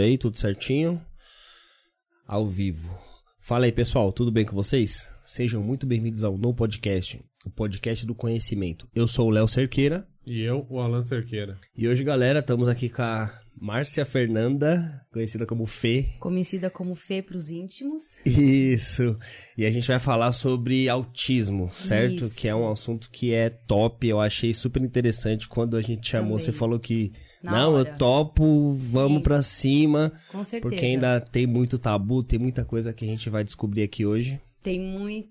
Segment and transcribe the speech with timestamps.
[0.00, 1.00] aí, tudo certinho?
[2.26, 2.96] Ao vivo.
[3.40, 5.08] Fala aí, pessoal, tudo bem com vocês?
[5.22, 8.88] Sejam muito bem-vindos ao No Podcast, o podcast do conhecimento.
[8.94, 10.08] Eu sou o Léo Cerqueira.
[10.26, 11.58] E eu, o Alan Cerqueira.
[11.76, 13.30] E hoje, galera, estamos aqui com a
[13.60, 16.06] Márcia Fernanda, conhecida como Fê.
[16.18, 18.14] Conhecida como Fê pros íntimos.
[18.24, 19.18] Isso.
[19.56, 22.24] E a gente vai falar sobre autismo, certo?
[22.24, 22.36] Isso.
[22.36, 24.08] Que é um assunto que é top.
[24.08, 26.38] Eu achei super interessante quando a gente chamou.
[26.38, 26.44] Também.
[26.44, 27.12] Você falou que,
[27.42, 27.90] Na não, hora.
[27.90, 29.22] eu topo, vamos Sim.
[29.22, 30.12] pra cima.
[30.32, 30.62] Com certeza.
[30.62, 34.40] Porque ainda tem muito tabu, tem muita coisa que a gente vai descobrir aqui hoje.
[34.62, 35.28] Tem muita,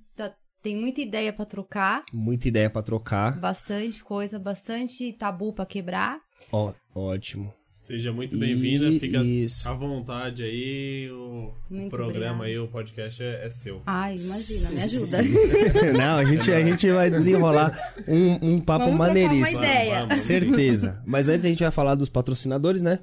[0.64, 3.38] tem muita ideia pra trocar, Muita ideia pra trocar.
[3.40, 6.20] bastante coisa, bastante tabu pra quebrar.
[6.52, 7.54] Ó, ótimo.
[7.76, 9.68] Seja muito bem-vinda, fica isso.
[9.68, 11.10] à vontade aí.
[11.12, 12.44] O Muito programa obrigada.
[12.46, 13.82] aí, o podcast é, é seu.
[13.86, 15.18] Ai, imagina, me ajuda.
[15.92, 19.66] Não, a gente, a gente vai desenrolar um, um papo Vamos trocar uma maneiríssimo.
[19.66, 20.16] ideia.
[20.16, 21.02] Certeza.
[21.06, 23.00] Mas antes a gente vai falar dos patrocinadores, né?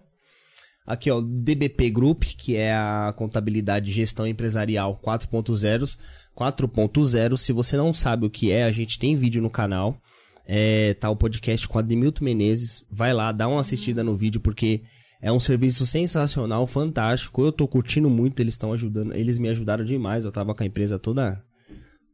[0.86, 5.96] Aqui, ó, DBP Group, que é a contabilidade gestão empresarial 4.0.
[6.36, 10.00] 4.0, se você não sabe o que é, a gente tem vídeo no canal.
[10.46, 12.84] É, tá o podcast com Ademilton Menezes.
[12.90, 14.82] Vai lá, dá uma assistida no vídeo, porque
[15.22, 17.44] é um serviço sensacional, fantástico.
[17.44, 20.24] Eu tô curtindo muito, eles estão ajudando, eles me ajudaram demais.
[20.24, 21.40] Eu tava com a empresa toda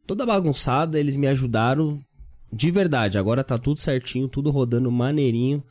[0.06, 1.98] toda bagunçada, eles me ajudaram
[2.52, 3.18] de verdade.
[3.18, 5.62] Agora tá tudo certinho, tudo rodando maneirinho.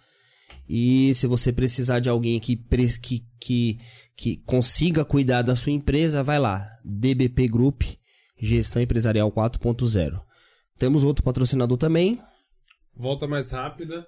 [0.68, 2.56] E se você precisar de alguém que,
[3.02, 3.80] que, que,
[4.16, 6.68] que consiga cuidar da sua empresa, vai lá.
[6.84, 7.84] DBP Group,
[8.40, 10.20] Gestão Empresarial 4.0.
[10.78, 12.20] Temos outro patrocinador também.
[12.96, 14.08] Volta mais rápida.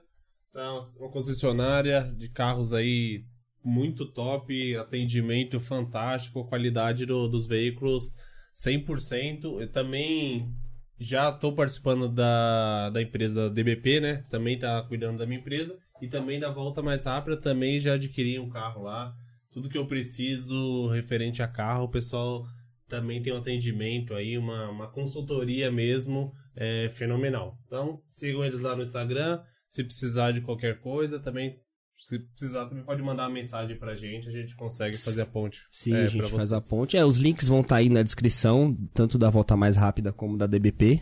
[0.51, 0.79] Tá?
[0.99, 3.23] Uma concessionária de carros aí
[3.63, 8.15] muito top, atendimento fantástico, qualidade do- dos veículos
[8.53, 9.61] 100%.
[9.61, 10.51] Eu também
[10.99, 14.25] já estou participando da, da empresa DBP, né?
[14.29, 15.77] Também tá cuidando da minha empresa.
[16.01, 19.13] E também da volta mais rápida, também já adquiri um carro lá.
[19.51, 22.45] Tudo que eu preciso referente a carro, o pessoal
[22.87, 27.57] também tem um atendimento aí, uma, uma consultoria mesmo é, fenomenal.
[27.65, 29.41] Então, sigam eles lá no Instagram.
[29.67, 31.59] Se precisar de qualquer coisa, também.
[31.95, 35.65] Se precisar, também pode mandar uma mensagem pra gente, a gente consegue fazer a ponte.
[35.71, 36.95] Sim, é, a gente faz a ponte.
[36.95, 40.45] É, os links vão estar aí na descrição, tanto da volta mais rápida como da
[40.45, 41.01] DBP.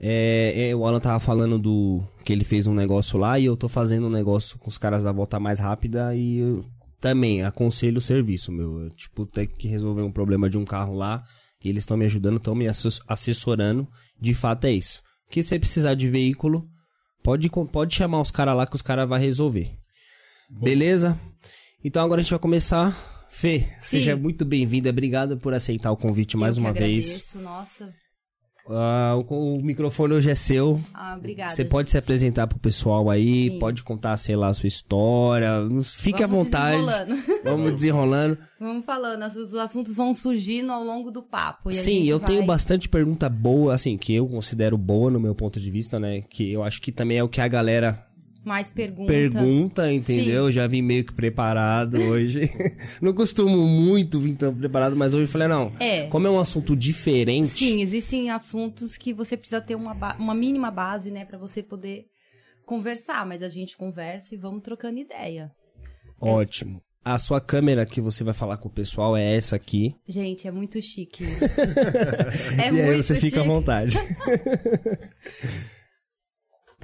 [0.00, 3.56] É, é, o Alan tava falando do que ele fez um negócio lá e eu
[3.56, 6.64] tô fazendo um negócio com os caras da volta mais rápida e eu
[7.00, 8.80] também aconselho o serviço, meu.
[8.82, 11.22] Eu, tipo, tem que resolver um problema de um carro lá
[11.62, 13.86] e eles estão me ajudando, estão me assess- assessorando.
[14.20, 15.00] De fato é isso.
[15.30, 16.66] Que se você precisar de veículo,
[17.22, 19.70] pode, com- pode chamar os caras lá que os caras vão resolver.
[20.50, 21.18] Beleza?
[21.84, 22.92] Então agora a gente vai começar.
[23.30, 23.66] Fê, Sim.
[23.82, 24.90] seja muito bem-vinda.
[24.90, 27.06] Obrigado por aceitar o convite mais Eu que uma vez.
[27.32, 27.94] agradeço, Nossa.
[28.68, 30.80] Ah, o, o microfone hoje é seu.
[30.94, 31.50] Ah, obrigada.
[31.50, 33.58] Você pode se apresentar pro pessoal aí, Sim.
[33.58, 35.50] pode contar, sei lá, a sua história.
[35.82, 36.76] Fique à Vamos vontade.
[36.84, 37.22] desenrolando.
[37.44, 38.38] Vamos desenrolando.
[38.58, 41.70] Vamos falando, os os assuntos vão surgindo ao longo do papo.
[41.72, 45.60] Sim, eu tenho vai- bastante pergunta boa, assim, que eu considero boa no meu ponto
[45.60, 46.22] de vista, né?
[46.22, 48.06] Que eu acho que também é o que a galera
[48.44, 49.06] Mais perguntas.
[49.06, 50.50] pergunta, entendeu?
[50.50, 52.42] Já vim meio que preparado hoje.
[53.00, 55.72] não costumo muito vir tão preparado, mas hoje eu falei, não.
[55.80, 56.06] É.
[56.08, 57.48] Como é um assunto diferente.
[57.48, 62.06] Sim, existem assuntos que você precisa ter uma, uma mínima base, né, pra você poder
[62.66, 65.50] conversar, mas a gente conversa e vamos trocando ideia.
[66.20, 66.82] Ótimo.
[67.04, 69.94] A sua câmera que você vai falar com o pessoal é essa aqui.
[70.08, 71.22] Gente, é muito chique.
[72.58, 73.54] é e muito aí você fica à chique.
[73.54, 73.96] vontade.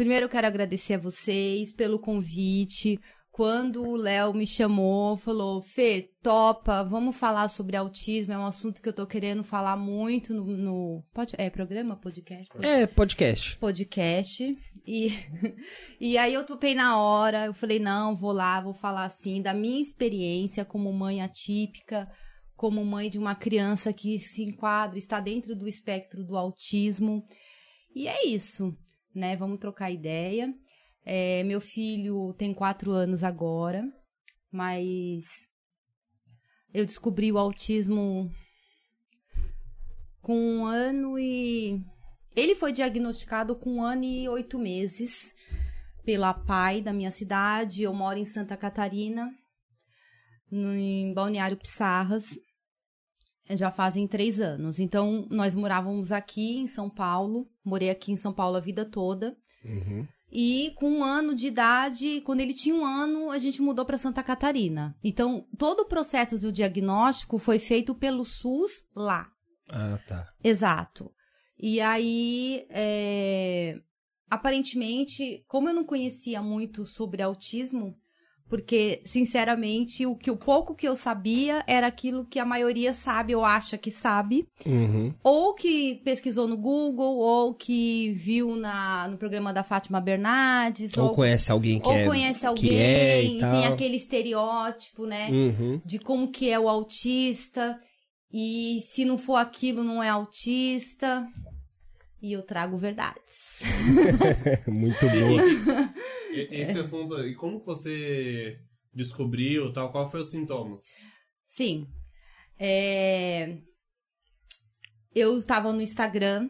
[0.01, 2.99] Primeiro eu quero agradecer a vocês pelo convite.
[3.31, 8.33] Quando o Léo me chamou, falou: Fê, topa, vamos falar sobre autismo.
[8.33, 10.47] É um assunto que eu tô querendo falar muito no.
[10.47, 11.97] no pode, é programa?
[11.97, 12.49] Podcast?
[12.63, 13.59] é, podcast.
[13.59, 14.59] podcast.
[14.87, 15.13] E,
[16.01, 19.53] e aí eu topei na hora, eu falei, não, vou lá, vou falar assim, da
[19.53, 22.09] minha experiência como mãe atípica,
[22.57, 27.23] como mãe de uma criança que se enquadra, está dentro do espectro do autismo.
[27.95, 28.75] E é isso,
[29.15, 29.37] né?
[29.37, 30.53] Vamos trocar ideia.
[31.05, 33.85] É, meu filho tem quatro anos agora,
[34.53, 35.25] mas
[36.73, 38.31] eu descobri o autismo
[40.21, 41.83] com um ano e
[42.37, 45.35] ele foi diagnosticado com um ano e oito meses
[46.05, 47.83] pela PAI da minha cidade.
[47.83, 49.31] Eu moro em Santa Catarina,
[50.51, 52.39] no, em Balneário Pissarras.
[53.57, 54.79] Já fazem três anos.
[54.79, 57.49] Então, nós morávamos aqui em São Paulo.
[57.65, 59.37] Morei aqui em São Paulo a vida toda.
[60.33, 63.99] E com um ano de idade, quando ele tinha um ano, a gente mudou para
[63.99, 64.97] Santa Catarina.
[65.03, 69.29] Então, todo o processo do diagnóstico foi feito pelo SUS lá.
[69.73, 70.29] Ah, tá.
[70.43, 71.11] Exato.
[71.59, 73.81] E aí, é,
[74.31, 77.97] aparentemente, como eu não conhecia muito sobre autismo,
[78.51, 83.33] porque, sinceramente, o que o pouco que eu sabia era aquilo que a maioria sabe
[83.35, 85.15] ou acha que sabe, Uhum.
[85.23, 91.15] ou que pesquisou no Google, ou que viu na, no programa da Fátima Bernardes, Ou
[91.15, 92.07] conhece alguém que ou é.
[92.07, 93.73] conhece que alguém, é e tem tal.
[93.73, 95.29] aquele estereótipo, né?
[95.31, 95.81] Uhum.
[95.85, 97.79] De como que é o autista,
[98.33, 101.25] e se não for aquilo, não é autista.
[102.23, 103.61] E eu trago verdades.
[104.69, 105.41] Muito boa.
[106.33, 108.59] E- Esse assunto, e como você
[108.93, 110.83] descobriu, tal, qual foi os sintomas?
[111.47, 111.87] Sim.
[112.59, 113.59] É,
[115.15, 116.49] Eu tava no Instagram.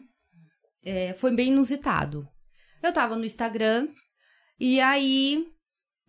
[0.84, 2.26] é, Foi bem inusitado.
[2.82, 3.88] Eu tava no Instagram
[4.58, 5.46] e aí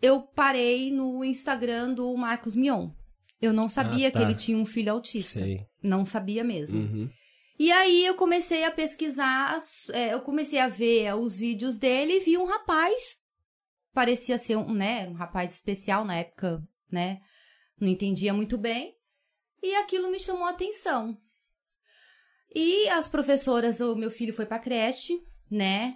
[0.02, 2.90] eu parei no Instagram do Marcos Mion.
[3.42, 4.20] Eu não sabia Ah, tá.
[4.20, 5.40] que ele tinha um filho autista.
[5.40, 5.60] Sei.
[5.84, 6.80] Não sabia mesmo.
[6.80, 7.10] Uhum.
[7.60, 9.62] E aí eu comecei a pesquisar,
[9.94, 13.00] é, eu comecei a ver é, os vídeos dele e vi um rapaz,
[13.94, 16.62] parecia ser um, né, um rapaz especial na época,
[16.92, 17.20] né?
[17.80, 18.94] Não entendia muito bem.
[19.62, 21.18] E aquilo me chamou a atenção.
[22.54, 25.96] E as professoras, o meu filho foi pra creche, né?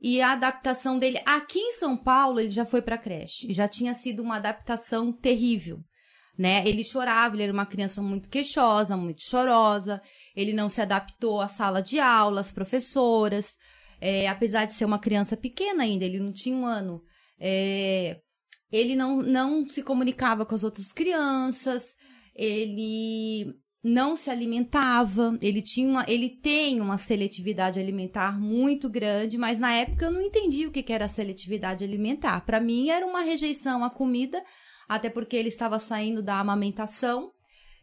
[0.00, 3.52] E a adaptação dele aqui em São Paulo, ele já foi pra creche.
[3.52, 5.80] Já tinha sido uma adaptação terrível,
[6.38, 6.66] né?
[6.66, 10.00] Ele chorava, ele era uma criança muito queixosa, muito chorosa.
[10.34, 13.54] Ele não se adaptou à sala de aula, às professoras.
[14.00, 17.02] É, apesar de ser uma criança pequena ainda, ele não tinha um ano.
[17.40, 18.20] É,
[18.70, 21.94] ele não, não se comunicava com as outras crianças.
[22.34, 23.52] Ele
[23.82, 25.38] não se alimentava.
[25.40, 30.20] Ele tinha uma, ele tem uma seletividade alimentar muito grande, mas na época eu não
[30.20, 32.44] entendi o que era seletividade alimentar.
[32.44, 34.42] Para mim era uma rejeição à comida,
[34.88, 37.32] até porque ele estava saindo da amamentação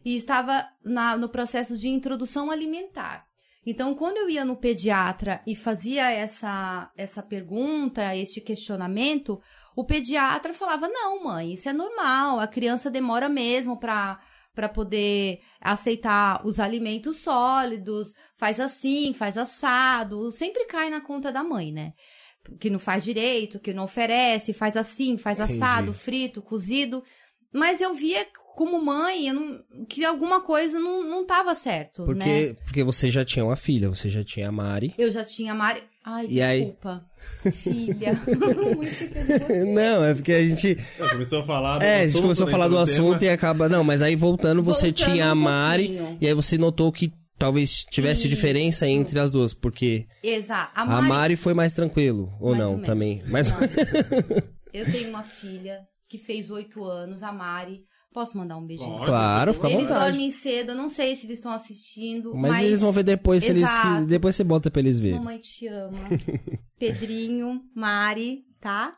[0.04, 3.27] e estava na- no processo de introdução alimentar.
[3.66, 9.40] Então, quando eu ia no pediatra e fazia essa, essa pergunta, este questionamento,
[9.76, 14.18] o pediatra falava: Não, mãe, isso é normal, a criança demora mesmo para
[14.58, 21.44] para poder aceitar os alimentos sólidos, faz assim, faz assado, sempre cai na conta da
[21.44, 21.92] mãe, né?
[22.58, 25.62] Que não faz direito, que não oferece, faz assim, faz Entendi.
[25.62, 27.04] assado, frito, cozido.
[27.52, 28.26] Mas eu via
[28.58, 32.06] como mãe eu não- que alguma coisa não, não tava certo, né?
[32.06, 34.92] Porque, porque você já tinha uma filha, você já tinha a Mari.
[34.98, 35.80] Eu já tinha Mari.
[36.04, 36.58] Ai, E aí?
[36.64, 37.04] desculpa.
[37.52, 38.14] Filha.
[38.26, 39.64] De você.
[39.64, 40.76] Não, é porque a gente.
[41.10, 42.82] Começou a falar do É, a gente assunto, começou a falar do tema.
[42.82, 43.68] assunto e acaba.
[43.68, 45.86] Não, mas aí voltando, você Voltando tinha a um Mari.
[45.88, 46.18] pouquinho.
[46.20, 48.30] E aí você notou que talvez tivesse Isso.
[48.30, 50.72] diferença entre as duas, porque Exato.
[50.74, 52.32] A a Mari, Mari foi mais tranquilo.
[52.40, 53.22] Ou Mais não, ou também.
[53.28, 53.50] Mas.
[53.52, 53.58] Não.
[54.74, 55.78] Eu tenho uma filha
[56.08, 57.82] que fez oito anos, a Mari.
[58.12, 58.96] Posso mandar um beijinho?
[58.96, 60.10] Pode, Claro, fica à à Eles vontade.
[60.12, 62.34] dormem cedo, eu não sei se eles estão assistindo.
[62.34, 63.68] Mas, Mas, eles vão ver depois, se eles
[64.06, 65.18] depois você bota pra eles verem.
[65.18, 65.98] Mamãe te ama.
[66.78, 68.96] Pedrinho, Mari, tá?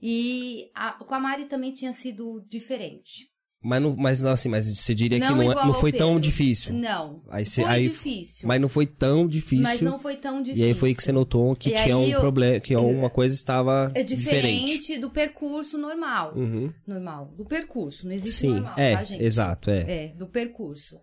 [0.00, 3.27] E a- com a Mari também tinha sido diferente.
[3.60, 6.20] Mas, não, mas não, assim, mas você diria que Não não, é- não foi tão
[6.20, 6.72] difícil.
[6.74, 7.24] Não.
[7.28, 8.46] Aí você- foi aí- difícil.
[8.46, 9.62] Mas não foi tão difícil.
[9.64, 10.64] Mas não foi tão difícil.
[10.64, 13.34] E aí foi que você notou que E tinha um eu- problema, que alguma coisa
[13.34, 14.46] estava É diferente.
[14.76, 16.34] diferente do percurso normal.
[16.36, 16.72] Uhum.
[16.86, 17.34] Normal.
[17.36, 18.06] Do percurso.
[18.06, 19.24] Não existe Sim, normal, é, tá, gente?
[19.24, 20.04] exato, é.
[20.04, 21.00] É, do percurso.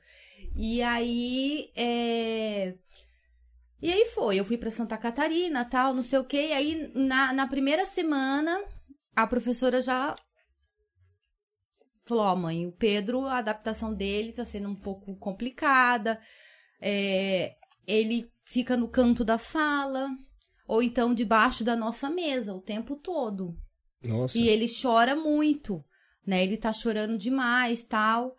[0.56, 2.74] E aí, é...
[3.81, 6.48] E aí foi, eu fui pra Santa Catarina, tal, não sei o quê.
[6.50, 8.63] E aí, na, na primeira semana,
[9.13, 10.15] a professora já
[12.06, 16.20] falou, ó, mãe, o Pedro, a adaptação dele tá sendo um pouco complicada.
[16.82, 17.56] É,
[17.88, 20.10] ele fica no canto da sala,
[20.68, 23.56] ou então debaixo da nossa mesa o tempo todo.
[24.04, 24.38] Nossa.
[24.38, 25.84] E ele chora muito,
[26.26, 26.44] né?
[26.44, 28.36] Ele tá chorando demais, tal.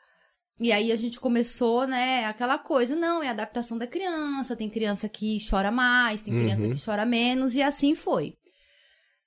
[0.59, 4.71] E aí a gente começou, né, aquela coisa, não, é a adaptação da criança, tem
[4.71, 6.73] criança que chora mais, tem criança Uhum.
[6.75, 8.39] que chora menos, e assim foi.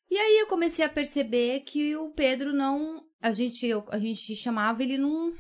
[0.10, 4.35] E aí eu comecei a perceber que o Pedro não, a gente, eu- a gente
[4.35, 5.33] chamava, ele não,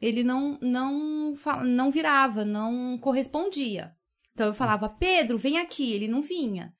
[0.00, 1.34] ele não, não,
[1.64, 3.92] não virava, não correspondia.
[4.34, 6.72] Então eu falava, Pedro, vem aqui, ele não vinha.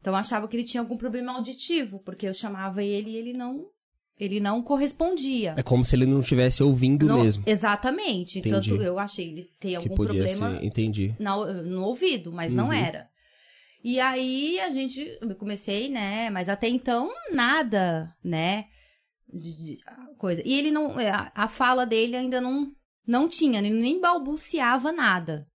[0.00, 3.32] Então eu achava que ele tinha algum problema auditivo, porque eu chamava ele e ele
[3.32, 3.66] não,
[4.18, 5.54] ele não correspondia.
[5.56, 7.44] É como se ele não estivesse ouvindo No- mesmo.
[7.46, 8.38] Exatamente.
[8.40, 8.70] Entendi.
[8.70, 10.64] Tanto eu achei ele ter Que algum problema ser.
[10.64, 11.14] Entendi.
[11.18, 12.72] na- no ouvido, mas não Uhum.
[12.72, 13.08] era.
[13.84, 16.30] E aí a gente, eu comecei, né?
[16.30, 18.66] Mas até então nada, né?
[19.32, 19.78] De- de-
[20.18, 20.42] coisa.
[20.44, 22.70] E ele não, é, a, a fala dele ainda não,
[23.06, 25.46] não tinha, ele nem balbuciava nada,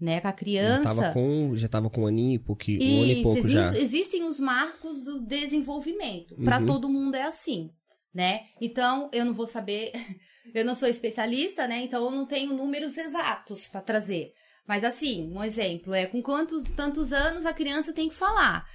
[0.00, 0.20] né?
[0.20, 0.82] Com a Já criança.
[0.84, 3.76] tava com, já tava com um aninho e pouquinho, um ano e pouco exi- já.
[3.78, 6.34] existem os marcos do desenvolvimento.
[6.38, 6.66] Uhum.
[6.66, 7.70] todo mundo é assim,
[8.14, 8.42] né?
[8.60, 9.92] Então, eu não vou saber,
[10.54, 11.82] eu não sou especialista, né?
[11.82, 14.32] Então, eu não tenho números exatos pra trazer.
[14.66, 18.66] Mas assim, um exemplo é com quantos tantos anos a criança tem que falar?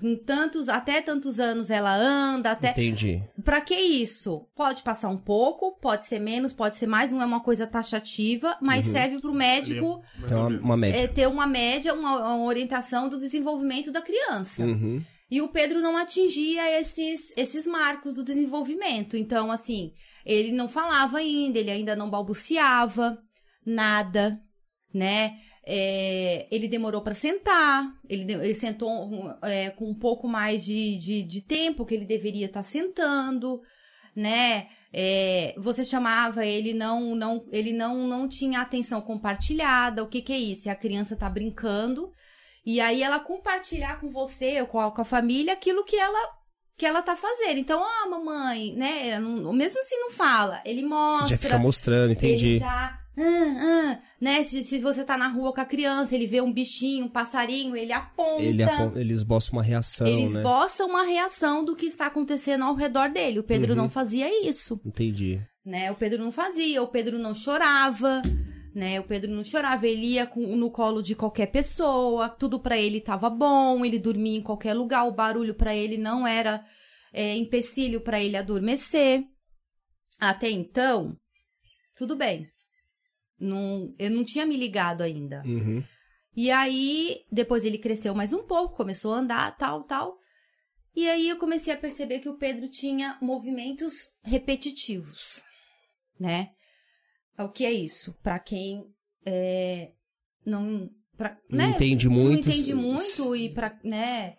[0.00, 2.70] Com tantos, até tantos anos ela anda, até.
[2.70, 3.22] Entendi.
[3.44, 4.46] Pra que isso?
[4.54, 8.56] Pode passar um pouco, pode ser menos, pode ser mais, não é uma coisa taxativa,
[8.60, 10.98] mas serve pro médico Mais Então, uma média.
[11.00, 14.64] é, ter uma média, uma, uma orientação do desenvolvimento da criança.
[14.64, 15.02] Uhum.
[15.30, 19.16] E o Pedro não atingia esses, esses marcos do desenvolvimento.
[19.16, 19.92] Então, assim,
[20.26, 23.18] ele não falava ainda, ele ainda não balbuciava
[23.64, 24.38] nada,
[24.92, 25.36] né?
[25.64, 29.10] É, ele demorou para sentar, ele, ele sentou
[29.42, 33.60] é, com um pouco mais de, de, de tempo que ele deveria estar sentando,
[34.14, 34.66] né?
[34.92, 40.02] É, você chamava ele não não ele não não tinha atenção compartilhada.
[40.02, 40.68] O que que é isso?
[40.68, 42.10] A criança tá brincando
[42.66, 46.42] e aí ela compartilhar com você ou com a, com a família aquilo que ela
[46.76, 47.58] que ela tá fazendo.
[47.58, 49.18] Então, ah, mamãe, né?
[49.20, 51.28] Mesmo assim não fala, ele mostra.
[51.28, 52.46] Já fica mostrando, entendi.
[52.46, 52.98] Ele já.
[53.18, 53.22] Ah,
[53.94, 54.42] ah, né?
[54.44, 57.76] Se, se você tá na rua com a criança, ele vê um bichinho, um passarinho,
[57.76, 58.42] ele aponta.
[58.42, 60.40] Ele, apon- ele esboça uma reação, Ele né?
[60.40, 63.38] esboça uma reação do que está acontecendo ao redor dele.
[63.38, 63.78] O Pedro Uhum.
[63.78, 65.40] não fazia isso, Entendi.
[65.64, 65.90] né?
[65.90, 68.22] O Pedro não fazia, o Pedro não chorava,
[68.74, 68.98] né?
[68.98, 73.00] O Pedro não chorava, ele ia com- no colo de qualquer pessoa, tudo pra ele
[73.00, 76.64] tava bom, ele dormia em qualquer lugar, o barulho pra ele não era
[77.12, 79.22] é, empecilho pra ele adormecer.
[80.18, 81.14] Até então,
[81.94, 82.46] tudo bem.
[83.42, 85.42] Não, eu não tinha me ligado ainda.
[85.44, 85.82] Uhum.
[86.34, 90.16] E aí, depois ele cresceu mais um pouco, começou a andar, tal, tal.
[90.94, 95.42] E aí eu comecei a perceber que o Pedro tinha movimentos repetitivos,
[96.18, 96.50] né?
[97.38, 98.14] O que é isso?
[98.22, 98.84] Pra quem
[99.26, 99.92] é,
[100.44, 101.70] não, pra, Não né?
[101.70, 102.48] entende não muito.
[102.48, 104.36] entende muito e para, né?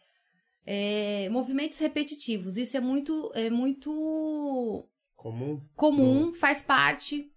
[0.66, 2.58] é, movimentos repetitivos.
[2.58, 5.62] Isso é muito, é muito Comum?
[5.76, 7.32] comum, faz parte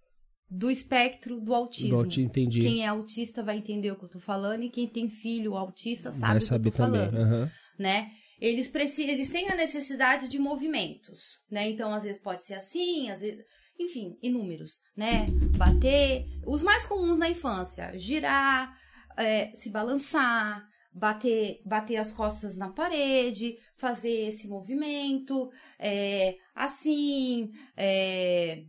[0.49, 2.07] do espectro do autismo.
[2.07, 2.61] Te entendi.
[2.61, 6.11] Quem é autista vai entender o que eu tô falando e quem tem filho autista
[6.11, 7.01] sabe Vai o que eu saber tô também.
[7.11, 7.51] falando, aham.
[7.77, 8.09] né?
[8.39, 11.67] Eles precisam, eles têm a necessidade de movimentos, né?
[11.69, 13.43] Então, às vezes pode ser assim, às vezes,
[13.79, 15.27] enfim, inúmeros, né?
[15.57, 18.77] Bater, os mais comuns na infância, girar,
[19.17, 20.63] é, se balançar,
[20.93, 25.49] bater, bater as costas na parede, fazer esse movimento,
[25.79, 28.63] é, assim, é,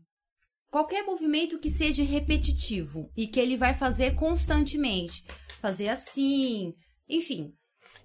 [0.70, 5.24] qualquer movimento que seja repetitivo e que ele vai fazer constantemente,
[5.60, 6.72] fazer assim,
[7.08, 7.52] enfim,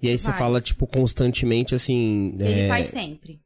[0.02, 0.38] E aí você Faz.
[0.38, 2.36] fala, tipo, constantemente, assim.
[2.40, 3.40] ele é, faz sempre.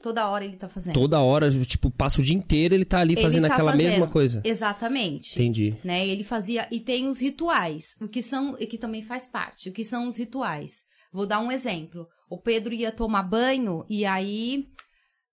[0.00, 0.94] Toda hora ele tá fazendo.
[0.94, 3.86] Toda hora, tipo, passa o dia inteiro, ele tá ali Ele fazendo tá aquela fazendo.
[3.86, 4.40] mesma coisa.
[4.44, 5.34] Exatamente.
[5.34, 5.76] Entendi.
[5.82, 6.06] Né?
[6.06, 9.68] Ele fazia e tem os rituais, o que são e que também faz parte.
[9.68, 10.84] O que são os rituais?
[11.12, 12.06] Vou dar um exemplo.
[12.30, 14.66] O Pedro ia tomar banho e aí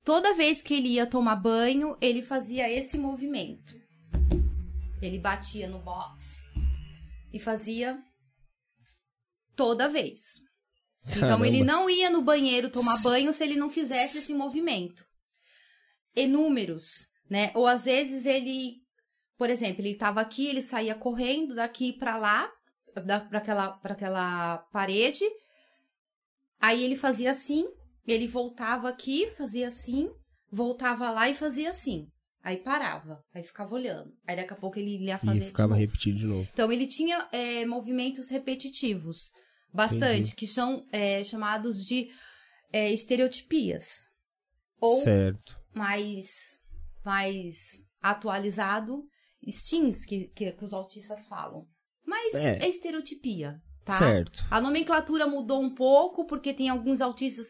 [0.05, 3.75] toda vez que ele ia tomar banho, ele fazia esse movimento.
[5.01, 6.43] Ele batia no box
[7.33, 8.01] e fazia
[9.55, 10.21] toda vez.
[11.07, 11.47] Então Caramba.
[11.47, 15.05] ele não ia no banheiro tomar banho se ele não fizesse esse movimento.
[16.15, 17.51] Inúmeros, né?
[17.53, 18.77] Ou às vezes ele,
[19.37, 22.51] por exemplo, ele estava aqui, ele saía correndo daqui para lá,
[22.93, 25.25] para aquela, pra aquela parede.
[26.59, 27.67] Aí ele fazia assim,
[28.13, 30.09] ele voltava aqui, fazia assim,
[30.51, 32.07] voltava lá e fazia assim.
[32.43, 34.13] Aí parava, aí ficava olhando.
[34.27, 35.41] Aí daqui a pouco ele ia fazer.
[35.41, 35.79] E ficava novo.
[35.79, 36.47] repetido de novo.
[36.53, 39.31] Então ele tinha é, movimentos repetitivos,
[39.73, 40.35] bastante, Entendi.
[40.35, 42.09] que são é, chamados de
[42.71, 44.05] é, estereotipias.
[44.79, 45.57] Ou Certo.
[45.73, 46.59] mais,
[47.03, 49.03] mais atualizado,
[49.47, 51.65] STINs, que, que, que os autistas falam.
[52.05, 52.59] Mas É.
[52.63, 53.97] é, estereotipia, tá?
[53.97, 54.45] Certo.
[54.51, 57.47] A nomenclatura mudou um pouco, porque tem alguns autistas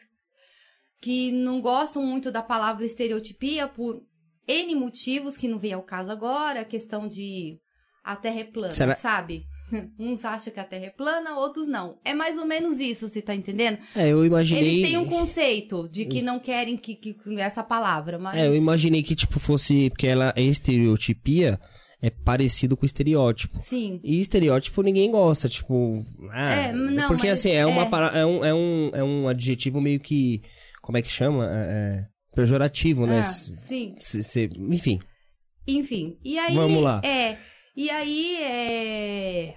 [1.01, 4.01] que não gostam muito da palavra estereotipia por
[4.47, 7.57] N motivos, que não vem ao caso agora, a questão de
[8.03, 9.43] a Terra é plana, Será- sabe?
[9.99, 11.97] Uns acham que a Terra é plana, outros não.
[12.05, 13.79] É mais ou menos isso, você tá entendendo?
[13.95, 14.63] É, eu imaginei.
[14.79, 18.37] Eles têm um conceito de que não querem que, que essa palavra, mas...
[18.37, 19.89] É, eu imaginei que, tipo, fosse.
[19.89, 21.59] Porque ela é estereotipia,
[21.99, 23.59] é parecido com estereótipo.
[23.59, 23.99] Sim.
[24.03, 26.05] E estereótipo ninguém gosta, tipo.
[26.31, 27.89] Ah, É, não, porque assim, é, uma é.
[27.89, 30.43] para- é, um, é, um, é um adjetivo meio que.
[30.85, 31.45] Como é que chama?
[31.51, 33.19] É, é, pejorativo, né?
[33.21, 33.95] Ah, sim.
[33.99, 34.99] se- se- enfim.
[35.67, 36.53] Enfim, e aí.
[36.53, 37.01] Vamos lá.
[37.03, 37.37] É.
[37.75, 39.55] E aí, é,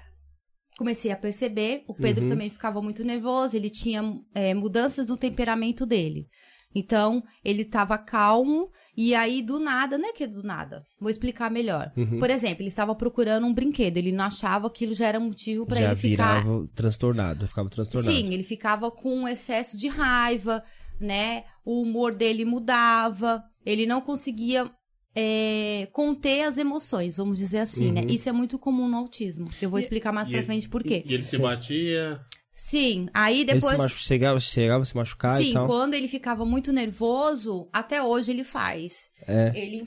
[0.78, 1.84] comecei a perceber.
[1.86, 2.30] O Pedro Uhum.
[2.30, 4.02] também ficava muito nervoso, ele tinha
[4.34, 6.26] é, mudanças no temperamento dele.
[6.74, 11.10] Então, ele tava calmo, e aí, do nada, não é que é do nada, vou
[11.10, 11.90] explicar melhor.
[11.96, 12.18] Uhum.
[12.18, 15.64] Por exemplo, ele estava procurando um brinquedo, ele não achava que aquilo já era motivo
[15.66, 18.14] para Já ele ficar virava transtornado, ficava transtornado.
[18.14, 20.62] Sim, ele ficava com um excesso de raiva,
[21.00, 21.44] né?
[21.64, 24.70] O humor dele mudava, ele não conseguia
[25.14, 28.02] é, conter as emoções, vamos dizer assim, né?
[28.02, 28.06] Uhum.
[28.08, 29.48] Isso é muito comum no autismo.
[29.60, 31.02] Eu vou explicar mais E pra ele- frente por quê.
[31.06, 32.20] E ele se batia.
[32.52, 33.72] Sim, aí Ele depois.
[33.72, 33.98] se machu...
[34.02, 35.66] chegava, chegava a se machucar e Sim, tal.
[35.68, 39.10] quando ele ficava muito nervoso, até hoje ele faz.
[39.28, 39.52] É.
[39.54, 39.86] Ele,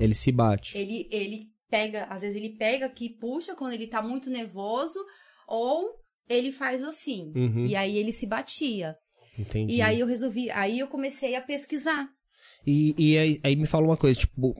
[0.00, 0.76] Ele se bate.
[0.76, 4.98] ele, ele pega, às vezes ele pega aqui e puxa quando ele tá muito nervoso,
[5.46, 5.88] ou
[6.28, 7.32] ele faz assim.
[7.36, 8.96] Uhum, E aí ele se batia.
[9.38, 9.74] Entendi.
[9.74, 12.08] E aí eu resolvi, aí eu comecei a pesquisar.
[12.66, 14.54] E, e aí, aí me fala uma coisa, tipo,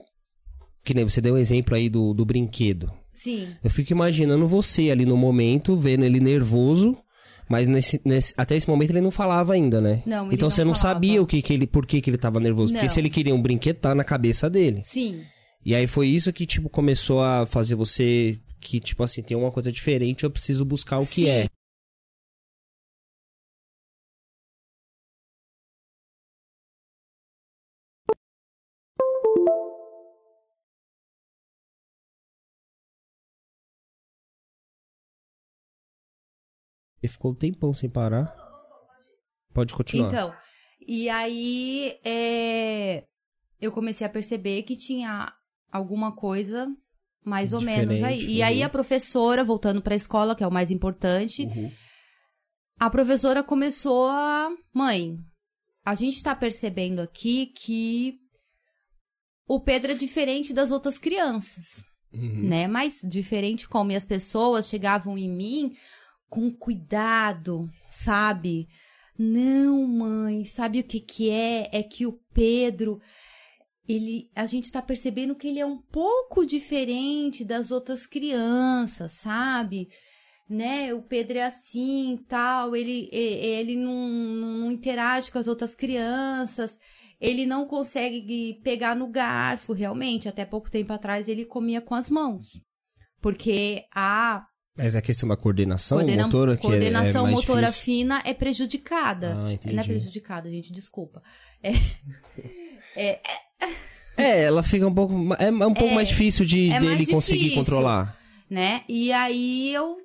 [0.83, 2.91] que nem você deu o exemplo aí do, do brinquedo.
[3.13, 3.47] Sim.
[3.63, 6.97] Eu fico imaginando você ali no momento, vendo ele nervoso,
[7.49, 10.03] mas nesse, nesse- até esse momento ele não falava ainda, né?
[10.05, 10.95] Não, ele então não você não falava.
[10.95, 12.73] sabia o que, que ele, por que, que ele tava nervoso.
[12.73, 12.93] Porque Não.
[12.93, 14.81] se ele queria um brinquedo, tá na cabeça dele.
[14.83, 15.23] Sim.
[15.65, 19.51] E aí foi isso que, tipo, começou a fazer você que, tipo assim, tem uma
[19.51, 21.29] coisa diferente, eu preciso buscar o que Sim.
[21.29, 21.47] é.
[37.05, 38.35] Ele ficou um tempão sem parar.
[39.53, 40.07] Pode continuar.
[40.07, 40.33] Então,
[40.87, 43.05] e aí é,
[43.61, 45.31] eu comecei a perceber que tinha
[45.71, 46.67] alguma coisa
[47.23, 48.17] mais ou menos aí.
[48.17, 48.65] Diferente, E aí uhum.
[48.65, 51.71] a professora, voltando para a escola, que é o mais importante, Uhum.
[52.79, 54.49] a professora começou a.
[54.73, 55.15] Mãe,
[55.85, 58.15] a gente tá percebendo aqui que
[59.47, 61.83] o Pedro é diferente das outras crianças,
[62.13, 62.47] Uhum.
[62.49, 62.67] né?
[62.67, 65.71] Mas diferente como e as pessoas chegavam em mim
[66.29, 68.67] com cuidado, sabe?
[69.17, 71.69] Não, mãe, sabe o que que é?
[71.71, 72.99] É que o Pedro
[73.87, 79.87] ele, a gente tá percebendo que ele é um pouco diferente das outras crianças, sabe?
[80.49, 80.93] Né?
[80.93, 86.77] O Pedro é assim, tal, ele ele não, não interage com as outras crianças,
[87.19, 90.27] ele não consegue pegar no garfo, realmente.
[90.27, 92.59] Até pouco tempo atrás ele comia com as mãos.
[93.21, 94.45] Porque a
[94.77, 97.83] Mas é a questão da coordenação coordena- motora que é- coordenação é, mais motora difícil.
[97.83, 99.31] fina é prejudicada.
[99.31, 99.83] Ah, Não é entendi.
[99.83, 101.21] prejudicada, gente, desculpa.
[104.17, 105.13] É, ela fica um pouco.
[105.37, 107.59] É, é um pouco mais difícil de é dele mais conseguir difícil.
[107.59, 108.15] controlar.
[108.49, 108.83] né?
[108.87, 109.97] E aí eu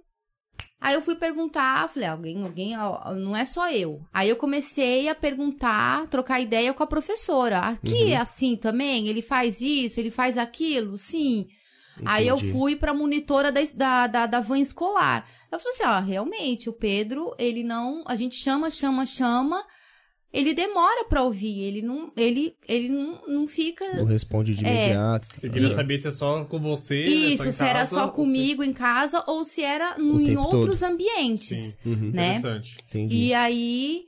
[0.80, 4.00] aí eu fui perguntar, falei, alguém, alguém, ó, não é só eu.
[4.12, 7.58] Aí eu comecei a perguntar, trocar ideia com a professora.
[7.60, 8.08] Aqui Uhum.
[8.10, 11.46] é assim também, ele faz isso, ele faz aquilo, sim.
[12.04, 12.52] Aí eu Entendi.
[12.52, 15.28] fui pra monitora da, da, da, da van escolar.
[15.50, 19.64] Eu falei assim, ó, realmente, o Pedro, ele não, a gente chama, chama, chama,
[20.32, 23.84] ele demora pra ouvir, ele não, ele, ele não, não fica...
[23.96, 24.68] Não responde de É.
[24.86, 25.26] imediato.
[25.26, 28.02] Você queria E- saber se é só com você, Isso, né, se era casa, só
[28.02, 31.48] ou se- comigo em casa ou se era no- em outros ambientes.
[31.48, 32.36] Sim, Uhum, Né?
[32.36, 32.78] interessante.
[32.88, 33.16] Entendi.
[33.16, 34.04] E aí,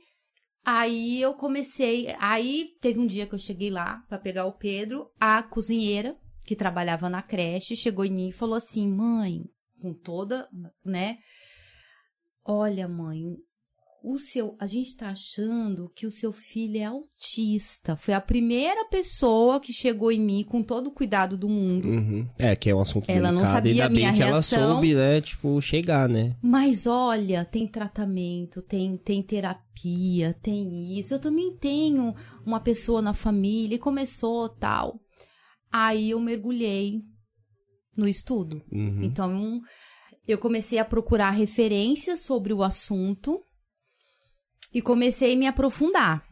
[0.65, 2.07] aí eu comecei.
[2.19, 6.55] Aí teve um dia que eu cheguei lá pra pegar o Pedro, a cozinheira que
[6.55, 9.43] trabalhava na creche chegou em mim e falou assim: "Mãe,
[9.81, 10.47] com toda,
[10.85, 11.17] né?
[12.45, 13.21] Olha, mãe,
[14.03, 17.95] o seu, a gente tá achando que o seu filho é autista.
[17.95, 21.87] Foi a primeira pessoa que chegou em mim com todo o cuidado do mundo.
[21.87, 22.27] Uhum.
[22.37, 23.53] É, que é um assunto Ela não delicado.
[23.55, 24.73] sabia Ainda a bem minha que ela reação.
[24.73, 26.35] soube, né, tipo, chegar, né?
[26.41, 31.13] Mas olha, tem tratamento, tem, tem terapia, tem isso.
[31.13, 32.13] Eu também tenho
[32.45, 34.99] uma pessoa na família e começou tal.
[35.73, 37.01] Aí eu mergulhei
[37.97, 38.61] no estudo.
[38.71, 39.01] Uhum.
[39.01, 39.59] Então
[40.27, 43.41] eu comecei a procurar referências sobre o assunto
[44.73, 46.23] e comecei a me aprofundar.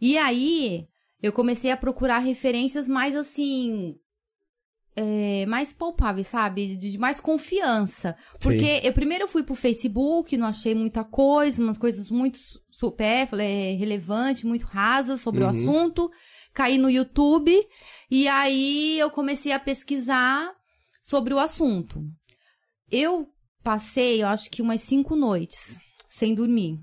[0.00, 0.86] E aí
[1.22, 3.96] eu comecei a procurar referências mais assim.
[4.96, 6.76] é, mais palpáveis, sabe?
[6.76, 8.16] De, de mais confiança.
[8.42, 12.38] Porque eu primeiro eu fui pro Facebook, não achei muita coisa, umas coisas muito
[12.70, 15.50] supérfluas, é, relevantes, muito rasas sobre o Uhum.
[15.50, 16.10] assunto.
[16.60, 17.50] Caí no YouTube
[18.10, 20.52] e aí eu comecei a pesquisar
[21.00, 22.02] sobre o assunto.
[22.92, 23.28] Eu
[23.64, 26.78] passei, eu acho que umas cinco noites sem dormir.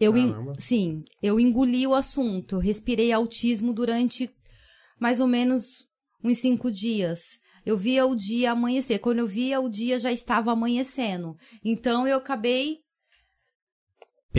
[0.00, 4.30] Eu en- sim, eu engoli o assunto, eu respirei autismo durante
[4.98, 5.66] mais ou menos
[6.24, 7.20] uns cinco dias.
[7.66, 9.00] Eu via o dia amanhecer.
[9.00, 11.36] Quando eu via, o dia já estava amanhecendo.
[11.62, 12.78] Então eu acabei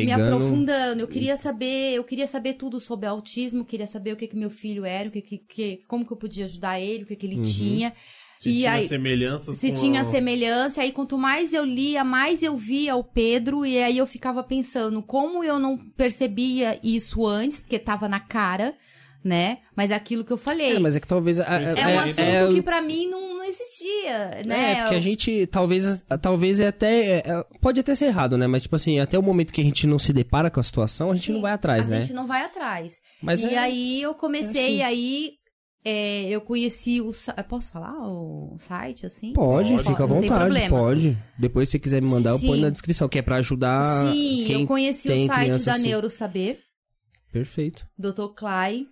[0.06, 0.36] me Pegando.
[0.36, 1.02] aprofundando.
[1.02, 4.50] Eu queria saber, eu queria saber tudo sobre autismo, queria saber o que que meu
[4.50, 7.26] filho era, o que que, que- como que eu podia ajudar ele, o que que
[7.26, 7.44] ele Uhum.
[7.44, 7.94] tinha.
[8.36, 10.06] Se E tinha aí- semelhanças Se com tinha a...
[10.06, 14.42] semelhança, aí quanto mais eu lia, mais eu via o Pedro, e aí eu ficava
[14.42, 18.74] pensando como eu não percebia isso antes, porque tava na cara,
[19.24, 19.60] né?
[19.76, 20.76] Mas é aquilo que eu falei.
[20.76, 21.40] É, mas é que talvez.
[21.40, 24.72] É, É um assunto que pra mim não, não existia, né?
[24.74, 28.48] É, porque a gente, talvez, talvez é até, é, é, pode até ser errado, né?
[28.48, 31.12] Mas, tipo assim, até o momento que a gente não se depara com a situação,
[31.12, 32.02] a gente Sim, não vai atrás, a né?
[32.02, 32.98] gente não vai atrás.
[33.22, 34.94] Mas e é- aí eu comecei é assim.
[34.98, 35.32] aí
[35.84, 37.12] é, eu conheci o.
[37.48, 39.34] Posso falar o site assim?
[39.34, 39.84] Pode, Pode.
[39.88, 41.18] fica à Não tem vontade, pode.
[41.38, 42.48] Depois se você quiser me mandar, eu Sim.
[42.48, 45.72] ponho na descrição, que é pra ajudar Sim, quem eu conheci tem o site da
[45.74, 45.84] assim.
[45.88, 46.60] Neurosaber,
[47.32, 47.88] Perfeito.
[47.98, 48.34] Dr.
[48.36, 48.88] Clay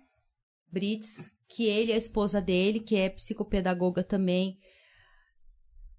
[0.70, 4.58] Brits, que ele e a esposa dele, que é psicopedagoga também,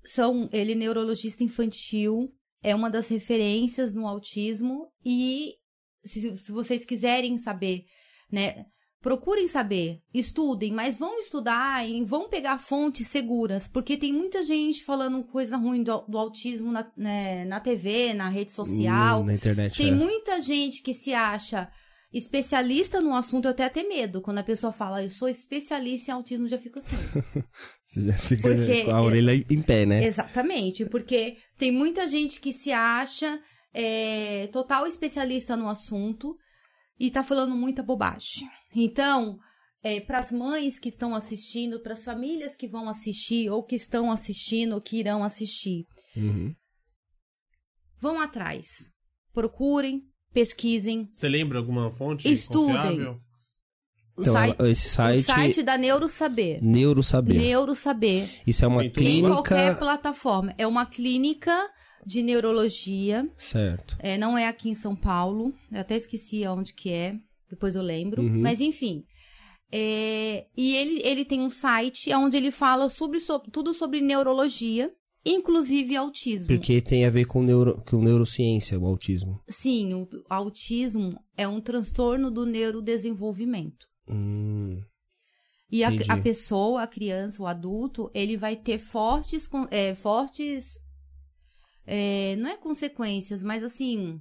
[0.06, 5.56] são ele é neurologista infantil, é uma das referências no autismo e
[6.04, 7.86] se, se vocês quiserem saber,
[8.32, 8.66] né,
[9.02, 14.84] procurem saber, estudem, mas vão estudar e vão pegar fontes seguras, porque tem muita gente
[14.84, 19.22] falando coisa ruim do, do autismo na, né, na TV, na rede social.
[19.22, 19.78] Hum, na internet.
[19.78, 19.96] Tem é.
[19.96, 21.72] muita gente que se acha
[22.12, 24.22] especialista no assunto, eu até até medo.
[24.22, 26.96] Quando a pessoa fala, eu sou especialista em autismo, já fico assim.
[27.86, 30.04] Você já fica Porque- com a orelha em pé, né?
[30.06, 33.40] Exatamente, porque tem muita gente que se acha
[33.74, 36.36] é, total especialista no assunto
[37.00, 38.48] e tá falando muita bobagem.
[38.76, 39.38] Então,
[40.08, 44.12] para as mães que estão assistindo, para as famílias que vão assistir, ou que estão
[44.12, 45.86] assistindo, ou que irão assistir,
[46.18, 46.54] Uhum.
[48.02, 48.66] vão atrás.
[49.34, 50.02] Procurem,
[50.34, 51.08] pesquisem.
[51.12, 52.76] Você lembra alguma fonte Estudem.
[52.76, 53.20] confiável?
[54.18, 56.64] O, Então, site, esse site, o site da Neurosaber.
[56.64, 57.40] Neurosaber.
[57.40, 58.30] Neurosaber.
[58.46, 59.02] Isso é uma Tem tudo.
[59.02, 59.34] Em clínica...
[59.34, 60.54] qualquer plataforma.
[60.58, 61.70] É uma clínica
[62.06, 63.30] de neurologia.
[63.38, 63.96] Certo.
[64.00, 65.54] É, não é aqui em São Paulo.
[65.72, 67.16] Eu até esqueci onde que é.
[67.50, 68.22] Depois eu lembro.
[68.22, 68.42] Uhum.
[68.42, 69.04] Mas enfim.
[69.72, 74.92] É, e ele, ele tem um site onde ele fala sobre, sobre- tudo sobre neurologia,
[75.26, 76.48] inclusive autismo.
[76.48, 79.42] Porque tem a ver com, neuro, com neurociência, o autismo.
[79.48, 83.88] Sim, o autismo é um transtorno do neurodesenvolvimento.
[84.10, 84.82] Hum,
[85.72, 90.80] E a, a pessoa, a criança, o adulto, ele vai ter fortes, é, fortes,
[91.86, 94.20] é, não é consequências, mas assim,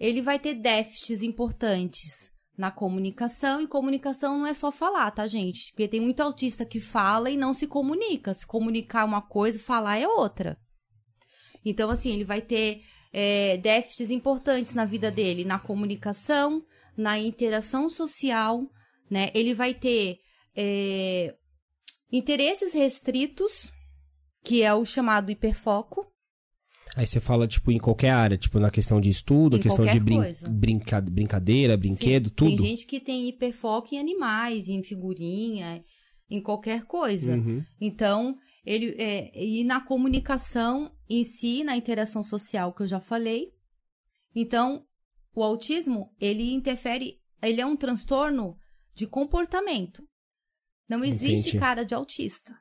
[0.00, 2.31] ele vai ter déficits importantes
[2.62, 5.72] na comunicação, e comunicação não é só falar, tá, gente?
[5.72, 8.32] Porque tem muito autista que fala e não se comunica.
[8.32, 10.56] Se comunicar uma coisa, falar é outra.
[11.64, 16.62] Então, assim, ele vai ter é, déficits importantes na vida dele, na comunicação,
[16.96, 18.62] na interação social,
[19.10, 19.32] né?
[19.34, 20.18] Ele vai ter
[20.54, 21.34] é,
[22.12, 23.72] interesses restritos,
[24.44, 26.06] que é o chamado hiperfoco.
[26.94, 29.98] Aí você fala, tipo, em qualquer área, tipo, na questão de estudo, Em questão de
[29.98, 32.56] brin brinca brincadeira, brinquedo, Sim, tudo.
[32.56, 35.82] Tem gente que tem hiperfoco em animais, em figurinha,
[36.28, 37.34] em qualquer coisa.
[37.34, 37.64] Uhum.
[37.80, 43.48] Então, ele é, e na comunicação em si, na interação social que eu já falei.
[44.34, 44.84] Então,
[45.34, 48.56] o autismo, ele interfere, ele é um transtorno
[48.94, 50.02] de comportamento.
[50.88, 51.58] Não existe Entendi.
[51.58, 52.54] cara de autista.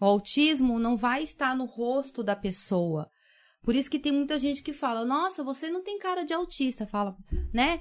[0.00, 3.08] O autismo não vai estar no rosto da pessoa.
[3.64, 6.86] Por isso que tem muita gente que fala: "Nossa, você não tem cara de autista",
[6.86, 7.16] fala,
[7.52, 7.80] né?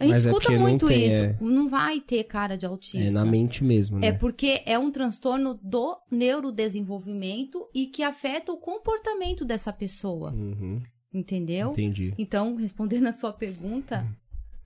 [0.00, 1.24] A gente Mas é escuta não muito tem, isso.
[1.24, 1.36] é.
[1.40, 3.06] Não vai ter cara de autista.
[3.06, 4.08] É na mente mesmo, né?
[4.08, 10.80] É porque é um transtorno do neurodesenvolvimento e que afeta o comportamento dessa pessoa, Uhum.
[11.12, 11.70] entendeu?
[11.72, 12.14] Entendi.
[12.18, 14.06] Então, respondendo a sua pergunta,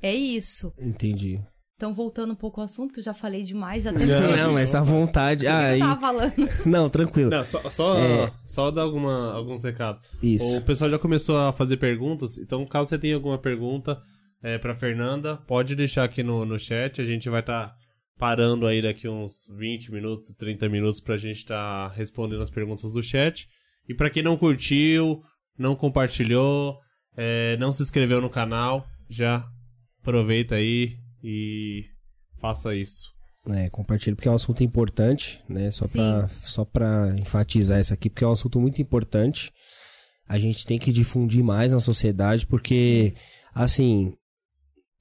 [0.00, 0.72] é isso.
[0.78, 1.40] Entendi.
[1.77, 4.71] Então, voltando um pouco ao assunto, que eu já falei demais, já Não, não, mas
[4.71, 5.47] tá à vontade.
[5.47, 6.33] Ah, eu tava falando?
[6.65, 7.31] Não, tranquilo.
[7.31, 8.33] Não, só, só, É.
[8.47, 10.09] só dar alguma, alguns recados.
[10.23, 10.57] Isso.
[10.57, 14.01] O pessoal já começou a fazer perguntas, então caso você tenha alguma pergunta
[14.43, 17.75] é, pra Fernanda, pode deixar aqui no, no chat, a gente vai estar
[18.19, 23.03] parando aí daqui uns 20 minutos, 30 minutos pra gente estar respondendo as perguntas do
[23.03, 23.47] chat.
[23.87, 25.21] E pra quem não curtiu,
[25.59, 26.79] não compartilhou,
[27.15, 29.45] é, não se inscreveu no canal, já
[30.01, 31.85] aproveita aí e
[32.40, 33.14] faça isso.
[33.48, 35.70] É, compartilha porque é um assunto importante, né?
[35.70, 39.52] Só pra, só pra enfatizar isso aqui, porque é um assunto muito importante.
[40.29, 43.14] A gente tem que difundir mais na sociedade, porque,
[43.55, 44.12] assim,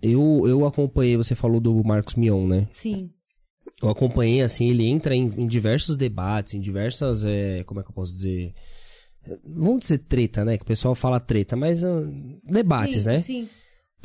[0.01, 2.67] eu, eu acompanhei, você falou do Marcos Mion, né?
[2.71, 3.09] Sim,
[3.81, 7.89] Eu acompanhei, assim, ele entra em, em diversos debates, em diversas, é, como é que
[7.89, 8.53] eu posso dizer?
[9.43, 10.55] Vamos dizer treta, né?
[10.57, 12.03] Que o pessoal fala treta, mas ah,
[12.43, 13.21] debates, sim, né?
[13.21, 13.49] Sim,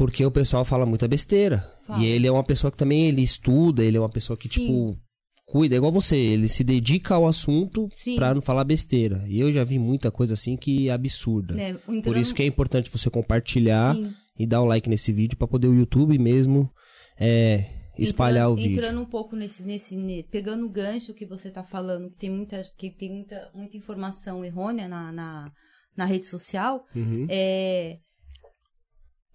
[0.00, 1.58] Porque o pessoal fala muita besteira.
[1.86, 2.02] Fala.
[2.02, 4.60] E ele é uma pessoa que também ele estuda, ele é uma pessoa que, Sim.
[4.66, 4.96] tipo,
[5.44, 7.86] cuida, é igual você, ele se dedica ao assunto
[8.16, 9.22] pra não falar besteira.
[9.28, 11.54] E eu já vi muita coisa assim que é absurda.
[11.54, 11.74] né?
[11.74, 14.10] Por entrando- isso que é importante você compartilhar Sim.
[14.38, 16.70] e dar o like nesse vídeo pra poder o YouTube mesmo
[17.18, 17.66] é,
[17.98, 18.78] espalhar entrando, o vídeo.
[18.78, 22.30] Entrando um pouco nesse, nesse, ne- pegando o gancho que você tá falando, que tem
[22.30, 25.52] muita, que tem muita, muita informação errônea na, na,
[25.94, 27.26] na rede social, Uhum.
[27.28, 27.98] é,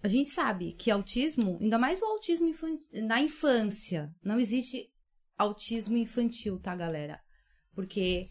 [0.06, 4.88] a gente sabe que autismo, ainda mais o autismo infan- na infância, não existe
[5.36, 7.20] autismo infantil, tá, galera?
[7.74, 8.24] Porque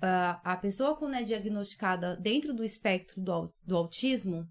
[0.00, 4.48] ah, a pessoa quando é diagnosticada dentro do espectro do, do autismo,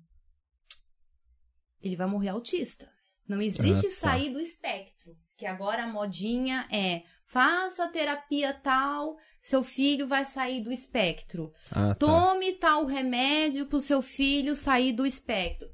[1.81, 2.89] ele vai morrer autista.
[3.27, 3.95] Não existe Ah, tá.
[3.95, 5.15] sair do espectro.
[5.37, 11.51] Que agora a modinha é faça terapia tal, seu filho vai sair do espectro.
[11.71, 11.95] Ah, tá.
[11.95, 15.67] Tome tal remédio pro seu filho sair do espectro.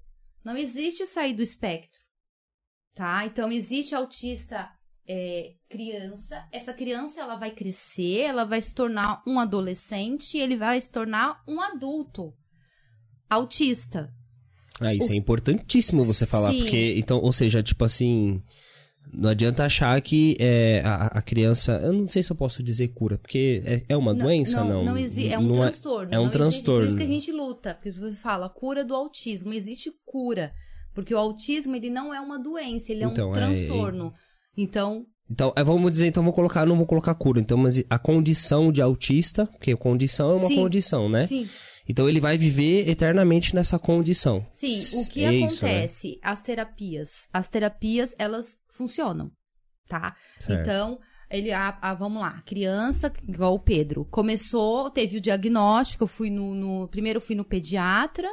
[0.47, 1.99] Não existe sair do espectro.
[2.95, 3.25] Tá?
[3.25, 4.69] Então existe autista
[5.05, 6.47] é, criança.
[6.53, 11.43] Essa criança ela vai crescer, ela vai se tornar um adolescente, ele vai se tornar
[11.45, 12.33] um adulto
[13.29, 14.10] autista.
[14.79, 16.60] Ah, isso é importantíssimo você falar, Sim.
[16.60, 18.41] porque, então, ou seja, tipo assim,
[19.13, 22.89] não adianta achar que é, a, a criança, eu não sei se eu posso dizer
[22.89, 24.84] cura, porque é, é uma doença, não?
[24.84, 26.13] Não, existe, é um Não transtorno.
[26.13, 26.82] é um não existe- transtorno.
[26.82, 30.52] por isso que a gente luta, porque você fala cura do autismo, existe cura,
[30.93, 34.13] porque o autismo ele não é uma doença, ele é Então, um é- transtorno.
[34.58, 38.00] Então, Então, é, vamos dizer, então vou colocar, não vou colocar cura, então, mas a
[38.00, 40.56] condição de autista, porque condição é uma Sim.
[40.56, 41.28] condição, né?
[41.28, 41.48] sim,
[41.89, 44.46] Então ele vai viver eternamente nessa condição.
[44.52, 45.72] sim, o que É isso, né?
[45.72, 46.20] acontece?
[46.24, 49.31] As terapias, as terapias elas funcionam,
[49.87, 50.15] tá?
[50.39, 50.61] Certo.
[50.61, 56.07] Então, ele, a, a- vamos lá, criança, igual o Pedro, começou, teve o diagnóstico, eu
[56.07, 58.29] fui no, no- primeiro fui no pediatra,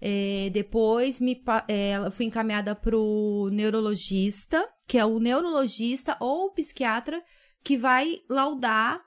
[0.00, 6.50] eh, depois me, pa- eu fui encaminhada pro neurologista, que é o neurologista ou o
[6.52, 7.22] psiquiatra
[7.64, 9.00] que vai laudar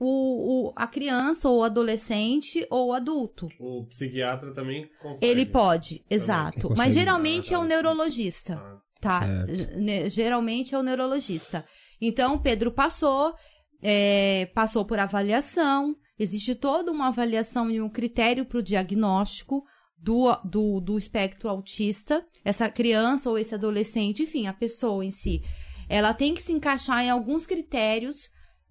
[0.00, 3.48] o, o- a criança ou o adolescente ou o adulto.
[3.60, 5.26] O psiquiatra também consegue.
[5.30, 6.72] Ele pode, exato.
[6.76, 7.68] Mas geralmente Ah, é tá, o sim.
[7.68, 9.20] neurologista Ah, tá?
[9.20, 10.10] Certo.
[10.10, 11.64] Geralmente é o neurologista.
[12.00, 13.34] Então, Pedro passou,
[13.82, 19.64] é, passou por avaliação, existe toda uma avaliação e um critério para o diagnóstico
[19.96, 22.24] do, do, do espectro autista.
[22.44, 25.42] Essa criança ou esse adolescente, enfim, a pessoa em si,
[25.88, 28.28] ela tem que se encaixar em alguns critérios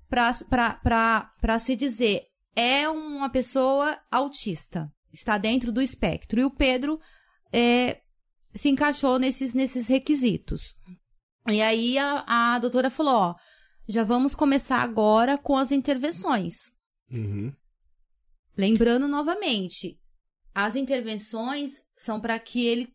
[0.10, 2.24] para se dizer
[2.56, 6.40] é uma pessoa autista, está dentro do espectro.
[6.40, 7.00] E o Pedro
[7.54, 8.02] é,
[8.58, 10.74] se encaixou nesses, nesses requisitos.
[11.48, 13.36] E aí a, a doutora falou: ó,
[13.88, 16.72] já vamos começar agora com as intervenções.
[17.10, 17.54] Uhum.
[18.58, 20.00] Lembrando novamente,
[20.54, 22.94] as intervenções são para que ele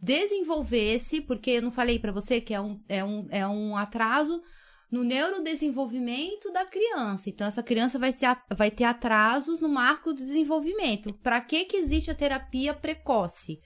[0.00, 4.42] desenvolvesse, porque eu não falei para você que é um, é, um, é um atraso
[4.90, 7.28] no neurodesenvolvimento da criança.
[7.28, 11.12] Então, essa criança vai, ser, vai ter atrasos no marco do desenvolvimento.
[11.14, 13.60] Para que, que existe a terapia precoce?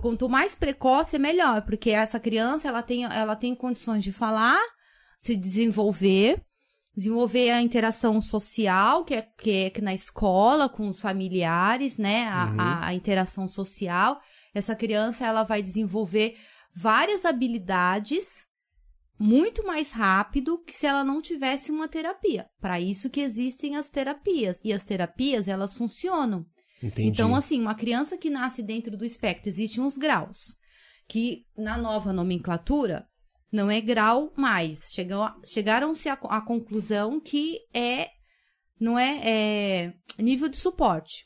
[0.00, 4.60] Quanto mais precoce, é melhor, porque essa criança ela tem, ela tem condições de falar,
[5.20, 6.42] se desenvolver,
[6.96, 12.28] desenvolver a interação social, que é, que é que na escola, com os familiares, né?
[12.28, 12.60] A, Uhum.
[12.60, 14.20] a- a interação social.
[14.54, 16.36] Essa criança ela vai desenvolver
[16.74, 18.44] várias habilidades
[19.18, 22.46] muito mais rápido que se ela não tivesse uma terapia.
[22.60, 24.58] Para isso que existem as terapias.
[24.62, 26.44] E as terapias, elas funcionam.
[26.82, 27.08] Entendi.
[27.08, 30.56] Então, assim, uma criança que nasce dentro do espectro, existem uns graus.
[31.06, 33.06] Que na nova nomenclatura
[33.52, 34.90] não é grau mais.
[35.44, 38.08] Chegaram-se à, à conclusão que é
[38.80, 41.24] não é, é nível de suporte.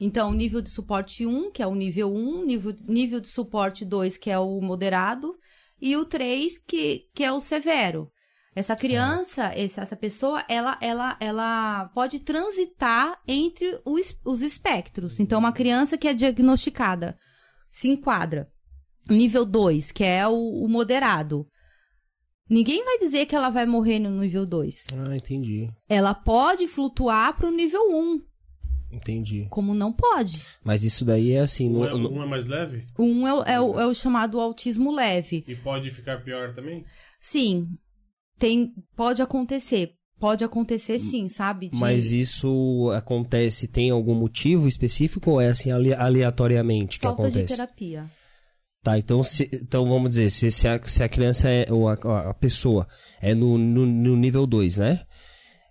[0.00, 4.16] Então, nível de suporte 1, que é o nível 1, nível, nível de suporte 2,
[4.16, 5.36] que é o moderado,
[5.80, 8.10] e o 3, que, que é o severo.
[8.58, 15.20] Essa criança, esse- essa pessoa, ela, ela, ela pode transitar entre os, os espectros.
[15.20, 17.16] Então, uma criança que é diagnosticada
[17.70, 18.50] se enquadra.
[19.08, 21.46] Nível 2, que é o, o moderado.
[22.50, 24.86] Ninguém vai dizer que ela vai morrer no nível 2.
[25.06, 25.68] Ah, entendi.
[25.88, 28.20] Ela pode flutuar para o nível 1,
[28.90, 29.46] Entendi.
[29.50, 30.42] como não pode.
[30.64, 32.86] Mas isso daí é assim, Um no, é, no- um é mais leve?
[32.98, 35.44] O 1 é, o- é o, é o chamado autismo leve.
[35.46, 36.84] E pode ficar pior também?
[37.20, 37.68] Sim,
[38.38, 39.92] tem, pode acontecer.
[40.20, 41.68] Pode acontecer sim, sabe?
[41.68, 47.22] De- mas isso acontece, tem algum motivo específico ou é assim ale- aleatoriamente que falta
[47.22, 47.54] de acontece?
[47.54, 48.10] terapia.
[48.82, 51.94] Tá, então, se, então vamos dizer, se, se, a, se a criança é, ou a,
[52.30, 52.86] a pessoa
[53.20, 55.02] é no, no, no nível 2, né?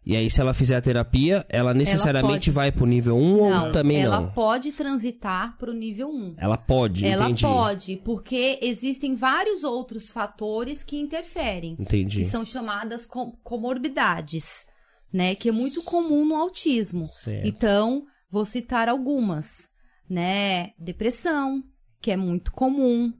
[0.10, 2.52] E aí, se ela fizer a terapia, ela necessariamente pode.
[2.52, 4.32] vai pro nível 1 um, não, ou também ela não?
[4.32, 6.36] pode transitar para o nível 1.
[6.38, 7.42] Ela pode, Ela entendi.
[7.44, 11.76] pode, porque existem vários outros fatores que interferem.
[11.78, 12.20] Entendi.
[12.20, 14.66] que são chamadas com- comorbidades,
[15.12, 15.36] né?
[15.36, 17.06] Que é muito comum no autismo.
[17.10, 17.46] Certo.
[17.46, 19.68] Então, vou citar algumas,
[20.10, 20.70] né?
[20.80, 21.62] Depressão,
[22.02, 23.12] que é muito comum,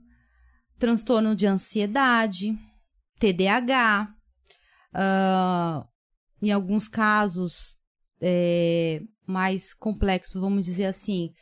[0.78, 2.56] transtorno de ansiedade,
[3.20, 4.08] TDAH,
[4.94, 5.84] ah,
[6.40, 7.76] em alguns casos
[8.20, 11.32] é, mais complexos, vamos dizer assim,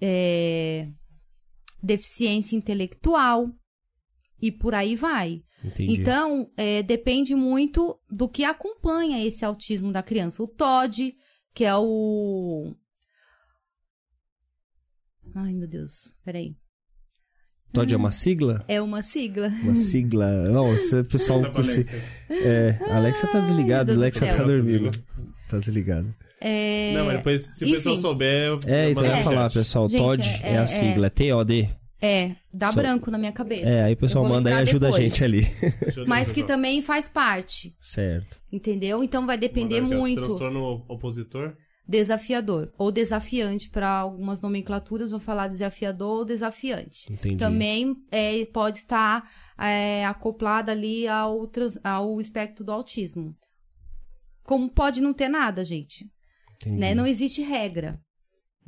[0.00, 0.88] é,
[1.82, 3.48] deficiência intelectual
[4.40, 5.42] e por aí vai.
[5.62, 6.00] Entendi.
[6.00, 10.42] Então, é, depende muito do que acompanha esse autismo da criança.
[10.42, 11.14] O TOD,
[11.54, 12.74] que é o.
[15.34, 16.56] Ai, meu Deus, peraí.
[17.72, 18.64] Todd é uma sigla?
[18.66, 19.48] É uma sigla.
[19.62, 20.44] Uma sigla.
[20.48, 21.40] Nossa, o pessoal.
[21.54, 21.80] Você...
[21.80, 21.96] Alexa.
[22.30, 24.90] É, a Alexa tá desligada, a Alexa tá dormindo.
[25.48, 26.06] Tá desligada.
[26.40, 26.92] É...
[26.94, 28.02] Não, mas depois, se o pessoal enfim.
[28.02, 28.46] souber.
[28.48, 31.10] eu- É, então eu ia falar, pessoal, Gente, Todd é- é, a é- sigla, é
[31.10, 31.68] T-O-D.
[32.02, 33.66] É, dá Só- branco na minha cabeça.
[33.68, 35.04] É, aí o pessoal manda e ajuda a depois.
[35.04, 35.46] gente ali.
[36.06, 38.40] Mas que também faz parte, certo.
[38.50, 39.04] entendeu?
[39.04, 40.22] Então vai depender muito.
[40.22, 41.52] Transtorno opositor.
[41.90, 47.12] Desafiador ou desafiante para algumas nomenclaturas, vou falar desafiador ou desafiante.
[47.12, 47.36] Entendi.
[47.36, 53.36] Também é, pode estar é, acoplada ali ao, trans- ao espectro do autismo.
[54.44, 56.08] Como pode não ter nada, gente.
[56.64, 56.94] Né?
[56.94, 58.00] Não existe regra.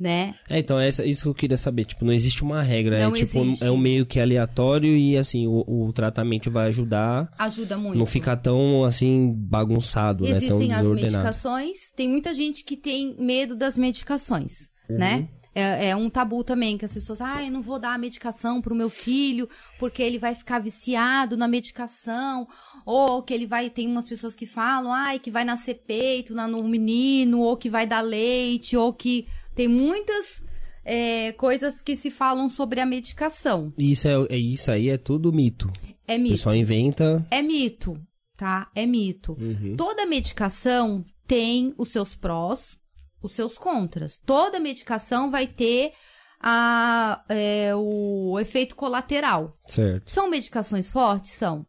[0.03, 0.35] Né?
[0.49, 1.85] É, então, é isso que eu queria saber.
[1.85, 2.99] Tipo, não existe uma regra.
[2.99, 3.63] Não é tipo, existe.
[3.63, 7.31] é um meio que aleatório e assim, o, o tratamento vai ajudar.
[7.37, 7.97] Ajuda muito.
[7.97, 10.31] Não ficar tão assim, bagunçado, né?
[10.31, 11.13] Tão Existem as desordenado.
[11.13, 11.77] medicações.
[11.95, 14.97] Tem muita gente que tem medo das medicações, Uhum.
[14.97, 15.29] né?
[15.55, 18.59] É, é um tabu também, que as pessoas, ah, eu não vou dar a medicação
[18.59, 22.47] pro meu filho, porque ele vai ficar viciado na medicação,
[22.85, 26.63] ou que ele vai, tem umas pessoas que falam, ai, que vai nascer peito no
[26.63, 30.41] menino, ou que vai dar leite, ou que tem muitas
[30.85, 33.73] é, coisas que se falam sobre a medicação.
[33.77, 35.71] Isso, é, é- isso aí é tudo mito.
[36.07, 36.31] É O mito.
[36.35, 37.25] pessoal inventa.
[37.31, 37.97] É mito,
[38.35, 38.69] tá?
[38.75, 39.33] É mito.
[39.39, 39.75] Uhum.
[39.77, 42.77] Toda medicação tem os seus prós,
[43.21, 44.19] os seus contras.
[44.25, 45.93] Toda medicação vai ter
[46.41, 49.57] a, é, o efeito colateral.
[49.65, 50.11] Certo.
[50.11, 51.31] São medicações fortes?
[51.31, 51.65] São.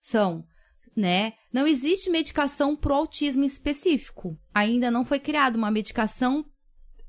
[0.00, 0.44] São.
[0.96, 1.34] Né?
[1.52, 4.38] Não existe medicação pro autismo específico.
[4.54, 6.44] Ainda não foi criada uma medicação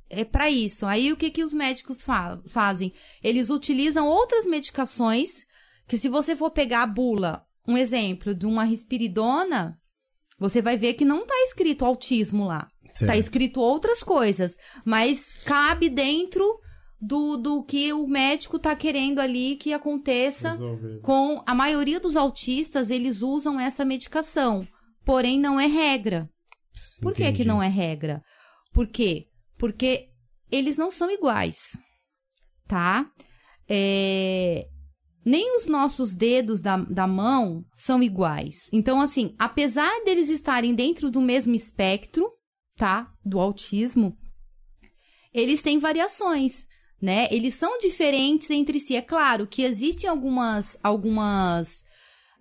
[0.10, 0.86] é para isso.
[0.86, 2.94] Aí o que, que os médicos fa- fazem?
[3.24, 5.44] Eles utilizam outras medicações
[5.88, 9.78] que se você for pegar a bula, um exemplo de uma risperidona,
[10.40, 12.68] você vai ver que não tá escrito autismo lá.
[12.94, 13.12] certo.
[13.12, 16.60] Tá escrito outras coisas, mas cabe dentro
[17.02, 21.02] do, do que o médico tá querendo ali que aconteça Resolver.
[21.02, 24.68] com a maioria dos autistas, eles usam essa medicação,
[25.04, 26.30] porém não é regra.
[27.02, 28.22] Por que que não é regra?
[28.74, 29.28] Por quê?
[29.58, 30.10] Porque
[30.52, 31.58] eles não são iguais,
[32.68, 33.10] tá?
[33.68, 34.68] É,
[35.26, 38.70] Nem os nossos dedos da, da mão são iguais.
[38.72, 42.32] Então, assim, apesar deles estarem dentro do mesmo espectro,
[42.78, 43.12] tá?
[43.26, 44.16] Do autismo,
[45.34, 46.68] eles têm variações,
[47.02, 47.28] né?
[47.32, 48.96] Eles são diferentes entre si.
[48.96, 51.84] É claro que existem algumas, algumas,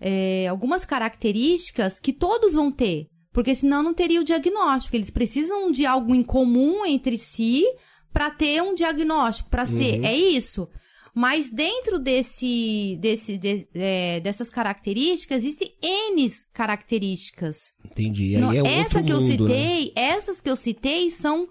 [0.00, 4.96] é, algumas características que todos vão ter, porque senão não teria o diagnóstico.
[4.96, 7.64] Eles precisam de algo em comum entre si
[8.12, 9.98] para ter um diagnóstico, para ser.
[9.98, 10.06] Uhum.
[10.06, 10.68] É isso.
[11.12, 17.72] Mas dentro desse, desse, de- é, dessas características, existem N características.
[17.84, 18.36] Entendi.
[18.36, 19.54] Aí é um essa outro que eu mundo, né?
[19.54, 21.48] citei, essas que eu citei são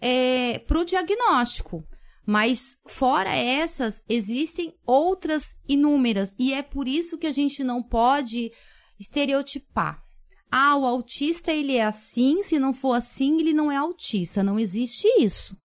[0.00, 1.84] é, pro diagnóstico.
[2.26, 6.34] Mas fora essas, existem outras inúmeras.
[6.38, 8.50] E é por isso que a gente não pode
[8.98, 10.02] estereotipar.
[10.50, 14.42] Ah, o autista ele é assim, se não for assim, ele não é autista.
[14.42, 15.56] Não existe isso.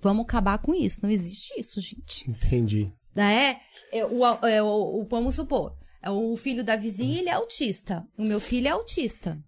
[0.00, 0.98] Vamos acabar com isso.
[1.02, 2.92] Não existe isso, gente Entendi.
[3.14, 3.60] né?
[3.92, 8.06] É, o, é, o, o- vamos supor, é o filho da vizinha, ele é autista.
[8.16, 9.38] O meu filho é autista.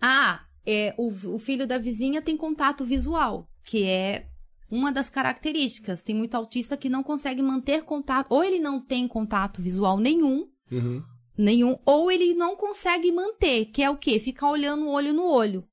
[0.00, 4.26] Ah, é, o, o filho da vizinha tem contato visual, que é
[4.70, 6.02] uma das características.
[6.02, 10.48] Tem muito autista que não consegue manter contato, ou ele não tem contato visual nenhum,
[10.70, 11.02] Uhum.
[11.40, 14.20] Nenhum, ou ele não consegue manter, que é o quê?
[14.20, 15.64] Ficar olhando olho no olho.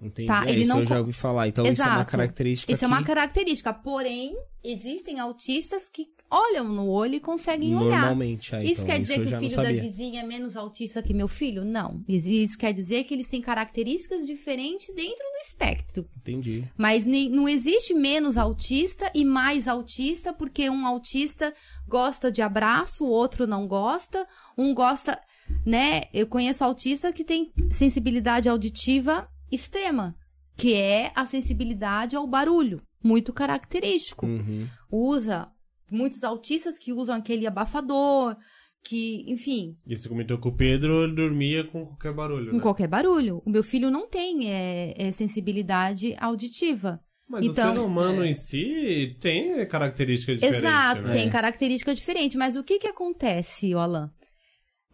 [0.00, 0.26] Entendi.
[0.26, 1.46] Tá, É, ele isso não eu já ouvi falar.
[1.48, 2.10] Então isso é uma Exato.
[2.10, 3.72] característica Isso é uma que característica.
[3.72, 8.00] Porém, existem autistas que olham no olho e conseguem olhar.
[8.00, 8.56] normalmente.
[8.56, 11.12] Ah, Isso então, quer dizer eu que o filho da vizinha é menos autista que
[11.12, 11.64] meu filho?
[11.64, 12.02] Não.
[12.08, 16.08] Isso quer dizer que eles têm características diferentes dentro do espectro.
[16.16, 16.64] Entendi.
[16.76, 21.52] Mas não existe menos autista e mais autista, porque um autista
[21.86, 24.26] gosta de abraço, o outro não gosta.
[24.56, 25.20] Um gosta,
[25.66, 26.04] né?
[26.14, 30.16] Eu conheço autista que tem sensibilidade auditiva extrema,
[30.56, 34.66] que é a sensibilidade ao barulho, muito característico Uhum.
[34.90, 35.48] usa
[35.92, 38.36] muitos autistas que usam aquele abafador,
[38.84, 42.62] que, enfim, E você comentou que o Pedro dormia com qualquer barulho, com né?
[42.62, 43.40] qualquer barulho.
[43.46, 47.00] O meu filho não tem é, é, sensibilidade auditiva.
[47.28, 51.12] Mas Então- o ser humano em si tem características diferentes, Exato, né?
[51.12, 52.36] tem característica diferente.
[52.36, 54.10] Mas o que que acontece, Alan?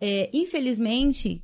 [0.01, 1.43] É, infelizmente,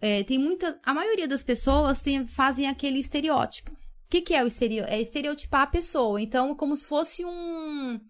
[0.00, 0.80] é, tem muita.
[0.82, 3.70] A maioria das pessoas tem- fazem aquele estereótipo.
[3.72, 3.76] O
[4.10, 4.92] que, que é o estereótipo?
[4.94, 6.20] É estereotipar a pessoa.
[6.20, 8.00] Então, como se fosse um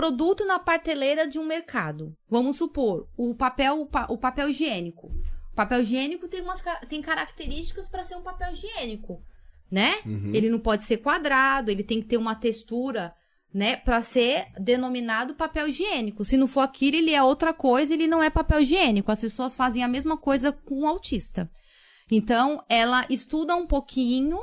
[0.00, 2.16] produto na prateleira de um mercado.
[2.28, 5.08] Vamos supor, o papel, o, pa- o papel higiênico.
[5.52, 9.22] O papel higiênico tem, umas, tem características para ser um papel higiênico,
[9.70, 9.96] né?
[10.06, 10.32] Uhum.
[10.34, 13.12] Ele não pode ser quadrado, ele tem que ter uma textura
[13.52, 16.24] né, para ser denominado papel higiênico.
[16.24, 19.12] Se não for aquilo, ele é outra coisa, ele não é papel higiênico.
[19.12, 21.50] As pessoas fazem a mesma coisa com o autista.
[22.10, 24.38] Então, ela estuda um pouquinho,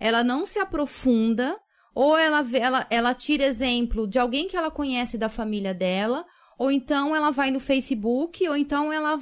[0.00, 1.56] ela não se aprofunda,
[1.96, 6.26] ou ela, ela, ela tira exemplo de alguém que ela conhece da família dela,
[6.58, 9.18] ou então ela vai no Facebook, ou então ela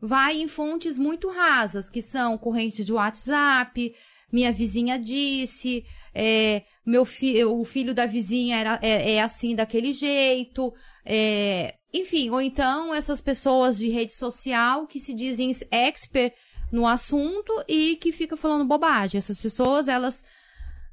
[0.00, 3.94] vai em fontes muito rasas, que são correntes de WhatsApp,
[4.32, 5.84] minha vizinha disse,
[6.14, 10.72] é, meu fi o filho da vizinha era, é, é assim daquele jeito,
[11.04, 16.32] é, enfim, ou então essas pessoas de rede social que se dizem expert
[16.72, 19.18] no assunto e que fica falando bobagem.
[19.18, 20.24] Essas pessoas, elas,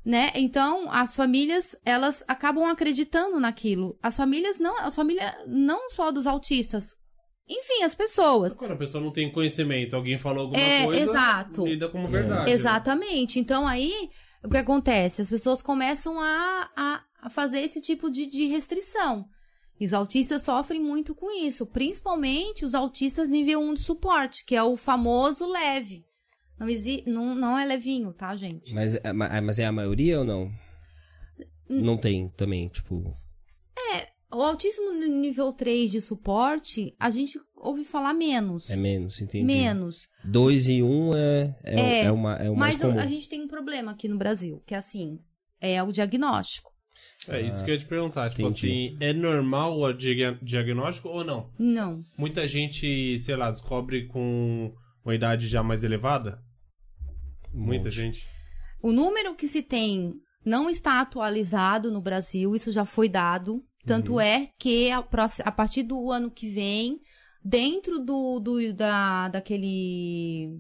[0.08, 0.32] né?
[0.36, 4.00] Então, as famílias, elas acabam acreditando naquilo.
[4.02, 6.96] As famílias não, as famílias não só dos autistas.
[7.50, 8.56] Enfim, as pessoas.
[8.56, 11.66] Quando a pessoa não tem conhecimento, alguém falou alguma É, coisa, exato.
[11.66, 12.46] lida como verdade.
[12.46, 12.52] né?
[12.52, 13.38] Exatamente.
[13.38, 14.10] Então aí,
[14.42, 15.22] o que acontece?
[15.22, 19.26] As pessoas começam a, a, a fazer esse tipo de, de restrição.
[19.78, 24.56] E os autistas sofrem muito com isso, principalmente os autistas nível 1 de suporte, que
[24.56, 26.07] é o famoso leve.
[26.60, 28.74] Não, exi não, não é levinho, tá, gente?
[28.74, 30.44] Mas, é- ma- mas é a maioria ou não?
[31.70, 31.82] Hum.
[31.82, 33.16] Não tem também, tipo.
[34.30, 38.70] O autismo nível 3 de suporte, a gente ouve falar menos.
[38.70, 39.46] É menos, entendi.
[39.46, 40.10] menos.
[40.22, 43.00] Dois e um é, é, É, é, uma, é o mais Mas comum.
[43.00, 45.18] a gente tem um problema aqui no Brasil, que é assim,
[45.62, 46.70] é o diagnóstico.
[47.30, 48.30] É isso que eu ia te perguntar.
[48.32, 48.68] Tipo entendi.
[48.68, 51.50] assim, é normal o dia- diagnóstico ou não?
[51.58, 52.04] Não.
[52.18, 54.74] Muita gente, sei lá, descobre com
[55.06, 56.44] uma idade já mais elevada?
[57.58, 57.96] Muita monte.
[57.96, 58.28] gente.
[58.82, 60.14] O número que se tem
[60.46, 63.64] não está atualizado no Brasil, isso já foi dado.
[63.86, 64.20] Tanto Uhum.
[64.22, 65.04] é que a,
[65.46, 67.00] a partir do ano que vem,
[67.44, 70.60] dentro do, do da, daquele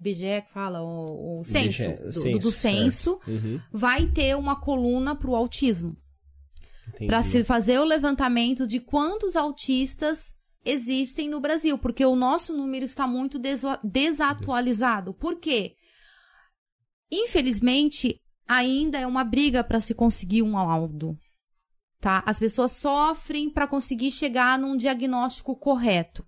[0.00, 4.36] BGE que fala, o, o censo, BGE, do, do- censo, do censo, Uhum, vai ter
[4.36, 5.96] uma coluna para o autismo.
[7.06, 10.32] Para se fazer o levantamento de quantos autistas
[10.64, 13.38] existem no Brasil, porque o nosso número está muito
[13.84, 15.14] desatualizado.
[15.14, 15.74] Por quê?
[17.10, 21.16] Infelizmente, ainda é uma briga para se conseguir um laudo.
[22.00, 22.22] Tá?
[22.26, 26.24] As pessoas sofrem para conseguir chegar num diagnóstico correto.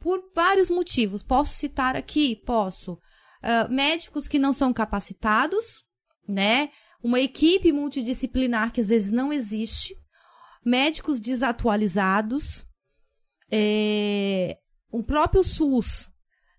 [0.00, 1.22] Por vários motivos.
[1.22, 2.36] Posso citar aqui?
[2.44, 2.98] Posso.
[3.42, 5.84] Ah, médicos que não são capacitados,
[6.28, 6.70] né?
[7.02, 9.94] Uma equipe multidisciplinar que às vezes não existe,
[10.64, 12.66] médicos desatualizados,
[13.50, 14.58] é,
[14.92, 16.10] o próprio SUS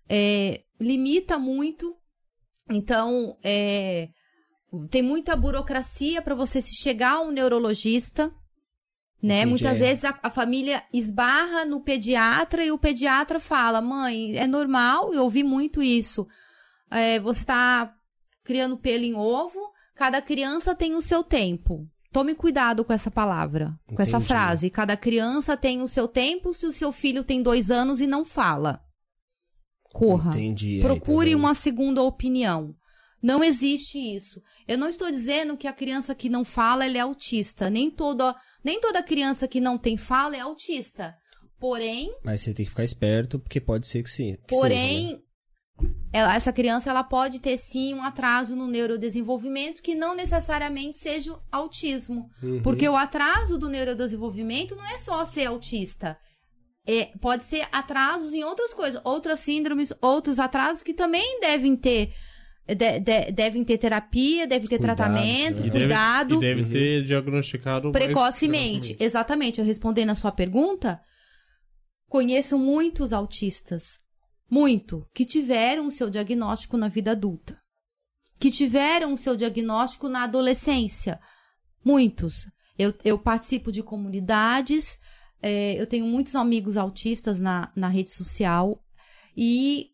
[0.08, 1.96] é, limita muito,
[2.70, 4.08] então é,
[4.90, 8.32] tem muita burocracia para você se chegar a um neurologista.
[9.22, 9.42] Né?
[9.42, 9.84] Entendi, Muitas é.
[9.84, 15.22] vezes a, a família esbarra no pediatra e o pediatra fala: mãe, é normal, eu
[15.22, 16.26] ouvi muito isso.
[16.90, 17.94] É, você está
[18.42, 19.60] criando pelo em ovo,
[19.94, 21.86] cada criança tem o seu tempo.
[22.12, 24.26] Tome cuidado com essa palavra, com essa Entendi.
[24.26, 24.70] frase.
[24.70, 28.24] Cada criança tem o seu tempo se o seu filho tem dois anos e não
[28.24, 28.82] fala.
[29.92, 30.30] Corra.
[30.30, 30.78] Entendi.
[30.78, 31.38] é, Procure tá vendo?
[31.40, 32.74] uma segunda opinião.
[33.22, 34.40] Não existe isso.
[34.66, 37.70] Eu não estou dizendo que a criança que não fala é autista.
[37.70, 38.34] Nem toda,
[38.64, 41.14] nem toda criança que não tem fala é autista.
[41.60, 44.32] Porém, Mas você tem que ficar esperto, porque pode ser que sim.
[44.48, 45.88] que Porém, seja, né?
[46.12, 51.38] ela- essa criança ela pode ter sim um atraso no neurodesenvolvimento que não necessariamente seja
[51.52, 52.28] autismo.
[52.42, 52.60] Uhum.
[52.62, 56.18] Porque o atraso do neurodesenvolvimento não é só ser autista.
[56.86, 62.12] É, pode ser atrasos em outras coisas, outras síndromes, outros atrasos que também devem ter.
[62.64, 65.68] de- de- devem ter terapia, devem ter Cuidado, tratamento, né?
[65.68, 68.96] Deve- cuidado e deve ser diagnosticado precocemente.
[69.00, 71.00] Exatamente, eu respondendo a sua pergunta,
[72.08, 73.98] conheço muitos autistas,
[74.48, 77.58] muito, que tiveram o seu diagnóstico na vida adulta,
[78.38, 81.18] que tiveram o seu diagnóstico na adolescência,
[81.84, 82.46] muitos.
[82.78, 84.98] Eu, eu participo de comunidades,
[85.42, 88.82] é, eu tenho muitos amigos autistas na, na rede social
[89.36, 89.90] e,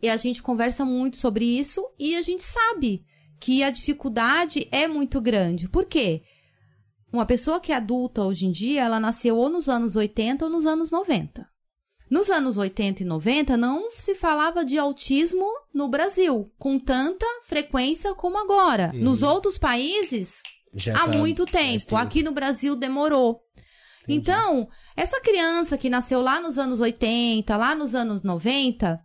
[0.00, 3.04] e a gente conversa muito sobre isso e a gente sabe
[3.40, 5.68] que a dificuldade é muito grande.
[5.68, 6.22] Por quê?
[7.12, 10.50] Uma pessoa que é adulta hoje em dia, ela nasceu ou nos anos 80 ou
[10.50, 11.46] nos anos 90.
[12.10, 18.14] Nos anos 80 e 90 não se falava de autismo no Brasil com tanta frequência
[18.14, 18.92] como agora.
[18.94, 20.42] Nos outros países,
[20.74, 21.96] Já há tá muito tempo.
[21.96, 23.40] Aqui no Brasil demorou.
[24.08, 29.00] Então, essa criança que nasceu lá nos anos 80, lá nos anos 90,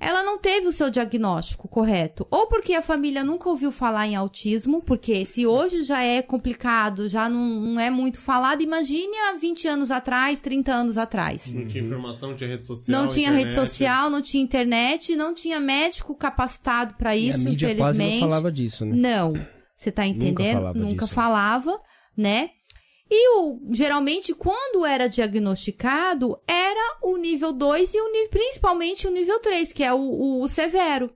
[0.00, 2.26] ela não teve o seu diagnóstico correto.
[2.30, 7.08] Ou porque a família nunca ouviu falar em autismo, porque se hoje já é complicado,
[7.08, 11.52] já não, não é muito falado, imagine há 20 anos atrás, 30 anos atrás.
[11.52, 13.00] Não tinha informação, não tinha rede social.
[13.00, 13.68] Não tinha rede internet.
[13.68, 17.78] social, não tinha internet, não tinha médico capacitado para E isso, a mídia infelizmente.
[17.78, 18.96] quase não falava disso, né?
[18.96, 19.32] Não.
[19.76, 20.54] Você tá entendendo?
[20.54, 21.14] falava Nunca disso.
[21.14, 21.80] falava.
[22.16, 22.50] né?
[23.10, 29.38] E o, geralmente, quando era diagnosticado, era o nível 2 e o, principalmente o nível
[29.40, 31.14] 3, que é o, o- o severo.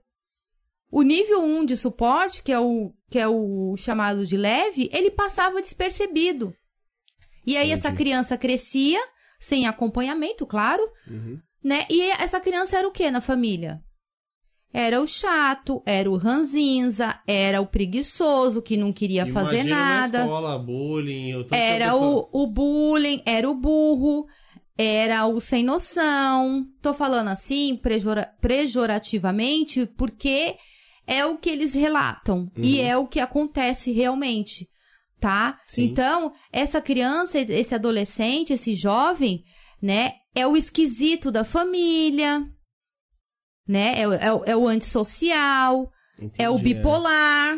[0.91, 5.11] O nível 1 de suporte, que é, o, que é o chamado de leve, ele
[5.11, 6.53] passava despercebido.
[7.45, 8.03] E aí essa Entendi.
[8.03, 8.99] criança crescia,
[9.39, 11.39] sem acompanhamento, claro, Uhum.
[11.63, 11.85] né?
[11.89, 13.81] E essa criança era o que na família?
[14.71, 19.99] Era o chato, era o ranzinza, era o preguiçoso que não queria fazer Imagina na
[20.01, 20.19] nada.
[20.21, 24.27] escola, bullying, Era o, o bullying, era o burro,
[24.77, 26.65] era o sem noção.
[26.83, 30.55] Tô falando assim, pejora- pejorativamente, porque
[31.07, 32.47] é o que eles relatam.
[32.55, 34.67] E é o que acontece realmente,
[35.19, 35.59] tá?
[35.67, 35.85] Sim.
[35.85, 39.41] Então, essa criança, esse adolescente, esse jovem,
[39.81, 42.45] né, é o esquisito da família,
[43.69, 44.01] né?
[44.01, 45.89] É, o- é, o- é o antissocial,
[46.37, 47.57] é o Entendi, bipolar.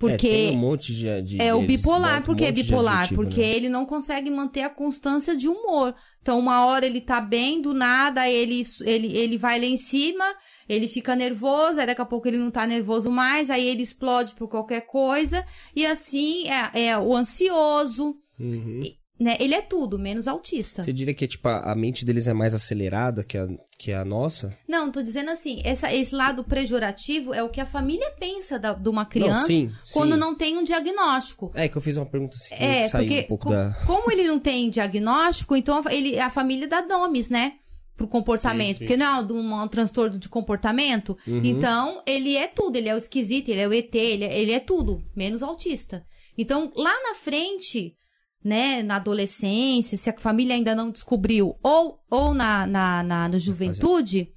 [0.00, 2.62] Porque É, um monte de, de é o bipolar, bota um por que monte de
[2.62, 2.98] bipolar?
[3.00, 3.46] adjetivo, Porque né?
[3.48, 5.92] ele não consegue manter a constância de humor.
[6.22, 10.24] Então, uma hora ele tá bem, do nada ele, ele, ele vai lá em cima,
[10.68, 14.34] ele fica nervoso, aí daqui a pouco ele não tá nervoso mais, aí ele explode
[14.34, 18.82] por qualquer coisa, e assim é, é o ansioso, Uhum.
[19.18, 19.36] Né?
[19.40, 20.82] Ele é tudo, menos autista.
[20.82, 23.46] Você diria que tipo, a a mente deles é mais acelerada que a,
[23.78, 24.56] que a nossa?
[24.68, 28.72] Não, tô dizendo assim, essa, esse lado pejorativo é o que a família pensa da,
[28.72, 30.18] de uma criança não, sim, quando sim.
[30.20, 31.50] não tem um diagnóstico.
[31.54, 33.74] É que eu fiz uma pergunta assim, É, que saiu porque um pouco co- da...
[33.86, 37.54] como ele não tem diagnóstico, então a- ele, a família dá nomes, né?
[37.96, 38.74] Pro comportamento.
[38.74, 38.84] Sim, sim.
[38.84, 41.18] Porque não é um, um transtorno de comportamento.
[41.26, 41.40] Uhum.
[41.42, 42.76] Então, ele é tudo.
[42.76, 46.04] Ele é o esquisito, ele é o ET, ele é, ele é tudo, menos autista.
[46.36, 47.96] Então, lá na frente,
[48.44, 53.38] né, na adolescência, se a família ainda não descobriu, ou, ou na, na, na, na
[53.38, 54.32] juventude,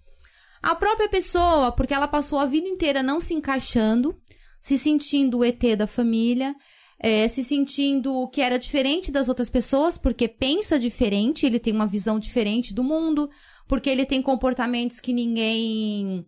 [0.62, 4.16] a própria pessoa, porque ela passou a vida inteira não se encaixando,
[4.60, 6.56] se sentindo o ET da família,
[7.00, 11.88] é, se sentindo que era diferente das outras pessoas, porque pensa diferente, ele tem uma
[11.88, 13.28] visão diferente do mundo,
[13.68, 16.24] porque ele tem comportamentos que ninguém.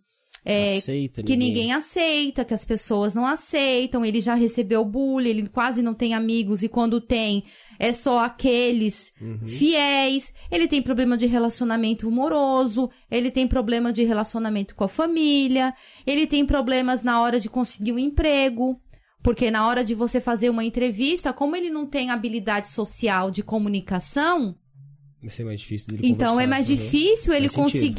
[0.45, 5.47] É, Aceita que ninguém aceita, que as pessoas não aceitam, ele já recebeu bullying, ele
[5.49, 6.63] quase não tem amigos.
[6.63, 7.43] E quando tem
[7.79, 9.47] é só aqueles Uhum.
[9.47, 15.73] fiéis, ele tem problema de relacionamento amoroso, ele tem problema de relacionamento com a família,
[16.05, 18.77] ele tem problemas na hora de conseguir um emprego,
[19.23, 23.41] porque na hora de você fazer uma entrevista, como ele não tem habilidade social de
[23.41, 24.55] comunicação,
[25.21, 26.75] Vai ser mais difícil dele então é mais Uhum.
[26.75, 27.95] difícil ele Faz sentido.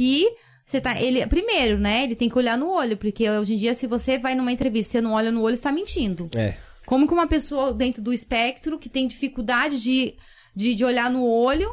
[0.65, 2.03] Você tá, ele, primeiro, né?
[2.05, 4.89] Ele tem que olhar no olho, porque hoje em dia, se você vai numa entrevista
[4.89, 6.27] e você não olha no olho, está mentindo.
[6.35, 6.57] É,
[6.87, 10.15] Como que uma pessoa dentro do espectro que tem dificuldade de,
[10.57, 11.71] de, de olhar no olho,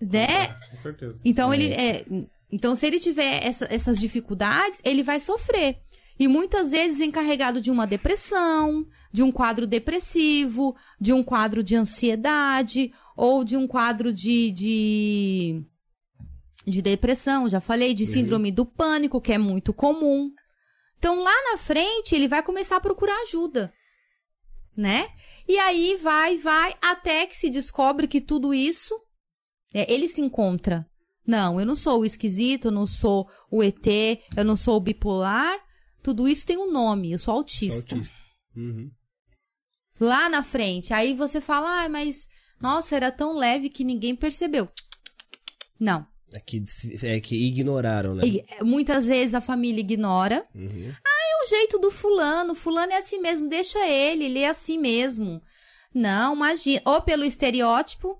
[0.00, 0.54] né?
[0.70, 1.20] Com certeza.
[1.24, 2.04] Então ele é.
[2.50, 5.76] Então, se ele tiver essa- essas dificuldades, ele vai sofrer.
[6.18, 11.76] E muitas vezes encarregado de uma depressão, de um quadro depressivo, de um quadro de
[11.76, 15.62] ansiedade, ou de um quadro de, de,
[16.68, 20.30] de depressão, já falei, de síndrome do pânico, que é muito comum.
[20.98, 23.72] Então, lá na frente, ele vai começar a procurar ajuda,
[24.76, 25.08] né?
[25.46, 28.94] E aí vai, vai, até que se descobre que tudo isso,
[29.72, 30.86] é, ele se encontra.
[31.26, 33.86] Não, eu não sou o esquisito, eu não sou o ET,
[34.36, 35.58] eu não sou o bipolar.
[36.02, 37.94] Tudo isso tem um nome, eu sou sou autista.
[37.94, 38.16] autista.
[38.56, 38.90] Uhum.
[40.00, 42.26] Lá na frente, aí você fala, ah, mas
[42.60, 44.68] nossa, era tão leve que ninguém percebeu.
[45.78, 46.06] Não.
[46.36, 46.62] É que,
[47.02, 48.22] é que ignoraram, né?
[48.26, 50.46] E, eh, muitas vezes a família ignora.
[50.54, 50.90] Uhum.
[50.90, 55.40] É o jeito do fulano, fulano é assim mesmo, deixa ele, ele é assim mesmo.
[55.94, 56.82] Não, imagina.
[56.84, 58.18] Ou pelo estereótipo,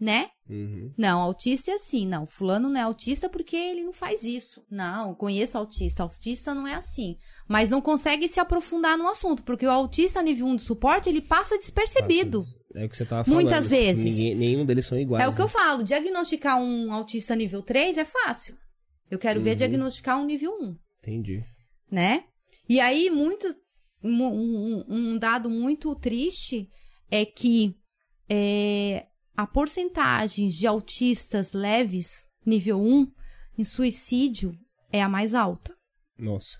[0.00, 0.30] né?
[0.48, 0.92] Uhum.
[0.96, 2.06] Não, autista é assim.
[2.06, 4.64] Não, fulano não é autista porque ele não faz isso.
[4.70, 6.02] Não, conheço autista.
[6.02, 7.16] Autista não é assim.
[7.46, 11.20] Mas não consegue se aprofundar no assunto, porque o autista nível 1 de suporte, ele
[11.20, 12.38] passa despercebido.
[12.38, 13.42] Passa- É o que você tava falando.
[13.42, 14.04] Muitas tipo, vezes.
[14.04, 15.24] ninguém- nenhum deles são iguais.
[15.24, 15.50] É o que eu né?
[15.50, 18.56] falo, diagnosticar um autista nível 3 é fácil.
[19.10, 19.56] Eu quero ver Uhum.
[19.56, 21.44] diagnosticar um nível 1, Entendi.
[21.90, 22.24] né?
[22.68, 23.52] E aí, muito,
[24.04, 26.68] um, um- um dado muito triste
[27.10, 27.74] é que
[28.32, 29.06] é,
[29.36, 33.10] a porcentagem de autistas leves, nível 1,
[33.58, 34.52] em suicídio
[34.92, 35.74] é a mais alta,
[36.16, 36.56] Nossa.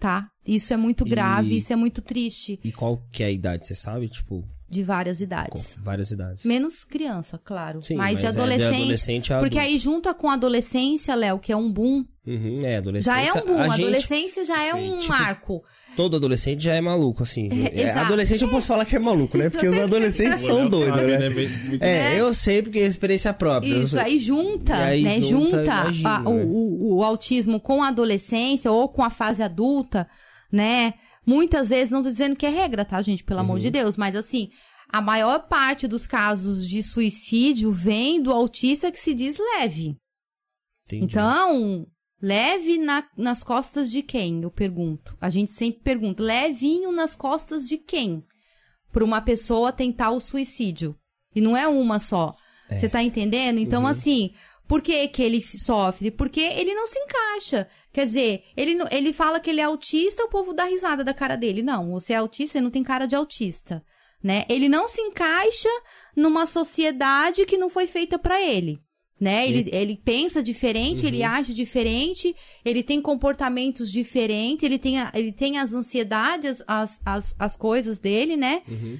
[0.00, 0.28] tá?
[0.44, 3.64] Isso é muito E- grave, isso é muito triste, E qual que é a idade,
[3.68, 4.08] você sabe?
[4.08, 5.76] Tipo, de várias com idades.
[5.80, 6.44] várias idades.
[6.44, 7.82] Menos criança, claro.
[7.82, 8.74] Sim, mas, de é adolescente.
[8.74, 9.72] adolescente a porque adulto.
[9.74, 12.04] aí junta com a adolescência, Léo, que é um boom.
[12.26, 13.24] Uhum, é, adolescência.
[13.24, 13.58] Já é um boom.
[13.58, 15.62] A A gente, adolescência já é Sim, um tipo, marco.
[15.94, 17.48] todo adolescente já é maluco, assim.
[17.74, 18.06] É, exato.
[18.06, 19.50] adolescente eu posso falar que é maluco, né?
[19.50, 21.28] Porque os adolescentes são doidos, né?
[21.30, 23.68] Bem- muito- É, eu sei porque é experiência própria.
[23.76, 25.20] Isso, sou- aí junta, aí né?
[25.20, 26.30] junta, Junta, imagina, a- né?
[26.30, 30.08] o, o- o autismo com a adolescência ou com a fase adulta,
[30.50, 30.94] né?
[31.26, 33.24] Muitas vezes, não tô dizendo que é regra, tá, gente?
[33.24, 33.44] Pelo Uhum.
[33.46, 34.50] amor de Deus, mas assim,
[34.88, 39.96] a maior parte dos casos de suicídio vem do autista que se diz leve.
[40.86, 41.04] Entendi.
[41.06, 41.86] Então,
[42.20, 44.42] leve na- nas costas de quem?
[44.42, 45.16] Eu pergunto.
[45.20, 48.22] A gente sempre pergunta, levinho nas costas de quem?
[48.92, 50.94] Para uma pessoa tentar o suicídio.
[51.34, 52.34] E não é uma só.
[52.70, 53.58] Você tá entendendo?
[53.58, 54.32] Então, assim,
[54.66, 56.10] por que, que ele sofre?
[56.10, 57.68] Porque ele não se encaixa.
[57.92, 61.36] Quer dizer, ele, ele fala que ele é autista, o povo dá risada da cara
[61.36, 61.62] dele.
[61.62, 63.84] Não, você é autista, você não tem cara de autista.
[64.22, 64.44] Né?
[64.48, 65.68] Ele não se encaixa
[66.16, 68.78] numa sociedade que não foi feita para ele.
[69.20, 69.46] Né?
[69.48, 72.34] Ele, ele pensa diferente, ele age diferente,
[72.64, 77.98] ele tem comportamentos diferentes, ele tem, a- ele tem as ansiedades, as, as, as coisas
[77.98, 78.62] dele, né?
[78.68, 78.98] Uhum.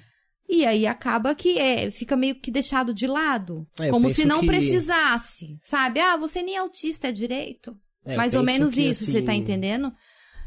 [0.54, 3.66] E aí acaba que é, fica meio que deixado de lado.
[3.80, 6.00] É, como se não que- precisasse, sabe?
[6.00, 7.76] Ah, você nem é autista, é direito.
[8.04, 9.86] É, Mais ou menos que, isso, você tá assim, entendendo?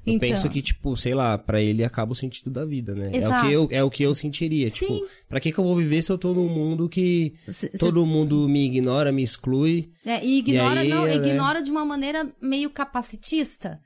[0.06, 3.08] Eu então, penso que, tipo, sei lá, pra ele acaba o sentido da vida, né?
[3.08, 3.46] É o, Exato.
[3.48, 4.72] que eu, é o que eu sentiria.
[4.72, 4.86] Sim.
[5.00, 7.34] Tipo, pra que, que eu vou viver se eu tô num mundo que
[7.78, 9.90] todo mundo me ignora, me exclui?
[10.06, 11.16] é, e ignora, E aí, não, né?
[11.16, 13.82] ignora de uma maneira meio capacitista,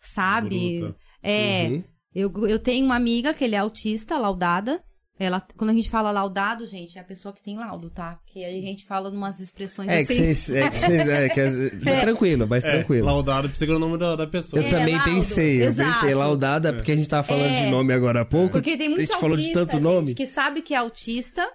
[0.00, 0.78] sabe?
[0.80, 0.96] Bruta.
[1.22, 1.84] É, Uhum.
[2.14, 4.82] eu, eu tenho uma amiga que ele é autista, laudada.
[5.20, 8.20] Ela, quando a gente fala laudado, gente, é a pessoa que tem laudo, tá?
[8.24, 10.34] Que a gente fala umas expressões É que assim.
[10.34, 10.50] vocês.
[10.50, 11.56] É, que vocês- é, que as-
[11.86, 12.00] É.
[12.02, 13.04] Tranquilo, mas É, tranquilo.
[13.06, 14.62] laudado precisa o nome da, da pessoa.
[14.62, 15.92] Eu É, também laudo, pensei, eu exato.
[15.92, 17.64] pensei, laudada, porque a gente tava falando É.
[17.64, 18.52] de nome agora há pouco.
[18.52, 20.14] Porque tem a muito gente autista, falou de tanto gente, nome.
[20.14, 21.50] que sabe que é autista,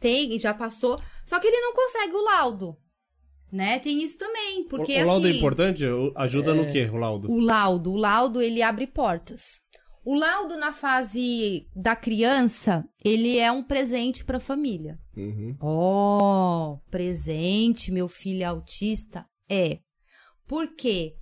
[0.00, 2.76] tem e já passou, só que ele não consegue o laudo,
[3.52, 3.78] né?
[3.78, 5.84] Tem isso também, porque o, o laudo assim, é importante?
[6.16, 7.30] Ajuda no quê, o laudo?
[7.30, 9.61] o laudo, o laudo ele abre portas.
[10.04, 14.98] O laudo na fase da criança, ele é um presente para a família.
[15.16, 15.56] Uhum.
[15.60, 19.24] Oh, presente, meu filho é autista?
[19.48, 19.78] É.
[20.48, 21.14] Por quê?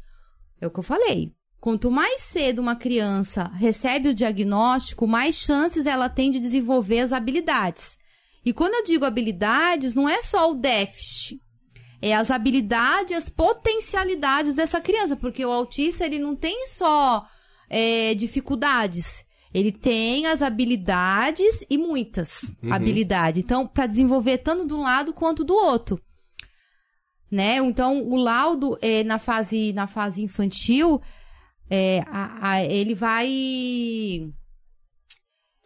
[0.60, 1.34] É o que eu falei.
[1.60, 7.12] Quanto mais cedo uma criança recebe o diagnóstico, mais chances ela tem de desenvolver as
[7.12, 7.98] habilidades.
[8.42, 11.38] E quando eu digo habilidades, não é só o déficit.
[12.00, 15.16] É as habilidades, as potencialidades dessa criança.
[15.16, 17.26] Porque o autista, ele não tem só
[17.70, 19.24] é, dificuldades.
[19.54, 23.42] Ele tem as habilidades e muitas habilidades.
[23.42, 26.00] Então, para desenvolver tanto de um lado quanto do outro.
[27.30, 27.56] Né?
[27.58, 31.00] Então, o laudo é, na, fase, na fase infantil,
[31.70, 33.26] é, a- a- ele vai.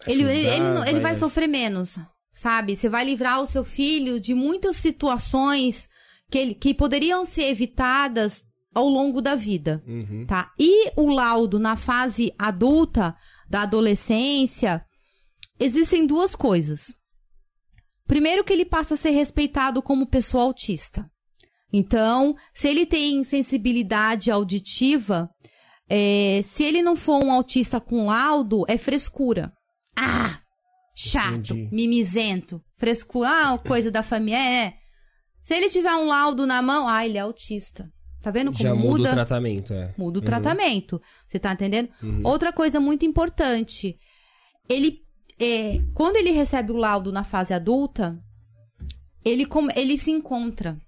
[0.06, 1.98] Ele, ele, ele, ele vai sofrer menos,
[2.34, 2.76] sabe?
[2.76, 5.88] Você vai livrar o seu filho de muitas situações
[6.30, 8.42] que, ele- que poderiam ser evitadas
[8.74, 10.26] ao longo da vida Uhum.
[10.26, 10.50] tá?
[10.58, 13.14] E o laudo na fase adulta,
[13.48, 14.84] da adolescência,
[15.60, 16.92] existem duas coisas.
[18.06, 21.08] Primeiro que ele passa a ser respeitado como pessoa autista.
[21.72, 25.28] Então, se ele tem sensibilidade auditiva,
[25.88, 29.52] é, se ele não for um autista com laudo, é frescura.
[29.96, 30.38] Ah,
[30.94, 31.74] chato, Entendi.
[31.74, 34.74] mimizento, frescura, ah, coisa da família, é.
[35.42, 37.88] Se ele tiver um laudo na mão, ah, ele é autista.
[38.24, 39.10] Tá vendo como Já muda, muda?
[39.10, 39.94] o tratamento, é.
[39.98, 40.98] Muda o tratamento.
[41.28, 41.90] Você tá entendendo?
[42.24, 43.98] Outra coisa muito importante.
[44.66, 45.00] Ele,
[45.38, 48.18] é, quando ele recebe o laudo na fase adulta,
[49.22, 50.78] ele, com- ele se encontra.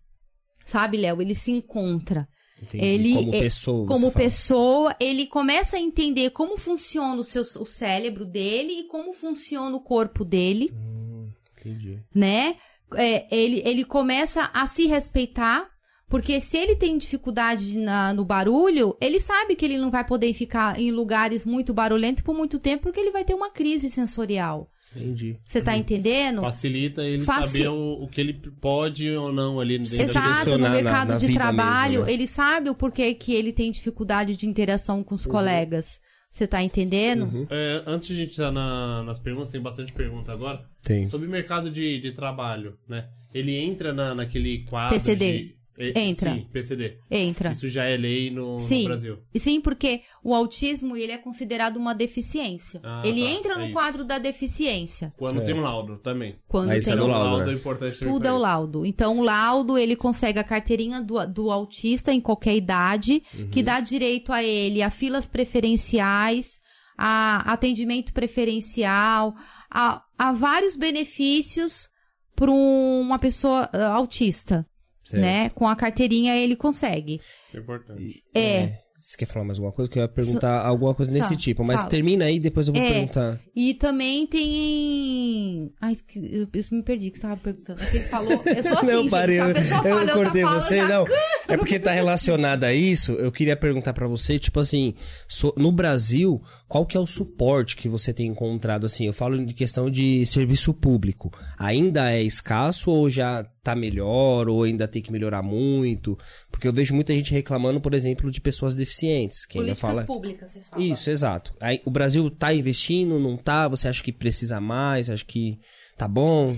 [0.64, 1.20] Sabe, Léo?
[1.20, 2.26] Ele se encontra.
[2.62, 2.82] Entendi.
[2.87, 3.87] Ele como é- pessoa.
[3.87, 4.12] Como fala.
[4.24, 9.76] pessoa, ele começa a entender como funciona o, seu, o cérebro dele e como funciona
[9.76, 11.28] o corpo dele Hum,
[11.61, 12.03] entendi.
[12.14, 12.57] né?
[12.95, 15.68] É, ele, ele começa a se respeitar,
[16.09, 20.32] porque se ele tem dificuldade na- no barulho, ele sabe que ele não vai poder
[20.34, 24.70] ficar em lugares muito barulhentos por muito tempo, porque ele vai ter uma crise sensorial.
[24.94, 25.36] Entendi.
[25.44, 26.40] Você tá entendendo?
[26.42, 30.28] Facilita ele Faci- saber o, o que ele pode ou não ali dentro da Exato,
[30.28, 32.12] no direcionar na- mercado na de trabalho, mesmo, né?
[32.12, 35.32] ele sabe o porquê que ele tem dificuldade de interação com os Uhum.
[35.32, 35.98] colegas.
[36.30, 37.26] Você tá entendendo?
[37.50, 40.64] É, antes de a gente entrar na- nas perguntas, tem bastante pergunta agora.
[40.82, 41.04] Tem.
[41.07, 43.09] Sobre o mercado de, de trabalho, né?
[43.34, 45.32] Ele entra na, naquele quadro PCD.
[45.38, 45.57] de...
[45.79, 46.35] é, Entra.
[46.35, 46.99] Sim, PCD.
[47.11, 47.51] Entra.
[47.53, 48.85] Isso já é lei no, no Sim.
[48.85, 49.18] Brasil.
[49.35, 52.81] E sim, porque o autismo ele é considerado uma deficiência.
[52.83, 53.72] Ah, ele tá, entra é no isso.
[53.74, 55.12] quadro da deficiência.
[55.16, 55.45] Quando É.
[55.45, 56.37] tem um laudo também.
[56.49, 57.53] Quando Aí tem do o laudo, laudo né?
[57.53, 58.87] é importante Tudo é o laudo.
[58.87, 63.51] Então, o laudo, ele consegue a carteirinha do, do autista em qualquer idade, Uhum.
[63.51, 66.61] que dá direito a ele a filas preferenciais,
[66.99, 69.35] a atendimento preferencial,
[69.70, 71.89] a, a vários benefícios
[72.35, 74.66] para uma pessoa ah, autista,
[75.07, 75.22] Certo.
[75.22, 75.48] né?
[75.50, 77.20] Com a carteirinha ele consegue.
[77.48, 78.22] Isso é importante.
[78.34, 78.78] É.
[78.98, 79.90] Você quer falar mais alguma coisa?
[79.90, 81.90] Que eu ia perguntar alguma coisa nesse Fala, tipo, mas fala.
[81.90, 82.88] termina aí, depois eu vou É.
[82.92, 83.38] perguntar.
[83.54, 85.70] E também tem.
[85.80, 87.82] Ai, eu, eu me perdi que você tava perguntando.
[87.82, 88.42] É que ele falou.
[88.44, 89.11] Eu sou assim, não, gente.
[89.11, 91.07] parei, a eu, fala, eu tá cortei falando, você, já- não.
[91.48, 94.94] É porque tá relacionado a isso, eu queria perguntar pra você, tipo assim,
[95.28, 99.44] so- no Brasil, qual que é o suporte que você tem encontrado, assim, eu falo
[99.44, 105.02] de questão de serviço público, ainda é escasso ou já tá melhor, ou ainda tem
[105.02, 106.16] que melhorar muito?
[106.50, 110.04] Porque eu vejo muita gente reclamando, por exemplo, de pessoas deficientes, que ainda Políticas fala...
[110.04, 110.82] públicas, você fala.
[110.82, 111.52] Isso, exato.
[111.60, 113.66] Aí, o Brasil tá investindo, não tá?
[113.68, 115.10] Você acha que precisa mais?
[115.10, 115.58] Acha que
[115.98, 116.56] tá bom?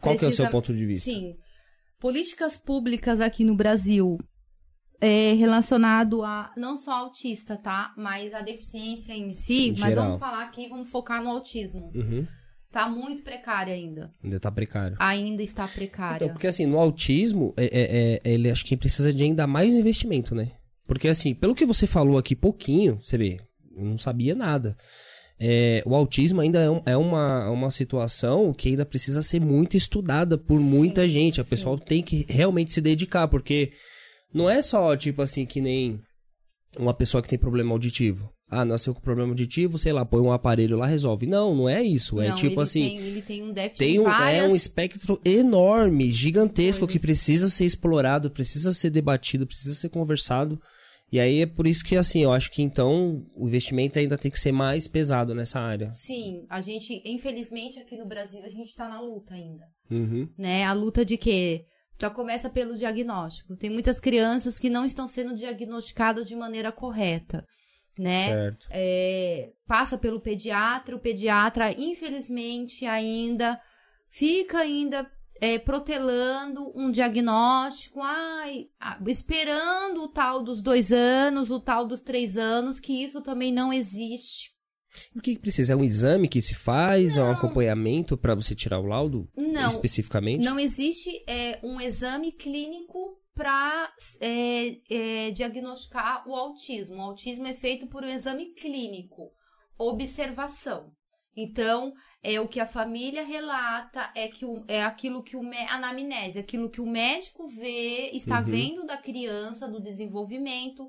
[0.00, 1.10] Qual que é o seu Precisa- ponto de vista?
[1.10, 1.34] Sim.
[2.00, 4.18] Políticas públicas aqui no Brasil
[5.00, 7.92] é relacionado a não só autista, tá?
[7.96, 9.68] Mas a deficiência em si.
[9.68, 10.04] Em mas geral.
[10.06, 11.90] vamos falar aqui, vamos focar no autismo.
[11.94, 12.26] Uhum.
[12.70, 14.12] Tá muito precária ainda.
[14.22, 14.96] Ainda tá precário.
[15.00, 16.16] Ainda está precária.
[16.16, 19.74] Então, porque assim, no autismo, é, é- é- ele acho que precisa de ainda mais
[19.74, 20.52] investimento, né?
[20.86, 23.40] Porque assim, pelo que você falou aqui pouquinho, você vê,
[23.74, 24.76] eu não sabia nada.
[25.40, 29.76] É, o autismo ainda é, um- é uma, uma situação que ainda precisa ser muito
[29.76, 31.40] estudada por muita gente.
[31.40, 31.50] A sim.
[31.50, 33.72] pessoa tem que realmente se dedicar, porque
[34.34, 36.00] não é só, tipo assim, que nem
[36.78, 38.30] uma pessoa que tem problema auditivo.
[38.50, 41.26] Ah, nasceu com problema auditivo, sei lá, põe um aparelho lá, resolve.
[41.26, 42.18] Não, não é isso.
[42.20, 42.82] É Não, tipo ele assim.
[42.82, 44.44] Tem, ele tem um déficit Tem um, várias...
[44.44, 46.92] é um espectro enorme, gigantesco, Coisas.
[46.92, 50.58] que precisa ser explorado, precisa ser debatido, precisa ser conversado.
[51.10, 54.30] E aí é por isso que, assim, eu acho que então o investimento ainda tem
[54.30, 55.90] que ser mais pesado nessa área.
[55.90, 59.64] Sim, a gente, infelizmente, aqui no Brasil, a gente tá na luta ainda.
[59.90, 60.28] Uhum.
[60.36, 60.64] né?
[60.64, 61.64] A luta de quê?
[62.00, 63.56] Já começa pelo diagnóstico.
[63.56, 67.42] Tem muitas crianças que não estão sendo diagnosticadas de maneira correta,
[67.98, 68.56] né?
[68.70, 73.60] É, passa pelo pediatra, o pediatra, infelizmente, ainda
[74.08, 78.66] fica ainda é, protelando um diagnóstico, ai,
[79.06, 83.72] esperando o tal dos dois anos, o tal dos três anos, que isso também não
[83.72, 84.56] existe.
[85.14, 85.74] O que que precisa?
[85.74, 87.18] É um exame que se faz?
[87.18, 89.28] É um acompanhamento pra você tirar o laudo?
[89.36, 90.42] Não, Especificamente?
[90.42, 93.88] Não existe é, um exame clínico para
[95.32, 96.96] diagnosticar o autismo.
[96.96, 99.30] O autismo é feito por um exame clínico,
[99.78, 100.90] observação.
[101.36, 106.40] Então, é o que a família relata, é, que o, é aquilo que o anamnese,
[106.40, 108.44] aquilo que o médico vê, está Uhum.
[108.44, 110.88] vendo da criança, do desenvolvimento.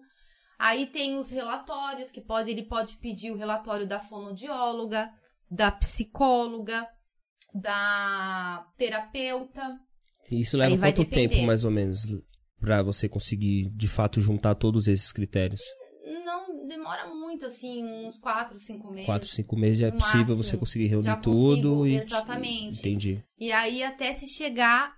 [0.58, 5.12] Aí tem os relatórios, que pode, ele pode pedir o relatório da fonoaudióloga,
[5.52, 6.88] da psicóloga,
[7.54, 9.78] da terapeuta.
[10.32, 11.30] Isso leva quanto depender.
[11.30, 12.08] tempo, mais ou menos,
[12.60, 15.62] pra você conseguir, de fato, juntar todos esses critérios?
[16.26, 19.06] Não demora muito, assim, uns 4, 5 meses.
[19.06, 20.44] Quatro, cinco meses já é possível máximo.
[20.44, 21.96] você conseguir reunir Já tudo consigo, e...
[21.96, 22.80] exatamente.
[22.80, 23.24] Entendi.
[23.40, 24.94] E aí até se chegar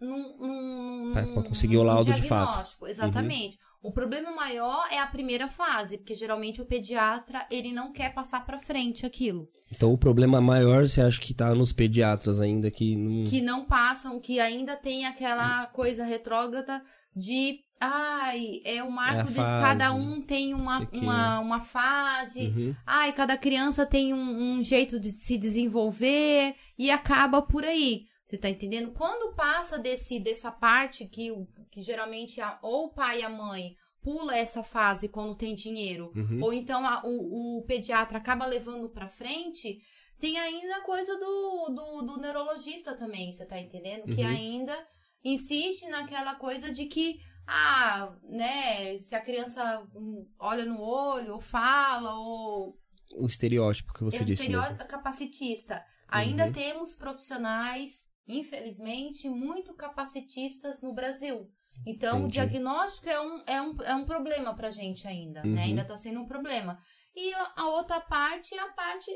[0.00, 0.36] num.
[0.38, 2.80] num num- conseguir o laudo de fato.
[2.80, 2.88] Uhum.
[2.88, 3.58] Exatamente.
[3.82, 8.44] O problema maior é a primeira fase, porque geralmente o pediatra ele não quer passar
[8.44, 9.48] pra frente aquilo.
[9.74, 13.24] Então o problema maior você acha que tá nos pediatras ainda, que não...
[13.24, 16.82] que não passam, que ainda tem aquela coisa retrógrada
[17.14, 21.60] de ai, é o marco É de fase, cada um tem uma, que- uma, uma
[21.62, 22.76] fase, Uhum.
[22.86, 28.04] ai, cada criança tem um, um jeito de se desenvolver e acaba por aí.
[28.28, 28.92] Você tá entendendo?
[28.92, 31.30] Quando passa desse, dessa parte que,
[31.70, 36.12] que geralmente a, ou o pai e a mãe pula essa fase quando tem dinheiro,
[36.14, 36.38] Uhum.
[36.42, 39.78] ou então a- o, o pediatra acaba levando pra frente,
[40.18, 44.04] tem ainda a coisa do, do, do neurologista também, você tá entendendo?
[44.14, 44.28] Que Uhum.
[44.28, 44.86] ainda
[45.24, 51.40] insiste naquela coisa de que, ah, né, se a criança hum, olha no olho, ou
[51.40, 52.78] fala, ou
[53.16, 54.60] O estereótipo que você é um disse mesmo.
[54.60, 55.84] estereótipo capacitista.
[56.08, 56.52] Ainda Uhum.
[56.52, 61.50] temos profissionais, infelizmente, muito capacitistas no Brasil.
[61.86, 62.32] Então, o Entendi.
[62.34, 65.52] diagnóstico é um, é um, é um problema pra gente ainda, Uhum.
[65.54, 65.62] né?
[65.64, 66.78] Ainda tá sendo um problema.
[67.14, 69.10] E a- a outra parte é a parte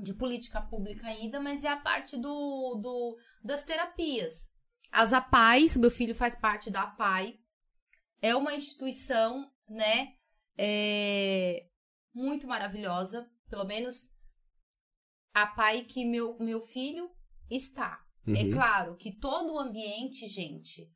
[0.00, 4.50] de política pública ainda, mas é a parte do, do das terapias.
[4.90, 7.38] As APAIs, meu filho faz parte da APAI,
[8.22, 10.14] é uma instituição, né,
[10.56, 11.66] é,
[12.14, 14.10] muito maravilhosa, pelo menos
[15.34, 17.10] a APAI que meu, meu filho
[17.50, 18.00] está.
[18.28, 18.50] É Uhum.
[18.52, 20.90] claro que todo o ambiente, gente,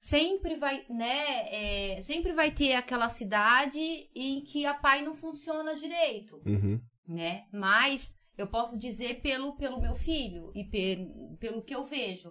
[0.00, 3.78] sempre vai, né, é, sempre vai ter aquela cidade
[4.14, 6.80] em que a PAI não funciona direito Uhum.
[7.08, 7.46] né?
[7.52, 11.08] Mas eu posso dizer pelo, pelo meu filho e pe-
[11.40, 12.30] pelo que eu vejo,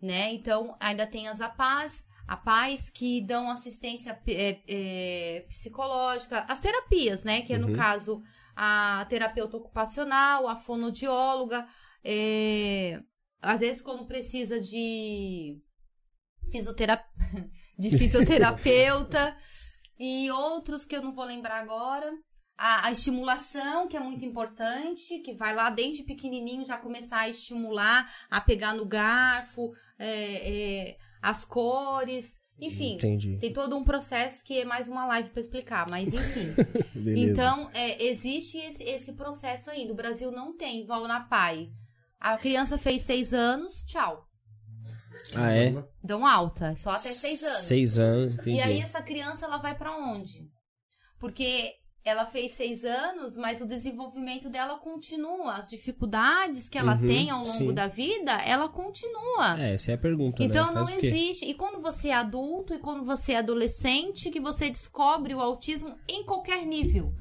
[0.00, 0.32] né?
[0.34, 7.42] Então, ainda tem as APAs, APAs que dão assistência é, é, psicológica, as terapias, né?
[7.42, 7.72] Que é, no Uhum.
[7.72, 8.22] caso,
[8.54, 11.66] a terapeuta ocupacional, a fonoaudióloga,
[12.04, 13.00] é,
[13.40, 15.60] às vezes quando precisa de,
[16.50, 17.04] fisiotera...
[17.78, 19.36] de fisioterapeuta,
[19.98, 22.12] E outros que eu não vou lembrar agora.
[22.56, 27.28] A, a estimulação, que é muito importante, que vai lá desde pequenininho já começar a
[27.28, 32.94] estimular, a pegar no garfo, é, é, as cores, enfim.
[32.94, 33.38] Entendi.
[33.38, 36.54] Tem todo um processo que é mais uma live para explicar, mas enfim.
[37.18, 39.92] Então, é, existe esse, esse processo ainda.
[39.92, 41.70] O Brasil não tem, igual na PAI.
[42.18, 44.26] A criança fez seis anos, tchau.
[45.34, 45.84] Ah, é?
[46.02, 47.62] Dão alta, só até seis anos.
[47.62, 48.56] Seis anos, entendi.
[48.56, 50.48] E aí essa criança ela vai pra onde?
[51.18, 51.74] Porque
[52.06, 55.54] ela fez seis anos, mas o desenvolvimento dela continua.
[55.56, 57.74] As dificuldades que ela Uhum, tem ao longo sim.
[57.74, 59.60] da vida, ela continua.
[59.60, 60.74] É, essa é a pergunta, Então né?
[60.80, 61.44] não existe.
[61.44, 65.96] E quando você é adulto e quando você é adolescente, que você descobre o autismo
[66.08, 67.12] em qualquer nível,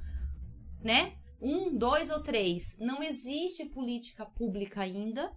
[0.84, 1.14] né?
[1.42, 2.78] Um, dois ou três.
[2.80, 5.32] Não existe política pública ainda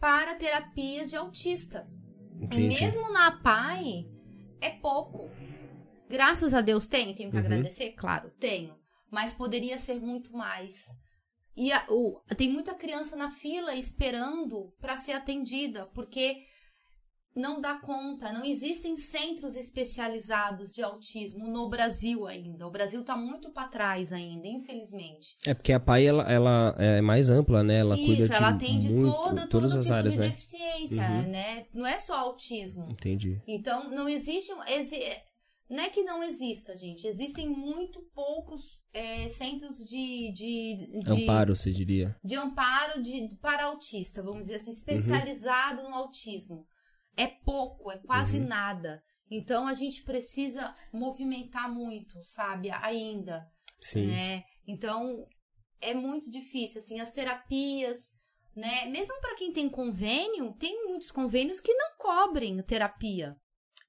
[0.00, 1.86] para terapias de autista.
[2.40, 2.68] E Entendi.
[2.80, 4.06] mesmo na PAI,
[4.62, 5.28] é pouco.
[6.08, 7.42] Graças a Deus tem, tenho que Uhum.
[7.44, 8.74] agradecer, claro, tenho.
[9.10, 10.84] Mas poderia ser muito mais.
[11.56, 16.38] E a- o- tem muita criança na fila esperando para ser atendida, porque
[17.34, 18.32] não dá conta.
[18.32, 22.66] Não existem centros especializados de autismo no Brasil ainda.
[22.66, 25.36] O Brasil está muito para trás ainda, infelizmente.
[25.46, 27.78] É porque a PAI, ela, ela é mais ampla, né?
[27.78, 30.28] Ela cuida Isso, de ela atende muito, toda, todas todo as tipo áreas, de né?
[30.28, 31.22] deficiência, Uhum.
[31.28, 31.66] né?
[31.74, 32.88] Não é só autismo.
[32.90, 33.40] Entendi.
[33.46, 34.50] Então, não existe.
[35.68, 37.06] Não é que não exista, gente.
[37.06, 38.62] Existem muito poucos
[38.92, 42.14] é, centros de, de, de, Amparo, você diria.
[42.22, 44.60] de amparo de, para autista, vamos dizer Uhum.
[44.60, 46.66] assim, especializado no autismo.
[47.16, 48.46] É pouco, é quase Uhum.
[48.46, 49.02] nada.
[49.30, 52.70] Então, a gente precisa movimentar muito, sabe?
[52.70, 53.44] Ainda
[53.80, 54.06] Sim.
[54.06, 54.44] né?
[54.68, 55.26] Então
[55.80, 57.96] é muito difícil assim as terapias,
[58.54, 58.86] né?
[58.86, 63.36] Mesmo para quem tem convênio, tem muitos convênios que não cobrem terapia.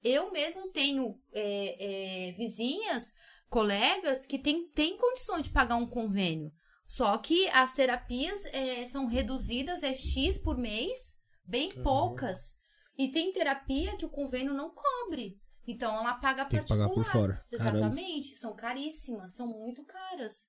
[0.02, 3.12] Eu mesmo tenho é, é, vizinhas,
[3.48, 6.52] colegas que têm têm condições de pagar um convênio.
[6.86, 11.82] Só que as terapias é, são reduzidas, é X por mês, bem Uhum.
[11.82, 12.56] poucas.
[12.96, 15.38] E tem terapia que o convênio não cobre.
[15.66, 16.88] Então ela paga Tem que particular.
[16.88, 17.46] pagar por fora.
[17.56, 17.76] Caramba.
[17.78, 20.46] Exatamente, são caríssimas, são muito caras.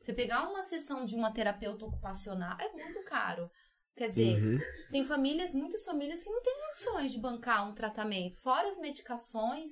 [0.00, 3.50] Você pegar uma sessão de uma terapeuta ocupacional é muito caro.
[3.96, 4.58] Quer dizer, Uhum.
[4.90, 8.38] tem famílias, muitas famílias que não têm condições de bancar um tratamento.
[8.40, 9.70] Fora as medicações,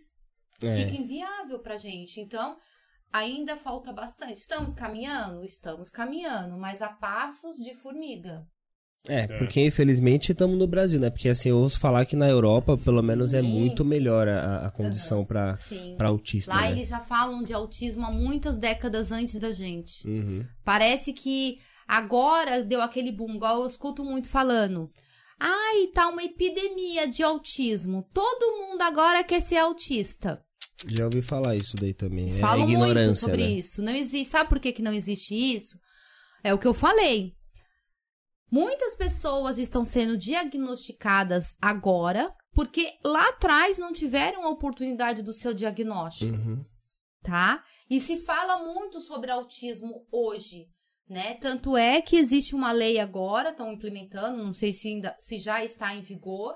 [0.62, 0.84] É.
[0.84, 2.20] fica inviável pra gente.
[2.20, 2.56] Então,
[3.12, 4.34] ainda falta bastante.
[4.40, 5.44] Estamos caminhando?
[5.44, 8.44] Estamos caminhando, mas a passos de formiga.
[9.06, 11.08] É, porque infelizmente estamos no Brasil, né?
[11.08, 14.70] Porque assim, eu ouço falar que na Europa, pelo menos, é muito melhor a, a
[14.70, 15.94] condição pra, Sim.
[15.96, 16.72] pra autista, Lá né?
[16.72, 20.06] eles já falam de autismo há muitas décadas antes da gente.
[20.06, 20.44] Uhum.
[20.64, 21.58] Parece que
[21.88, 24.92] agora deu aquele boom, igual eu escuto muito falando.
[25.40, 28.08] Ai, tá uma epidemia de autismo.
[28.12, 30.44] Todo mundo agora quer ser autista.
[30.86, 32.28] Já ouvi falar isso daí também.
[32.30, 33.50] Falam é muito ignorância, sobre né?
[33.50, 33.82] isso.
[33.82, 34.30] Não existe.
[34.30, 35.78] Sabe por que, que não existe isso?
[36.44, 37.34] É o que eu falei.
[38.50, 45.54] Muitas pessoas estão sendo diagnosticadas agora porque lá atrás não tiveram a oportunidade do seu
[45.54, 46.64] diagnóstico Uhum.
[47.22, 47.62] tá?
[47.90, 50.66] E se fala muito sobre autismo hoje,
[51.08, 51.34] né?
[51.34, 55.64] Tanto é que existe uma lei agora, estão implementando, não sei se, ainda, se já
[55.64, 56.54] está em vigor,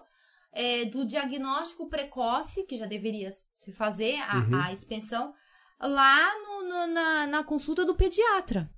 [0.52, 4.60] é, do diagnóstico precoce, que já deveria se fazer a, Uhum.
[4.62, 5.32] a expensão,
[5.80, 8.70] lá no- no- na, na consulta do pediatra.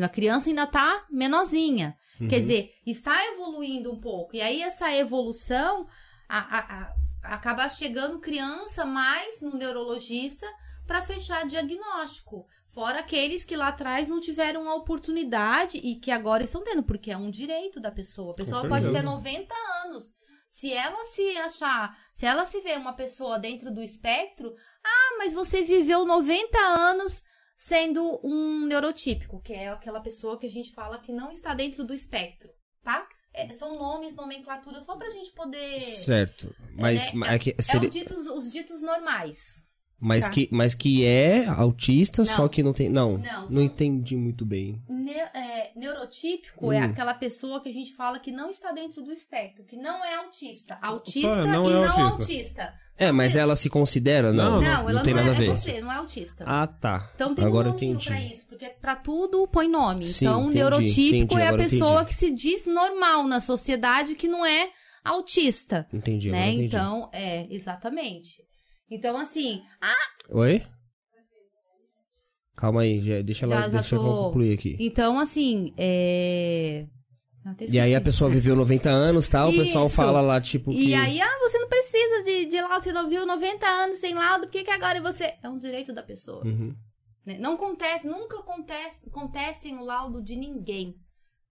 [0.00, 1.96] A criança ainda tá menorzinha.
[2.20, 2.28] Uhum.
[2.28, 4.36] Quer dizer, está evoluindo um pouco.
[4.36, 5.86] E aí, essa evolução
[6.28, 10.46] a- a- acaba chegando criança mais no neurologista
[10.86, 12.46] para fechar diagnóstico.
[12.78, 17.10] Fora aqueles que lá atrás não tiveram a oportunidade e que agora estão tendo, porque
[17.10, 18.30] é um direito da pessoa.
[18.30, 19.02] A pessoa pode ter certeza.
[19.02, 19.52] 90
[19.84, 20.14] anos.
[20.48, 24.54] Se ela se achar, se ela se vê uma pessoa dentro do espectro,
[24.84, 27.24] ah, mas você viveu 90 anos
[27.56, 31.84] sendo um neurotípico, que é aquela pessoa que a gente fala que não está dentro
[31.84, 32.48] do espectro,
[32.84, 33.08] tá?
[33.34, 35.82] É, são nomes, nomenclatura, só pra gente poder.
[35.82, 36.54] Certo.
[36.78, 39.66] Mas, É, é, que É seria- o ditos, os ditos normais.
[40.00, 40.30] Mas, tá.
[40.30, 42.26] que, mas que é autista, Não.
[42.26, 42.88] só que não tem.
[42.88, 44.80] Não, Não, não, entendi muito bem.
[44.88, 46.84] Ne- é, neurotípico é Hum.
[46.84, 50.14] aquela pessoa que a gente fala que não está dentro do espectro, que não é
[50.16, 50.78] autista.
[50.80, 52.22] Autista Só não e é não autista.
[52.22, 52.74] autista.
[53.00, 54.32] É, mas ela se considera?
[54.32, 55.50] Não, Não, Não, ela tem não nada é, a ver.
[55.50, 56.44] é você, não é autista.
[56.46, 57.08] Ah, tá.
[57.14, 58.06] Então tem Agora um nome entendi.
[58.08, 60.04] pra isso, porque pra tudo põe nome.
[60.04, 62.06] Sim, então, entendi, neurotípico entendi, é a pessoa entendi.
[62.06, 64.68] que se diz normal na sociedade que não é
[65.04, 66.48] autista, Entendi, né?
[66.50, 66.66] entendi.
[66.66, 68.42] Então, é, exatamente.
[68.90, 69.62] Então, assim,
[70.30, 70.62] Oi?
[72.56, 74.76] Calma aí, já- deixa, ela, Já- já deixa eu tô- concluir aqui.
[74.80, 76.86] então assim, é...
[77.70, 79.94] E aí a pessoa viveu 90 anos tal, o pessoal Isso.
[79.96, 80.94] fala lá, tipo, E que...
[80.94, 84.46] aí, ah, você não precisa de, de laudo, você não viu 90 anos sem laudo,
[84.46, 85.32] por que, que agora você.
[85.42, 86.44] É um direito da pessoa.
[86.44, 86.74] Uhum.
[87.24, 87.38] né?
[87.38, 90.94] Não acontece, nunca acontece, acontece no laudo de ninguém.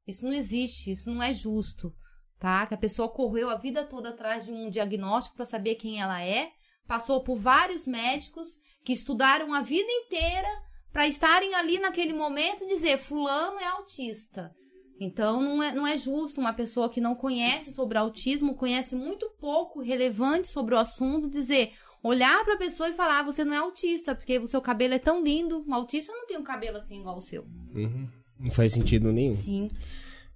[0.05, 1.91] Isso não existe, isso não é justo,
[2.37, 2.67] tá?
[2.67, 6.21] Que a pessoa correu a vida toda atrás de um diagnóstico para saber quem ela
[6.23, 6.49] é,
[6.87, 10.47] passou por vários médicos que estudaram a vida inteira
[10.91, 14.51] para estarem ali naquele momento e dizer fulano é autista.
[14.99, 19.29] Então não é, não é justo uma pessoa que não conhece sobre autismo, conhece muito
[19.39, 23.53] pouco relevante sobre o assunto, dizer, olhar para a pessoa e falar, "Ah, você não
[23.53, 25.63] é autista, porque o seu cabelo é tão lindo.
[25.67, 27.43] Um autista não tem um cabelo assim igual o seu.
[27.75, 28.07] Uhum.
[28.39, 29.33] Não faz sentido nenhum.
[29.33, 29.69] Sim.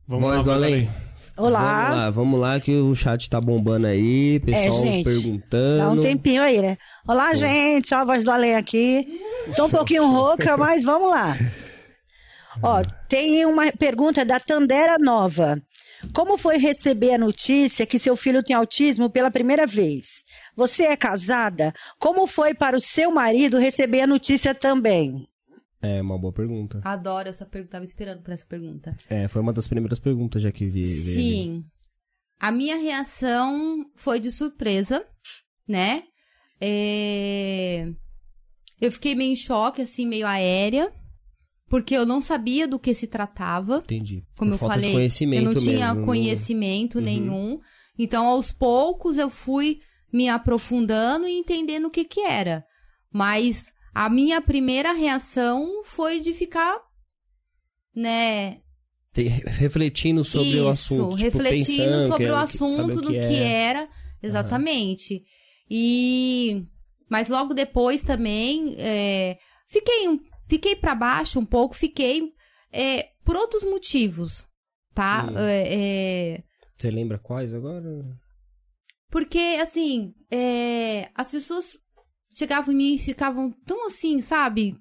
[0.07, 0.89] Vamos Voz lá, do além.
[1.41, 1.65] Vanderlei.
[1.65, 1.89] Vamos Olá.
[1.89, 5.77] lá, vamos lá que o chat tá bombando aí, pessoal É, gente, perguntando.
[5.77, 6.77] Dá um tempinho aí, né?
[7.07, 7.93] Olá, gente.
[7.93, 9.05] Ó, a voz do além aqui.
[9.55, 11.37] Tô um pouquinho rouca, mas vamos lá.
[12.61, 15.61] Ó, tem uma pergunta da Tandera Nova.
[16.13, 20.23] Como foi receber a notícia que seu filho tem autismo pela primeira vez?
[20.55, 21.73] Você é casada?
[21.99, 25.27] Como foi para o seu marido receber a notícia também?
[25.81, 26.79] É uma boa pergunta.
[26.83, 28.95] Adoro essa pergunta, tava esperando por essa pergunta.
[29.09, 30.83] É, foi uma das primeiras perguntas já que vi.
[30.83, 31.13] vi ali.
[31.13, 31.65] Sim.
[32.39, 35.05] A minha reação foi de surpresa,
[35.67, 36.03] né?
[36.59, 37.87] É,
[38.79, 40.91] Eu fiquei meio em choque, assim, meio aérea,
[41.69, 43.77] porque eu não sabia do que se tratava.
[43.77, 44.23] Entendi.
[44.37, 47.03] Como Por eu falta falei, de conhecimento eu não tinha mesmo, não- conhecimento Uhum.
[47.03, 47.59] nenhum.
[47.97, 49.79] Então, aos poucos, eu fui
[50.11, 52.65] me aprofundando e entendendo o que que era.
[53.13, 56.79] Mas a minha primeira reação foi de ficar,
[57.95, 58.61] né,
[59.13, 61.17] Te- refletindo sobre o assunto.
[61.17, 63.51] tipo, refletindo pensando sobre que- o que- assunto o do que que é.
[63.69, 63.89] era,
[64.23, 65.23] exatamente.
[65.69, 66.65] E
[67.09, 69.37] mas logo depois também é,
[69.67, 72.31] fiquei um, fiquei para baixo um pouco, fiquei
[72.71, 74.45] é, por outros motivos,
[74.93, 75.25] tá?
[75.29, 75.37] Hum.
[75.37, 75.67] É,
[76.37, 76.43] é,
[76.77, 77.83] Você lembra quais agora?
[79.09, 81.77] porque assim é, as pessoas
[82.33, 84.75] chegavam em mim e ficavam tão assim, sabe?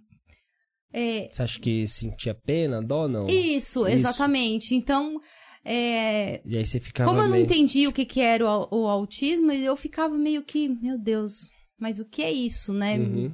[0.93, 3.29] É, Você acha que sentia pena, dó, não?
[3.29, 3.89] isso, Isso.
[3.89, 4.75] exatamente.
[4.75, 5.21] Então
[5.65, 8.69] é, E aí você ficava Como eu não meio- entendi o que, que era o,
[8.71, 11.35] o autismo, eu ficava meio que, meu Deus,
[11.79, 12.99] mas o que é isso, né?
[12.99, 13.33] Uhum.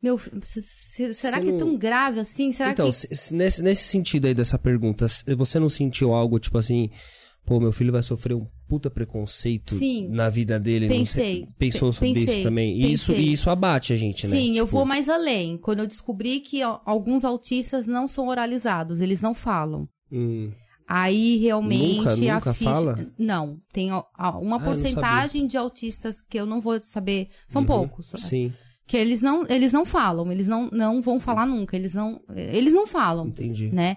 [0.00, 2.52] Meu, se- se- será Você que é não- tão grave assim?
[2.52, 2.92] Será Então, que.
[2.92, 6.88] se- se nesse, nesse sentido aí dessa pergunta, você não sentiu algo tipo assim,
[7.46, 10.08] pô, meu filho vai sofrer um puta preconceito Sim.
[10.08, 10.88] na vida dele?
[10.88, 11.48] não sei- Pensei.
[11.58, 12.76] pensou Pe- sobre pensei, isso também?
[12.80, 13.26] E isso, pensei.
[13.28, 14.38] e isso abate a gente, né?
[14.38, 15.56] Sim, eu Tipo, vou mais além.
[15.56, 19.88] Quando eu descobri que alguns autistas não são oralizados, eles não falam.
[20.12, 20.50] hum,
[20.90, 22.70] Aí realmente Nunca- a nunca ficha...
[22.72, 23.06] fala?
[23.18, 27.66] Não, tem uma Ah, eu porcentagem de autistas que eu não vou saber, são uhum,
[27.66, 28.10] poucos.
[28.16, 28.52] Sim,
[28.86, 32.72] Que eles não, eles não falam, eles não, não vão falar nunca, eles não, eles
[32.72, 33.26] não falam.
[33.28, 33.68] entendi.
[33.70, 33.96] né?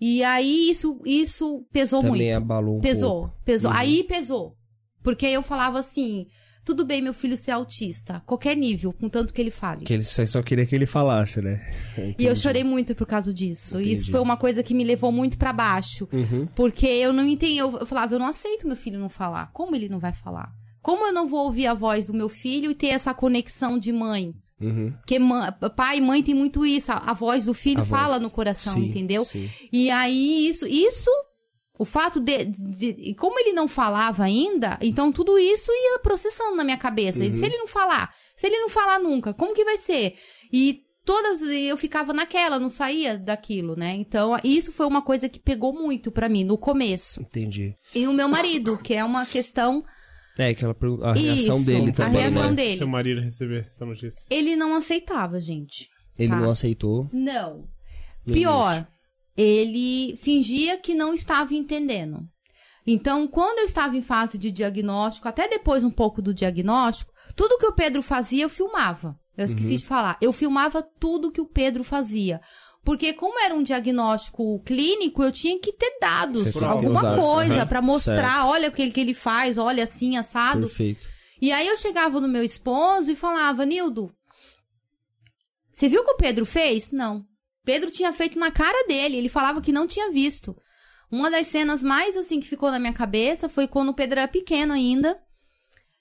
[0.00, 2.36] E aí isso, isso pesou Também muito.
[2.36, 3.36] abalou um pesou, pouco.
[3.44, 3.70] pesou.
[3.70, 3.76] Uhum.
[3.76, 4.56] Aí pesou.
[5.02, 6.26] Porque eu falava assim:
[6.66, 9.84] tudo bem meu filho ser autista, qualquer nível, contanto que ele fale.
[9.84, 11.64] Que ele só, queria que ele falasse, né?
[12.18, 13.76] E eu chorei muito por causa disso.
[13.78, 13.94] E Entendi.
[13.94, 16.08] isso foi uma coisa que me levou muito pra baixo.
[16.12, 16.46] Uhum.
[16.56, 17.56] Porque eu não entendi.
[17.58, 19.50] Eu falava, eu não aceito meu filho não falar.
[19.52, 20.50] Como ele não vai falar?
[20.82, 23.92] Como eu não vou ouvir a voz do meu filho e ter essa conexão de
[23.92, 24.34] mãe?
[24.60, 24.92] Uhum.
[24.92, 25.18] Porque
[25.76, 26.90] pai e mãe tem muito isso.
[26.90, 28.00] A, a voz do filho A voz.
[28.02, 29.24] fala no coração, Sim, entendeu?
[29.24, 29.50] sim.
[29.72, 31.10] E aí, isso, isso,
[31.78, 36.64] o fato de, de- Como ele não falava ainda, então tudo isso ia processando na
[36.64, 37.22] minha cabeça.
[37.24, 40.14] E Se ele não falar, se ele não falar nunca, como que vai ser?
[40.52, 41.42] E todas.
[41.42, 43.94] Eu ficava naquela, não saía daquilo, né?
[43.94, 47.20] Então, isso foi uma coisa que pegou muito pra mim no começo.
[47.20, 47.74] Entendi.
[47.94, 49.84] E o meu marido, que é uma questão.
[50.38, 52.56] É, aquela a reação Isso, dele a também, reação né?
[52.56, 52.76] dele.
[52.78, 54.22] Seu marido receber essa notícia.
[54.30, 55.88] Ele não aceitava, gente.
[56.18, 56.36] Ele Tá.
[56.36, 57.08] não aceitou.
[57.12, 57.64] Não.
[58.26, 58.86] no Pior, início.
[59.36, 62.20] ele fingia que não estava entendendo.
[62.86, 67.58] Então, quando eu estava em fase de diagnóstico, até depois um pouco do diagnóstico, tudo
[67.58, 69.16] que o Pedro fazia, eu filmava.
[69.36, 69.76] Eu esqueci Uhum.
[69.76, 70.16] de falar.
[70.22, 72.40] Eu filmava tudo que o Pedro fazia.
[72.86, 77.24] Porque como era um diagnóstico clínico, eu tinha que ter dados, Você alguma os dados,
[77.24, 77.66] coisa aham.
[77.66, 78.46] pra mostrar, Certo.
[78.46, 80.68] olha o que, que ele faz, olha assim, assado.
[80.68, 81.04] Perfeito.
[81.42, 84.14] E aí eu chegava no meu esposo e falava, Nildo,
[85.72, 86.92] você viu o que o Pedro fez?
[86.92, 87.26] Não.
[87.64, 90.56] Pedro tinha feito na cara dele, ele falava que não tinha visto.
[91.10, 94.28] Uma das cenas mais assim que ficou na minha cabeça foi quando o Pedro era
[94.28, 95.18] pequeno ainda.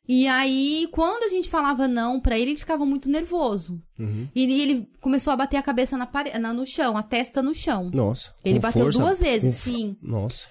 [0.08, 3.82] E aí, quando a gente falava não pra ele, ele ficava muito nervoso.
[4.00, 4.28] Uhum.
[4.36, 6.38] E ele começou a bater a cabeça na pare...
[6.38, 7.90] na- no chão, a testa no chão.
[7.94, 8.34] Nossa.
[8.44, 9.98] Ele bateu força, duas vezes, com- sim.
[10.02, 10.46] Nossa.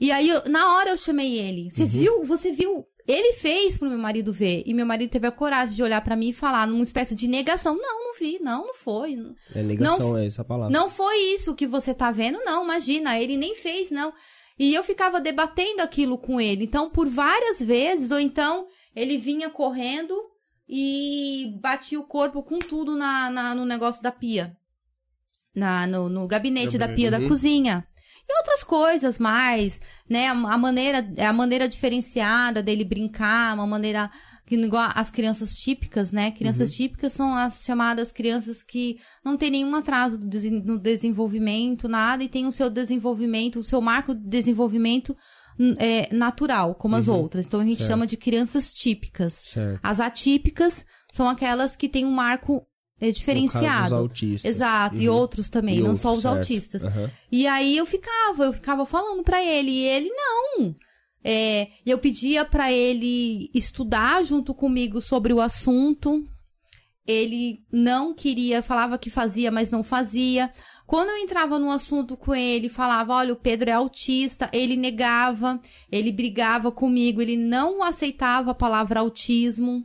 [0.00, 1.62] E aí, eu- na hora eu chamei ele.
[1.64, 1.70] Uhum.
[1.70, 2.24] Você viu?
[2.24, 2.84] Você viu?
[3.06, 4.62] Ele fez pro meu marido ver.
[4.64, 7.28] E meu marido teve a coragem de olhar pra mim e falar numa espécie de
[7.28, 7.76] negação.
[7.76, 8.38] Não, não vi.
[8.40, 9.14] Não, não foi.
[9.14, 10.72] Não, É negação, é essa palavra.
[10.72, 12.64] não foi isso que você tá vendo, não.
[12.64, 14.12] Imagina, ele nem fez, não.
[14.58, 16.64] E eu ficava debatendo aquilo com ele.
[16.64, 20.14] Então, por várias vezes, ou então ele vinha correndo
[20.68, 24.56] e batia o corpo com tudo na, na- no negócio da pia.
[25.54, 27.28] Na, no, no gabinete da pia da Uhum.
[27.28, 27.86] cozinha.
[28.26, 29.78] E outras coisas mais,
[30.08, 30.28] né?
[30.28, 34.10] A, maneira, a maneira diferenciada dele brincar, uma maneira
[34.46, 36.30] que igual as crianças típicas, né?
[36.30, 42.28] Crianças típicas são as chamadas crianças que não tem nenhum atraso no desenvolvimento, nada, e
[42.28, 45.14] tem o seu desenvolvimento, o seu marco de desenvolvimento
[45.78, 47.46] é, natural, como as outras.
[47.46, 47.88] Então a gente Certo.
[47.88, 49.32] chama de crianças típicas.
[49.46, 49.80] Certo.
[49.82, 52.66] As atípicas são aquelas que têm um marco
[53.00, 53.96] é, No caso, os diferenciado.
[53.96, 54.44] autistas.
[54.50, 55.14] Exato, e Uhum.
[55.16, 56.36] outros também, E não outros, só os certo.
[56.38, 56.84] autistas.
[56.84, 57.10] Aham.
[57.30, 60.74] E aí eu ficava, eu ficava falando pra ele, e ele não.
[61.24, 66.24] É, e eu pedia pra ele estudar junto comigo sobre o assunto.
[67.06, 70.50] Ele não queria, falava que fazia, mas não fazia.
[70.86, 75.60] Quando eu entrava num assunto com ele, falava: olha, o Pedro é autista, ele negava,
[75.90, 79.84] ele brigava comigo, ele não aceitava a palavra autismo.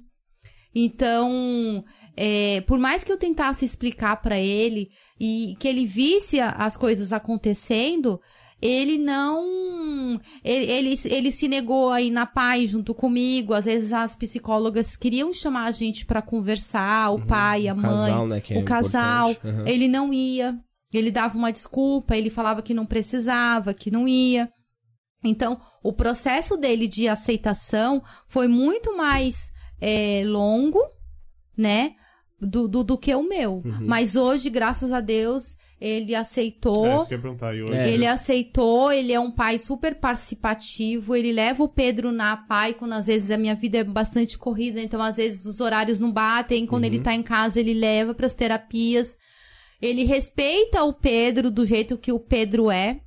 [0.75, 1.83] Então,
[2.15, 4.89] é, por mais que eu tentasse explicar pra ele
[5.19, 8.19] e que ele visse as coisas acontecendo,
[8.61, 10.19] ele não.
[10.43, 13.53] Ele, ele, ele se negou aí na paz junto comigo.
[13.53, 17.85] Às vezes as psicólogas queriam chamar a gente pra conversar, o pai, a O mãe
[17.85, 19.35] casal, né, é o casal.
[19.43, 19.65] Aham.
[19.65, 20.59] ele não ia.
[20.91, 24.51] Ele dava uma desculpa, ele falava que não precisava, que não ia.
[25.23, 30.81] Então, o processo dele de aceitação foi muito mais é, longo,
[31.57, 31.93] né?
[32.41, 33.61] Do, do, do que o meu.
[33.65, 33.79] Uhum.
[33.81, 36.85] Mas hoje, graças a Deus, ele aceitou.
[36.85, 37.53] É isso que eu perguntar.
[37.53, 37.89] E hoje, É.
[37.89, 42.93] Ele aceitou, ele é um pai super participativo, ele leva o Pedro na pai quando
[42.93, 46.65] às vezes a minha vida é bastante corrida, então às vezes os horários não batem,
[46.65, 49.17] quando ele tá em casa ele leva pras terapias.
[49.81, 52.99] Ele respeita o Pedro do jeito que o Pedro é.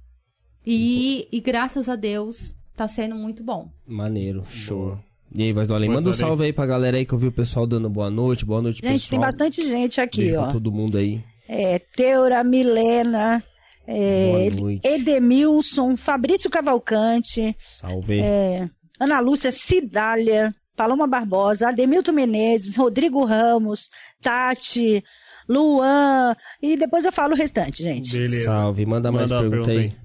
[0.67, 3.69] E, e graças a Deus tá sendo muito bom.
[3.87, 4.99] Maneiro, show.
[5.35, 7.27] E aí, voz do além, manda um salve aí pra galera aí que eu vi
[7.29, 9.21] o pessoal dando boa noite, boa noite, Gente, tem pessoal.
[9.23, 10.43] bastante gente aqui, Beijo ó.
[10.45, 11.25] pra todo mundo aí.
[11.49, 13.43] É, Teura, Milena,
[13.87, 14.87] é, Boa noite.
[14.87, 18.21] Edemilson, Fabrício Cavalcante, Salve.
[18.21, 18.69] é,
[19.01, 23.89] Ana Lúcia Cidália, Paloma Barbosa, Ademilton Menezes, Rodrigo Ramos,
[24.23, 25.03] Tati,
[25.53, 28.13] Luan, e depois eu falo o restante, gente.
[28.13, 28.45] Beleza.
[28.45, 29.77] Salve, manda mais Manda a pergunta aí.
[29.79, 30.03] pergunta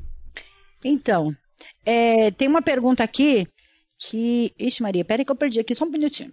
[0.84, 1.36] Então,
[1.86, 3.48] é, tem uma pergunta aqui
[3.98, 4.54] que.
[4.60, 6.32] Ixi, Maria, peraí que eu perdi aqui, só um minutinho.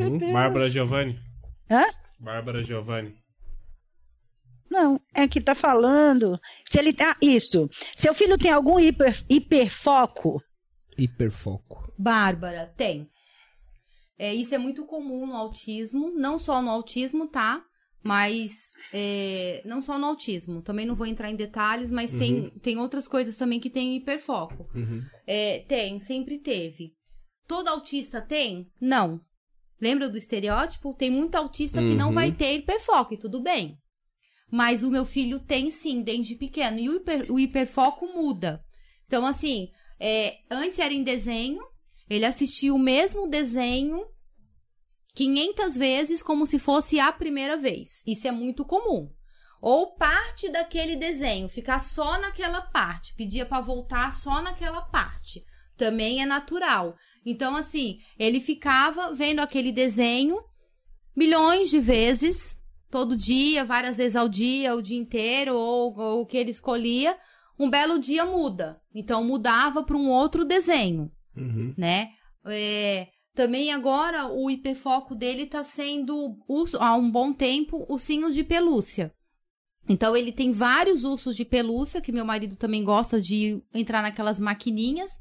[0.00, 0.32] Uhum.
[0.32, 1.16] Bárbara Giovanni.
[1.70, 1.84] Hã?
[2.18, 3.14] Bárbara Giovanni.
[4.70, 6.38] Não, é que tá falando.
[6.64, 6.94] Se ele.
[7.00, 7.68] Ah, isso.
[7.96, 10.42] Seu filho tem algum hiper, hiperfoco?
[10.96, 11.92] Hiperfoco.
[11.98, 13.08] Bárbara, tem.
[14.18, 17.62] É, isso é muito comum no autismo, não só no autismo, tá?
[18.02, 18.52] Mas
[18.92, 20.62] é, não só no autismo.
[20.62, 24.68] Também não vou entrar em detalhes, mas tem, tem outras coisas também que tem hiperfoco.
[24.74, 25.02] Uhum.
[25.26, 26.92] É, tem, sempre teve.
[27.46, 28.70] Todo autista tem?
[28.80, 29.20] Não.
[29.80, 30.94] Lembra do estereótipo?
[30.94, 32.14] Tem muito autista que não Uhum.
[32.14, 33.76] vai ter hiperfoco, e tudo bem.
[34.50, 36.78] Mas o meu filho tem sim, desde pequeno.
[36.78, 38.62] E o, hiper- o hiperfoco muda.
[39.06, 39.68] Então, assim,
[40.00, 41.62] é, antes era em desenho,
[42.08, 44.04] ele assistia o mesmo desenho
[45.18, 48.04] 500 vezes como se fosse a primeira vez.
[48.06, 49.10] Isso é muito comum.
[49.60, 55.42] Ou parte daquele desenho, ficar só naquela parte, pedia pra voltar só naquela parte.
[55.76, 56.94] Também é natural.
[57.26, 60.38] Então, assim, ele ficava vendo aquele desenho
[61.16, 62.56] milhões de vezes,
[62.88, 67.18] todo dia, várias vezes ao dia, o dia inteiro, ou, ou o que ele escolhia.
[67.58, 68.80] Um belo dia muda.
[68.94, 71.74] Então, mudava para um outro desenho Uhum.
[71.76, 72.10] né?
[72.46, 73.08] É,
[73.38, 76.36] também agora o hiperfoco dele tá sendo
[76.80, 79.14] há um bom tempo ursinhos de pelúcia.
[79.88, 84.40] Então ele tem vários ursos de pelúcia que meu marido também gosta de entrar naquelas
[84.40, 85.12] maquininhas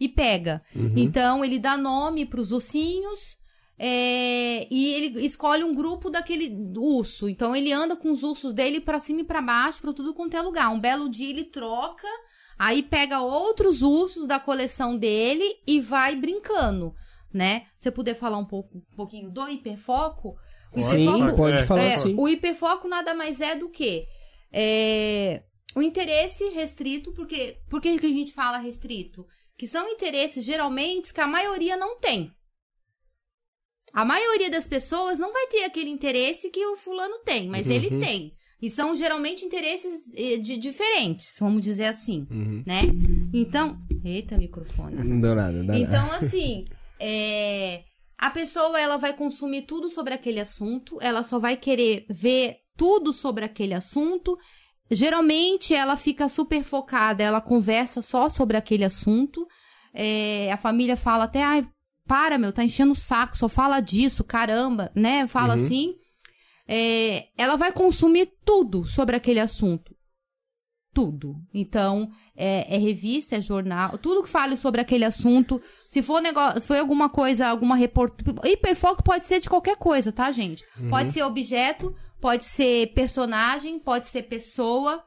[0.00, 0.62] e pega.
[0.74, 0.94] Uhum.
[0.96, 3.36] Então ele dá nome para os ursinhos
[3.78, 7.28] é, e ele escolhe um grupo daquele urso.
[7.28, 10.38] Então ele anda com os ursos dele para cima e para baixo, para tudo quanto
[10.38, 10.70] é lugar.
[10.70, 12.08] Um belo dia ele troca
[12.58, 16.92] Aí pega outros ursos da coleção dele e vai brincando,
[17.32, 17.66] né?
[17.76, 20.36] Se você puder falar um, pouco, um pouquinho do hiperfoco.
[20.72, 22.14] O Sim, hiperfoco, pode é, falar é, sim.
[22.18, 24.06] o hiperfoco nada mais é do que
[24.52, 25.42] é,
[25.74, 29.26] o interesse restrito, porque por que a gente fala restrito?
[29.56, 32.30] Que são interesses geralmente que a maioria não tem.
[33.92, 37.88] A maioria das pessoas não vai ter aquele interesse que o fulano tem, mas ele
[37.88, 38.00] Uhum.
[38.00, 38.32] tem.
[38.60, 42.62] E são geralmente interesses eh, de, diferentes, vamos dizer assim, Uhum.
[42.66, 42.82] né?
[43.32, 43.78] Então.
[44.04, 44.96] Eita, microfone.
[44.96, 45.84] Não deu nada, não dá nada.
[45.84, 46.64] Então, assim,
[47.00, 47.84] é,
[48.16, 53.12] a pessoa ela vai consumir tudo sobre aquele assunto, ela só vai querer ver tudo
[53.12, 54.38] sobre aquele assunto,
[54.90, 59.46] geralmente ela fica super focada, ela conversa só sobre aquele assunto.
[59.92, 61.68] É, a família fala até, ai,
[62.06, 65.26] para, meu, tá enchendo o saco, só fala disso, caramba, né?
[65.26, 65.64] Fala Uhum.
[65.64, 65.94] assim.
[66.66, 69.94] É, ela vai consumir tudo sobre aquele assunto.
[70.94, 71.36] Tudo.
[71.52, 75.60] Então, é, é revista, é jornal, tudo que fale sobre aquele assunto.
[75.88, 78.52] Se for negócio, foi alguma coisa, alguma reportagem.
[78.52, 80.64] Hiperfoco pode ser de qualquer coisa, tá, gente?
[80.88, 85.02] Pode ser objeto, pode ser personagem, pode ser pessoa,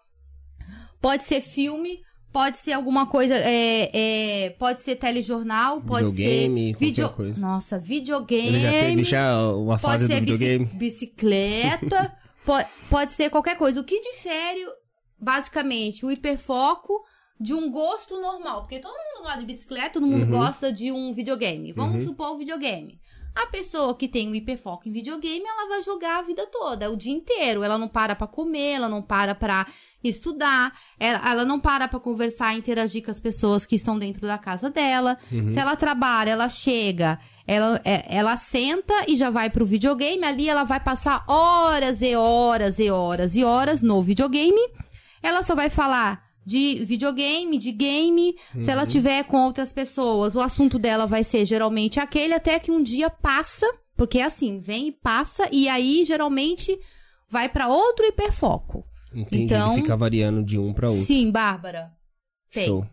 [0.99, 1.99] pode ser filme,
[2.33, 7.39] pode ser alguma coisa, é, é, pode ser telejornal, pode Videogame, ser vídeo, coisa.
[7.39, 10.65] nossa, videogame, Ele já teve já uma fase do videogame.
[10.65, 12.13] bicicleta,
[12.45, 13.79] pode, pode ser qualquer coisa.
[13.79, 14.65] O que difere,
[15.17, 17.01] basicamente, o hiperfoco
[17.41, 18.61] de um gosto normal?
[18.61, 20.31] Porque todo mundo gosta de bicicleta, todo mundo Uhum.
[20.39, 21.71] gosta de um videogame.
[21.73, 22.99] Vamos supor o videogame.
[23.33, 26.97] A pessoa que tem um hiperfoco em videogame, ela vai jogar a vida toda, o
[26.97, 27.63] dia inteiro.
[27.63, 29.65] Ela não para pra comer, ela não para pra
[30.03, 34.37] estudar, ela, ela não para pra conversar, interagir com as pessoas que estão dentro da
[34.37, 35.17] casa dela.
[35.29, 40.25] Se ela trabalha, ela chega, ela, é- ela senta e já vai pro videogame.
[40.25, 44.59] Ali ela vai passar horas e horas e horas e horas no videogame.
[45.23, 48.35] Ela só vai falar de videogame, de game.
[48.61, 52.71] Se ela tiver com outras pessoas, o assunto dela vai ser geralmente aquele, até que
[52.71, 53.65] um dia passa,
[53.95, 56.77] porque é assim, vem e passa, e aí geralmente
[57.29, 58.83] vai pra outro hiperfoco.
[59.13, 61.05] Entendi, Então- ele fica variando de um pra outro.
[61.05, 61.91] Sim, Bárbara.
[62.51, 62.67] Tem.
[62.67, 62.85] Show.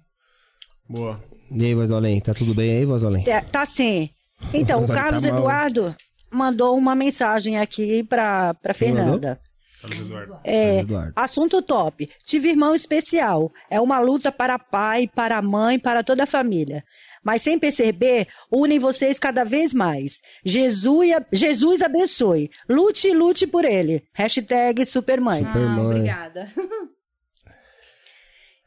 [0.89, 1.23] Boa.
[1.51, 3.25] E aí, Voz do Além, tá tudo bem aí, Voz do Além?
[3.29, 4.11] É, Tá sim.
[4.53, 5.97] Então, o ele Carlos tá Eduardo
[6.31, 9.37] mandou uma mensagem aqui para para Quem mandou?
[9.80, 10.40] Carlos Eduardo.
[10.44, 11.12] É, Eduardo.
[11.14, 12.09] assunto top.
[12.24, 13.52] Tive irmão especial.
[13.70, 16.84] É uma luta para pai, para mãe, para toda a família.
[17.22, 20.20] Mas sem perceber, unem vocês cada vez mais.
[20.44, 22.50] Jesus, Jesus abençoe.
[22.68, 24.02] Lute, lute por ele.
[24.12, 25.42] Hashtag Supermãe.
[25.44, 25.84] Ah, Supermãe.
[25.86, 26.48] obrigada.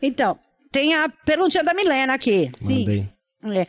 [0.01, 0.39] Então,
[0.71, 2.51] tem a perguntinha da Milena aqui.
[2.59, 3.07] Sim.
[3.53, 3.65] É,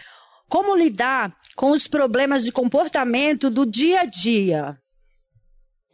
[0.49, 4.79] como lidar com os problemas de comportamento do dia a dia?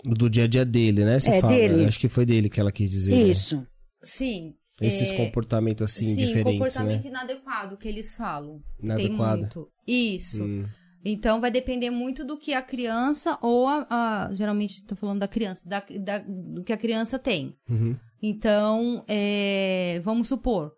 [0.04, 1.18] Do dia a dia dele, né?
[1.18, 1.52] Você É, fala.
[1.52, 1.84] dele.
[1.86, 3.14] Acho que foi dele que ela quis dizer.
[3.14, 3.22] né?
[3.22, 3.66] Isso.
[4.02, 4.54] Sim.
[4.80, 7.10] Esses é, comportamentos assim Sim, diferentes, comportamento né?
[7.10, 8.60] inadequado que eles falam.
[8.80, 9.32] Inadequado.
[9.32, 9.68] Tem muito.
[9.86, 10.44] Isso.
[10.44, 10.64] Hum.
[11.04, 13.86] Então vai depender muito do que a criança ou a.
[13.90, 17.56] a- geralmente tô falando da criança, da, da- do que a criança tem.
[17.68, 17.96] Uhum.
[18.22, 20.72] Então, é, vamos supor.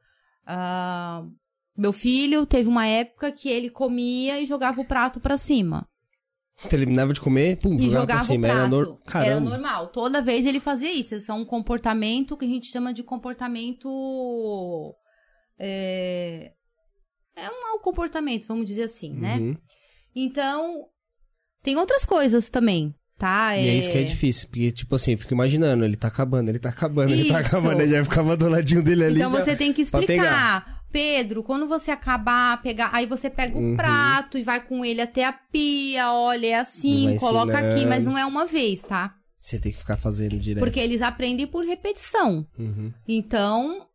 [0.46, 1.24] ah,
[1.76, 5.86] meu filho teve uma época que ele comia e jogava o prato pra cima.
[6.68, 8.46] Terminava de comer, pum, E jogava jogava cima.
[8.46, 8.98] o Era, nor...
[9.14, 9.88] Era normal.
[9.88, 11.14] Toda vez ele fazia isso.
[11.14, 14.94] Isso é um comportamento que a gente chama de comportamento.
[15.58, 16.52] É,
[17.36, 19.36] é um mau comportamento, vamos dizer assim, né?
[19.38, 19.56] Uhum.
[20.14, 20.86] Então,
[21.62, 23.56] tem outras coisas também, tá?
[23.56, 26.48] E é isso que é difícil, porque, tipo assim, eu fico imaginando, ele tá acabando,
[26.48, 27.48] ele tá acabando, ele tá Isso.
[27.48, 29.16] acabando, aí já ficava do ladinho dele ali.
[29.16, 30.79] Então você tem que explicar.
[30.92, 33.76] Pedro, quando você acabar, pegar, aí você pega o Uhum.
[33.76, 37.88] prato e vai com ele até a pia, olha, é assim, coloca aqui, ensinando.
[37.88, 39.14] mas não é uma vez, tá?
[39.40, 40.62] Você tem que ficar fazendo direto.
[40.62, 42.46] Porque eles aprendem por repetição.
[42.58, 42.92] Uhum.
[43.08, 43.86] Então,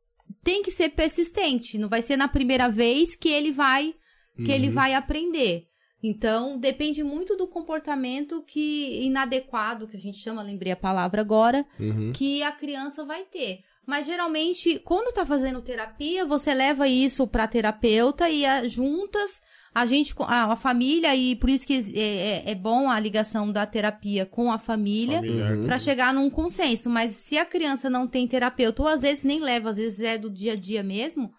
[0.43, 1.77] tem que ser persistente.
[1.77, 3.93] Não vai ser na primeira vez que ele vai
[4.37, 4.73] que ele Uhum.
[4.73, 5.63] vai aprender.
[6.03, 11.65] Então, depende muito do comportamento que inadequado, que a gente chama, lembrei a palavra agora,
[11.79, 12.11] Uhum.
[12.11, 13.59] que a criança vai ter.
[13.87, 19.39] Mas geralmente, quando tá fazendo terapia, você leva isso pra terapeuta e a- juntas
[19.73, 21.99] a gente, a, a família, e por isso que é,
[22.47, 25.51] é- é bom a ligação da terapia com a família, Familiar.
[25.57, 25.65] Uhum.
[25.65, 26.89] Pra chegar num consenso.
[26.89, 30.17] Mas se a criança não tem terapeuta, ou às vezes nem leva, às vezes é
[30.17, 31.31] do dia a dia mesmo,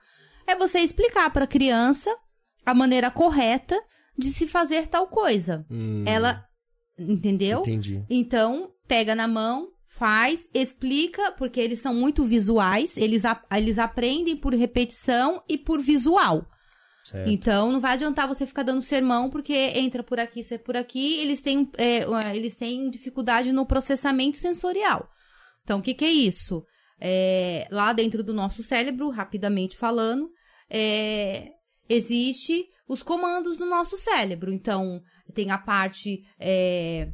[0.46, 2.14] é você explicar pra criança
[2.64, 3.76] a maneira correta
[4.16, 5.66] de se fazer tal coisa.
[5.70, 6.44] Hum, Ela,
[6.98, 7.60] entendeu?
[7.60, 8.04] Entendi.
[8.08, 14.36] Então, pega na mão, faz, explica, porque eles são muito visuais, eles, a- eles aprendem
[14.36, 16.46] por repetição e por visual.
[17.04, 17.30] Certo.
[17.30, 21.18] Então, não vai adiantar você ficar dando sermão, porque entra por aqui, sai por aqui,
[21.20, 22.04] eles têm, é,
[22.36, 25.08] eles têm dificuldade no processamento sensorial.
[25.62, 26.62] Então, o que, que é isso?
[27.00, 30.28] É, lá dentro do nosso cérebro, rapidamente falando,
[30.68, 31.48] é,
[31.88, 34.52] existe os comandos do nosso cérebro.
[34.52, 35.00] Então,
[35.32, 37.08] tem a parte é,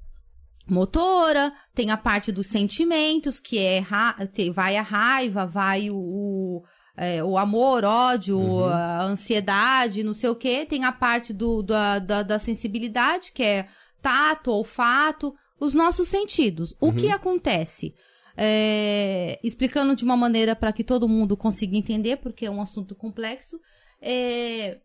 [0.68, 4.16] motora, tem a parte dos sentimentos, que é ra-
[4.54, 6.62] vai a raiva, vai o, o,
[6.96, 8.64] é, o amor, ódio, Uhum.
[8.64, 10.64] a ansiedade, não sei o quê.
[10.64, 13.66] Tem a parte do, da, da, da sensibilidade, que é
[14.00, 16.74] tato, olfato, os nossos sentidos.
[16.80, 17.92] O que acontece?
[18.36, 22.94] É, explicando de uma maneira para que todo mundo consiga entender, porque é um assunto
[22.96, 23.58] complexo.
[24.00, 24.78] É,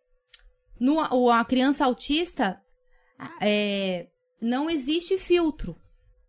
[0.78, 1.00] no,
[1.30, 2.60] a criança autista
[3.42, 4.06] é,
[4.40, 5.76] não existe filtro.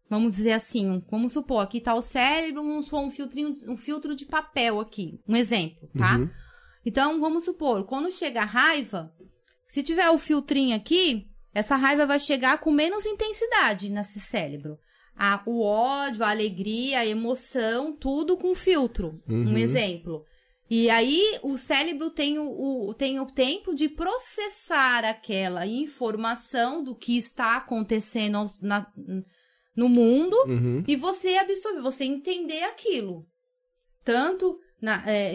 [0.10, 4.16] Vamos dizer assim, vamos supor, aqui tá o cérebro, vamos supor um filtrinho, um filtro
[4.16, 6.18] de papel aqui, um exemplo, tá?
[6.18, 6.30] Uhum.
[6.84, 9.14] Então, vamos supor, quando chega a raiva,
[9.68, 14.80] se tiver o filtrinho aqui, essa raiva vai chegar com menos intensidade nesse cérebro.
[15.16, 19.22] A, o ódio, a alegria, a emoção, tudo com filtro.
[19.28, 19.58] Um Uhum.
[19.58, 20.26] exemplo.
[20.70, 22.46] E aí o cérebro tem o,
[22.90, 28.86] o- tem o tempo de processar aquela informação do que está acontecendo na-
[29.76, 30.84] no mundo Uhum.
[30.88, 33.26] e você absorver, você entender aquilo.
[34.04, 35.34] Tanto na, é,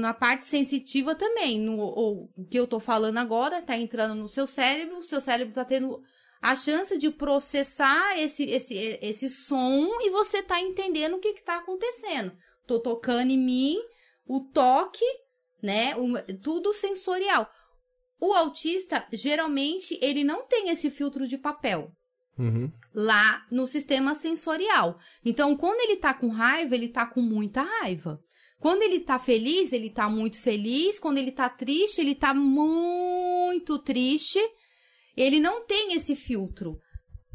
[0.00, 1.58] na parte sensitiva também.
[1.60, 5.20] No, o, o que eu tô falando agora tá entrando no seu cérebro, o seu
[5.20, 6.00] cérebro tá tendo
[6.40, 11.42] a chance de processar esse, esse, esse som e você tá entendendo o que que
[11.44, 12.32] tá acontecendo.
[12.66, 13.76] Tô tocando em mim,
[14.28, 15.04] o toque,
[15.62, 15.96] né?
[15.96, 17.48] o- tudo sensorial.
[18.20, 21.90] O autista, geralmente, ele não tem esse filtro de papel
[22.38, 22.70] Uhum.
[22.94, 24.98] lá no sistema sensorial.
[25.24, 28.20] Então, quando ele tá com raiva, ele tá com muita raiva.
[28.60, 30.98] Quando ele tá feliz, ele tá muito feliz.
[30.98, 34.38] Quando ele tá triste, ele tá muito triste.
[35.16, 36.78] Ele não tem esse filtro.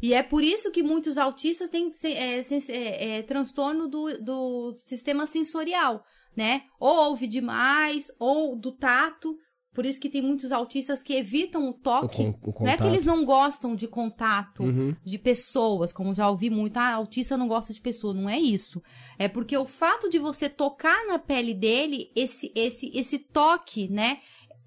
[0.02, 5.26] E é por isso que muitos autistas têm é, é, é, transtorno do, do sistema
[5.26, 6.04] sensorial,
[6.36, 6.62] né?
[6.78, 9.36] Ou ouve demais, ou do tato.
[9.74, 12.16] Por isso que tem muitos autistas que evitam o O, toque.
[12.32, 14.94] con- o Não é que eles não gostam de contato Uhum.
[15.04, 18.80] de pessoas, como já ouvi muito, ah, autista não gosta de pessoa, não é isso.
[19.18, 24.20] É porque o fato de você tocar na pele dele, esse esse esse toque, né,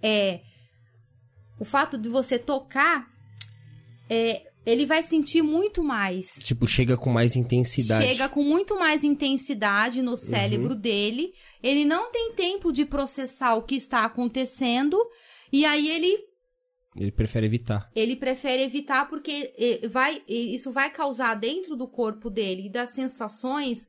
[0.03, 0.41] é
[1.57, 3.07] o fato de você tocar
[4.09, 6.27] é ele vai sentir muito mais.
[6.43, 8.05] Tipo, chega com mais intensidade.
[8.05, 11.31] Chega com muito mais intensidade no cérebro dele.
[11.63, 14.97] Ele não tem tempo de processar o que está acontecendo.
[15.53, 16.17] E aí ele
[16.97, 17.89] Ele prefere evitar.
[17.95, 22.69] ele prefere evitar porque eh, vai, eh, isso vai causar dentro do corpo dele e
[22.71, 23.87] das sensações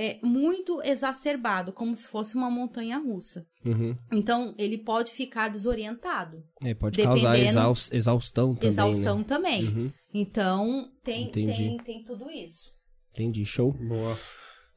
[0.00, 3.44] é, muito exacerbado, como se fosse uma montanha russa.
[3.64, 3.96] Uhum.
[4.12, 6.40] Então, ele pode ficar desorientado.
[6.62, 9.24] É, pode causar exaus- exaustão também, exaustão né?
[9.24, 9.64] também.
[9.64, 9.92] Uhum.
[10.14, 11.52] Então, tem, Entendi.
[11.52, 12.70] tem, tem tudo isso.
[13.10, 13.72] Entendi, show.
[13.72, 14.16] Boa.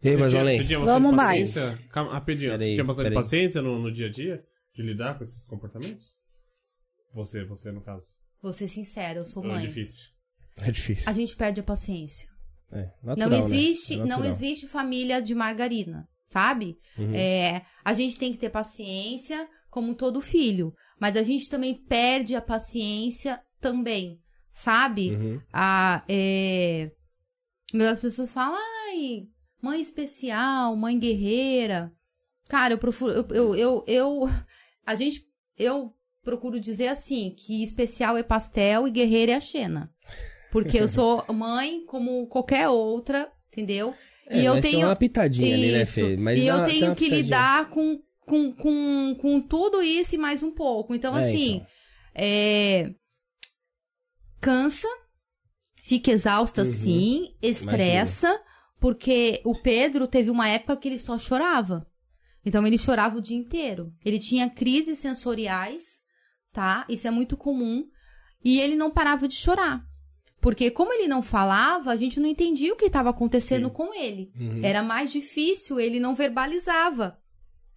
[0.03, 0.63] E aí, mais além?
[0.63, 1.53] Vamos mais.
[1.91, 2.51] Calma, rapidinho.
[2.53, 4.43] Peraí, você tinha bastante paciência no, no dia a dia
[4.73, 6.15] de lidar com esses comportamentos?
[7.13, 8.07] Você, você no caso.
[8.41, 9.67] Vou ser sincera, eu sou Ou é mãe.
[9.67, 10.05] difícil?
[10.63, 11.07] É difícil.
[11.07, 12.27] A gente perde a paciência.
[12.71, 13.37] É, não natural, né?
[13.37, 16.77] existe, É não existe família de margarina, sabe?
[16.97, 17.13] Uhum.
[17.13, 22.35] É, a gente tem que ter paciência, como todo filho, mas a gente também perde
[22.35, 24.19] a paciência também,
[24.53, 25.11] sabe?
[25.11, 25.41] Uhum.
[25.51, 26.91] A, é...
[27.91, 28.57] As pessoas falam,
[28.89, 29.23] ai,
[29.61, 31.91] mãe especial, mãe guerreira.
[32.49, 34.21] Cara, eu procuro, eu, eu, eu, eu-
[34.85, 35.25] a gente,
[35.57, 35.93] eu
[36.23, 39.89] procuro dizer assim, que especial é pastel e guerreira é a Xena.
[40.51, 43.93] Porque eu sou mãe como qualquer outra, entendeu?
[44.27, 45.93] É, e eu mas tem tenho uma pitadinha ali, né, Isso.
[45.93, 46.17] Fê?
[46.17, 47.23] Mas e eu tem tenho uma que pitadinha.
[47.23, 50.93] lidar com, com, com, com tudo isso e mais um pouco.
[50.93, 51.67] Então, É, assim, então.
[52.15, 52.91] é,
[54.39, 54.87] cansa,
[55.81, 56.71] fica exausta Uhum.
[56.73, 58.39] sim, estressa,
[58.79, 61.85] porque o Pedro teve uma época que ele só chorava.
[62.45, 63.93] Então ele chorava o dia inteiro.
[64.03, 66.01] Ele tinha crises sensoriais,
[66.51, 66.85] tá?
[66.89, 67.85] Isso é muito comum.
[68.43, 69.83] E ele não parava de chorar.
[70.41, 73.73] Porque como ele não falava, a gente não entendia o que estava acontecendo Sim.
[73.73, 74.31] com ele.
[74.37, 74.55] Uhum.
[74.63, 77.17] Era mais difícil, ele não verbalizava.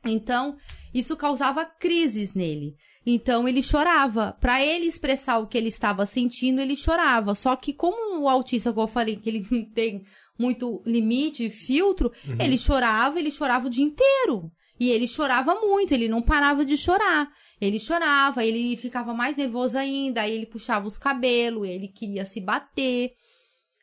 [0.07, 0.57] Então,
[0.93, 2.75] isso causava crises nele.
[3.07, 4.37] Então, ele chorava.
[4.41, 7.35] Para ele expressar o que ele estava sentindo, ele chorava.
[7.35, 10.03] Só que, como o autista, como eu falei, que ele não tem
[10.39, 14.51] muito limite, filtro, ele chorava, ele chorava o dia inteiro.
[14.79, 17.31] E ele chorava muito, ele não parava de chorar.
[17.61, 22.41] Ele chorava, ele ficava mais nervoso ainda, aí ele puxava os cabelos, ele queria se
[22.41, 23.13] bater.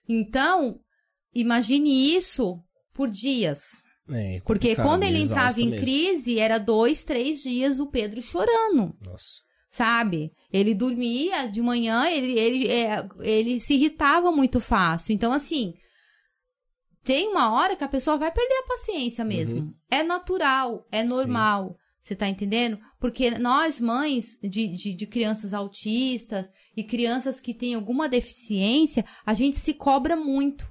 [0.08, 0.80] Então,
[1.34, 2.60] imagine isso
[2.94, 3.60] por dias.
[4.10, 5.86] É, Porque complicado, quando ele entrava em mesmo.
[5.86, 9.42] crise, era dois, três dias o Pedro chorando, Nossa.
[9.70, 10.34] sabe?
[10.52, 15.14] Ele dormia de manhã, ele, ele, é, ele se irritava muito fácil.
[15.14, 15.74] Então, assim,
[17.04, 19.60] tem uma hora que a pessoa vai perder a paciência mesmo.
[19.60, 19.74] Uhum.
[19.90, 21.78] É natural, é normal.
[22.04, 22.80] Você tá entendendo?
[23.00, 26.46] Porque nós, mães de, de, de crianças autistas
[26.76, 30.68] e crianças que têm alguma deficiência, a gente se cobra muito.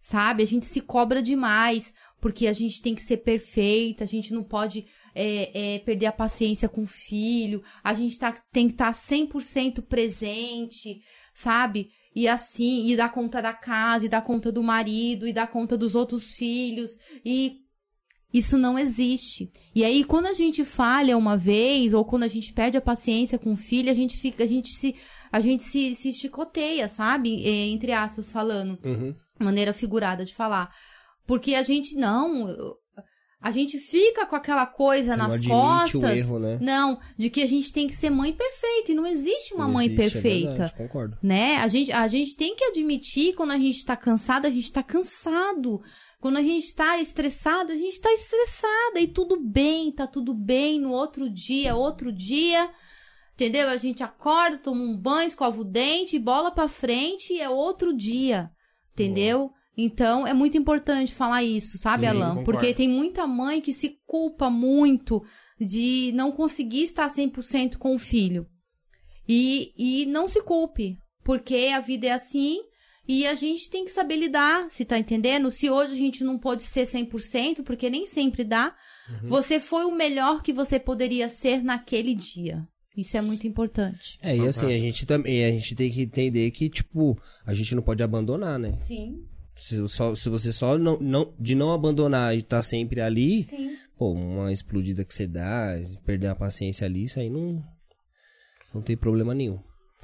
[0.00, 0.42] Sabe?
[0.42, 4.44] A gente se cobra demais, porque a gente tem que ser perfeita, a gente não
[4.44, 4.84] pode
[5.14, 9.80] é, é, perder a paciência com o filho, a gente tá, tem que estar 100%
[9.80, 11.00] presente,
[11.32, 11.88] sabe?
[12.14, 15.76] E assim, e dar conta da casa, e dar conta do marido, e dar conta
[15.76, 17.64] dos outros filhos, e
[18.34, 19.48] isso não existe.
[19.72, 23.38] E aí, quando a gente falha uma vez, ou quando a gente perde a paciência
[23.38, 24.96] com o filho, a gente fica, a gente se,
[25.30, 27.46] a gente se, se chicoteia, sabe?
[27.46, 28.76] É, entre aspas, falando.
[28.84, 29.14] Uhum.
[29.38, 30.74] maneira figurada de falar.
[31.24, 32.76] Porque a gente não.
[33.44, 36.16] A gente fica com aquela coisa Você nas costas.
[36.16, 36.58] erro, né?
[36.62, 38.90] Não, de que a gente tem que ser mãe perfeita.
[38.90, 41.18] E não existe uma Não mãe existe, é perfeita verdade, concordo.
[41.22, 41.56] né?
[41.56, 44.82] A gente, a gente tem que admitir quando a gente tá cansado, a gente tá
[44.82, 45.82] cansado.
[46.22, 48.98] Quando a gente tá estressado, a gente tá estressada.
[48.98, 50.80] E tudo bem, tá tudo bem.
[50.80, 52.70] No outro dia, outro dia.
[53.34, 53.68] Entendeu?
[53.68, 57.94] A gente acorda, toma um banho, escova o dente, bola pra frente e é outro
[57.94, 58.50] dia.
[58.94, 59.52] Entendeu?
[59.76, 62.28] Então, é muito importante falar isso, sabe, Sim, Alan?
[62.36, 62.44] concordo.
[62.44, 65.22] Porque tem muita mãe que se culpa muito
[65.60, 68.46] de não conseguir estar 100% com o filho.
[69.28, 72.58] E, e não se culpe, porque a vida é assim
[73.06, 75.50] e a gente tem que saber lidar, se tá entendendo?
[75.50, 78.74] Se hoje a gente não pode ser 100%, porque nem sempre dá,
[79.22, 82.66] você foi o melhor que você poderia ser naquele dia.
[82.96, 84.18] Isso é muito importante.
[84.22, 87.74] É, e assim, a gente também, a gente tem que entender que, tipo, a gente
[87.74, 88.78] não pode abandonar, né?
[88.82, 89.16] Sim,
[89.56, 93.76] Se, só, se você só não, não, de não abandonar e tá sempre ali, sim.
[93.96, 95.74] pô, uma explodida que você dá,
[96.04, 97.62] perder a paciência ali, isso aí não,
[98.74, 99.60] não tem problema nenhum.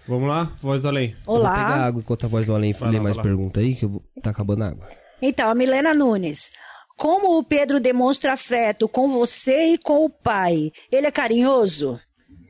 [0.06, 1.10] Vamos lá, voz do além.
[1.10, 1.86] Eu vou pegar Olá.
[1.86, 3.30] água enquanto a voz do além Vai lê mais vai lá.
[3.30, 4.88] pergunta aí, que eu vou, tá acabando a água.
[5.20, 6.50] Então, a Milena Nunes.
[6.96, 10.70] Como o Pedro demonstra afeto com você e com o pai?
[10.92, 12.00] Ele é carinhoso?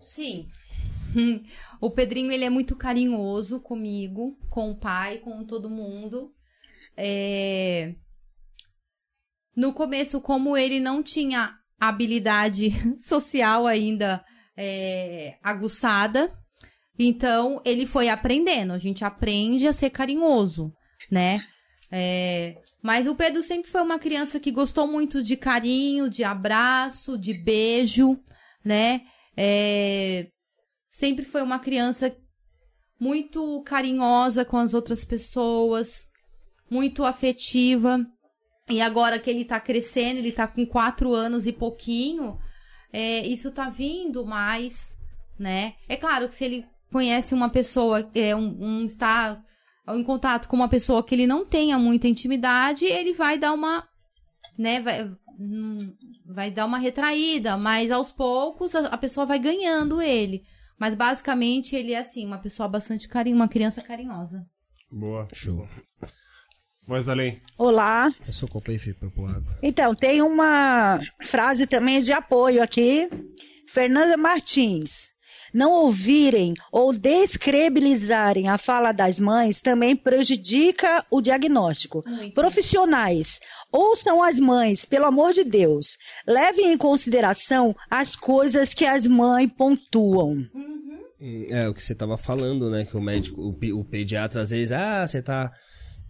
[0.01, 0.49] Sim.
[1.81, 6.31] O Pedrinho, ele é muito carinhoso comigo, com o pai, com todo mundo.
[6.97, 7.95] É...
[9.57, 14.25] No começo, como ele não tinha habilidade social ainda
[14.57, 16.33] é, aguçada,
[16.99, 18.73] então ele foi aprendendo.
[18.73, 20.73] A gente aprende a ser carinhoso,
[21.11, 21.41] né?
[21.93, 27.19] É, Mas o Pedro sempre foi uma criança que gostou muito de carinho, de abraço,
[27.19, 28.19] de beijo,
[28.65, 29.03] né?
[29.37, 30.29] É,
[30.91, 32.15] sempre foi uma criança
[33.01, 36.07] muito carinhosa com as outras pessoas,
[36.71, 38.07] muito afetiva.
[38.69, 42.39] E agora que ele tá crescendo, ele tá com quatro anos e pouquinho,
[42.93, 44.97] é, isso tá vindo mais,
[45.39, 45.75] né?
[45.89, 49.43] É claro que se ele conhece uma pessoa, é, um, um está
[49.89, 53.89] em contato com uma pessoa que ele não tenha muita intimidade, ele vai dar uma,
[54.57, 55.93] né, vai, hum,
[56.27, 60.45] vai dar uma retraída, mas aos poucos a, a pessoa vai ganhando ele.
[60.79, 64.47] Mas basicamente ele é assim, uma pessoa bastante carinho, uma criança carinhosa.
[64.93, 65.29] Boa.
[65.33, 65.69] Show.
[66.91, 67.41] Voz do além.
[67.57, 68.13] Olá.
[68.27, 69.59] É só copa aí, eu água.
[69.63, 73.09] Então, tem uma frase também de apoio aqui.
[73.69, 75.11] Fernanda Martins.
[75.55, 82.03] Não ouvirem ou descredibilizarem a fala das mães também prejudica o diagnóstico.
[82.05, 82.35] Muito.
[82.35, 83.39] Profissionais,
[83.71, 85.97] ouçam as mães, pelo amor de Deus.
[86.27, 90.45] Levem em consideração as coisas que as mães pontuam.
[90.53, 90.99] Hum,
[91.51, 92.85] É, o que você tava falando, né?
[92.85, 95.53] Que o médico, o, o pediatra, às vezes, ah, você tá,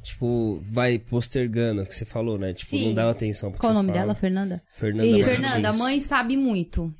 [0.03, 2.53] tipo, vai postergando, o que você falou, né?
[2.55, 2.87] Tipo, Sim.
[2.89, 3.53] não dá atenção.
[3.53, 4.01] Qual o nome fala.
[4.01, 4.63] dela, Fernanda?
[4.73, 5.09] Fernanda.
[5.11, 5.27] Martins.
[5.27, 6.93] Fernanda, a mãe sabe muito.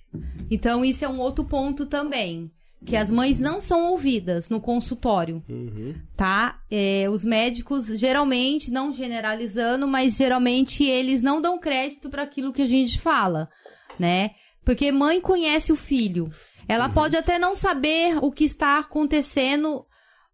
[0.51, 2.51] Então, isso é um outro ponto também.
[2.85, 5.95] Que as mães não são ouvidas no consultório, Uhum.
[6.17, 6.59] tá?
[6.71, 12.63] É, os médicos, geralmente, não generalizando, mas geralmente eles não dão crédito para aquilo que
[12.63, 13.51] a gente fala,
[13.99, 14.31] né?
[14.65, 16.31] Porque mãe conhece o filho.
[16.67, 19.85] Ela pode até não saber o que está acontecendo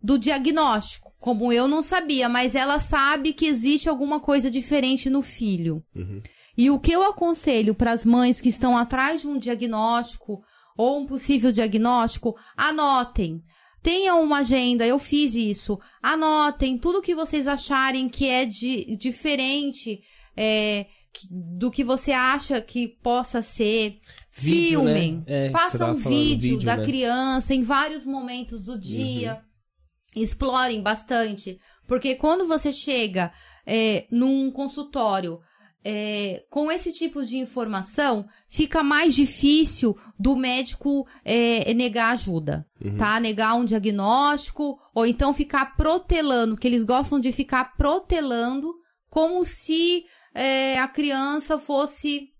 [0.01, 5.23] do diagnóstico, como eu não sabia, mas ela sabe que existe alguma coisa diferente no
[5.23, 5.83] filho.
[6.57, 10.43] E o que eu aconselho para as mães que estão atrás de um diagnóstico
[10.77, 13.43] ou um possível diagnóstico, anotem.
[13.83, 15.79] Tenham uma agenda, eu fiz isso.
[16.03, 20.01] Anotem tudo que vocês acharem que é de, diferente
[20.37, 20.87] é,
[21.31, 23.99] do que você acha que possa ser.
[24.31, 24.95] Vídeo, né?
[24.95, 25.25] Filmem.
[25.27, 26.85] É, que você Façam um vídeo, vídeo, da né?
[26.85, 29.41] criança em vários momentos do dia.
[30.17, 31.61] Explorem bastante.
[31.87, 33.33] Porque quando você chega
[33.67, 35.39] é, num consultório
[35.89, 42.67] é, com esse tipo de informação, fica mais difícil do médico é, negar ajuda,
[42.99, 43.21] tá?
[43.21, 48.75] Negar um diagnóstico, ou então ficar protelando, que eles gostam de ficar protelando
[49.09, 52.31] como se é, a criança fosse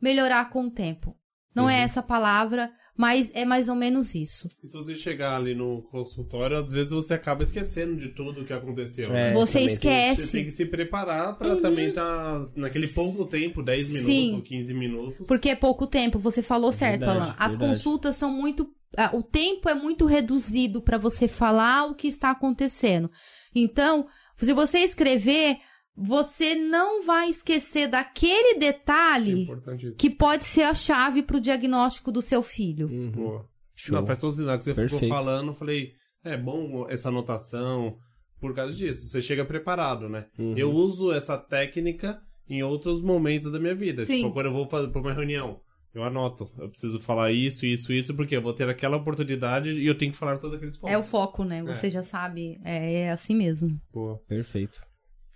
[0.00, 1.17] melhorar com o tempo.
[1.62, 4.48] Não é essa a palavra, mas é mais ou menos isso.
[4.62, 8.44] E se você chegar ali no consultório, às vezes você acaba esquecendo de tudo o
[8.44, 9.06] que aconteceu.
[9.14, 9.32] É, né?
[9.34, 10.22] Você esquece.
[10.26, 14.34] Você tem que se preparar pra também estar naquele pouco tempo, 10 minutos Sim.
[14.34, 15.26] ou 15 minutos.
[15.28, 17.36] Porque é pouco tempo, você falou certo, Verdade, Alan.
[17.38, 17.72] As verdade.
[17.72, 18.68] consultas são muito.
[19.12, 23.10] O tempo é muito reduzido para você falar o que está acontecendo.
[23.54, 25.58] Então, se você escrever,
[26.00, 29.92] você não vai esquecer daquele É detalhe isso.
[29.98, 32.86] que pode ser a chave para o diagnóstico do seu filho.
[32.88, 33.10] Uhum.
[33.10, 33.48] Boa.
[33.74, 33.96] Show.
[33.96, 34.56] Não, faz todo sentido.
[34.58, 35.12] Que você ficou Perfeito.
[35.12, 35.92] falando, eu falei,
[36.24, 37.96] é bom essa anotação,
[38.40, 39.08] por causa disso.
[39.08, 40.26] Você chega preparado, né?
[40.38, 40.56] Uhum.
[40.56, 44.06] Eu uso essa técnica em outros momentos da minha vida.
[44.06, 44.22] Sim.
[44.22, 45.60] Tipo, quando eu vou fazer pra uma reunião,
[45.94, 46.50] eu anoto.
[46.58, 50.12] Eu preciso falar isso, isso, isso, porque eu vou ter aquela oportunidade e eu tenho
[50.12, 50.94] que falar todos aqueles pontos.
[50.94, 51.62] É o foco, né?
[51.62, 52.60] Você já sabe.
[52.64, 53.80] É, é assim mesmo.
[53.92, 54.16] Pô.
[54.26, 54.80] Perfeito.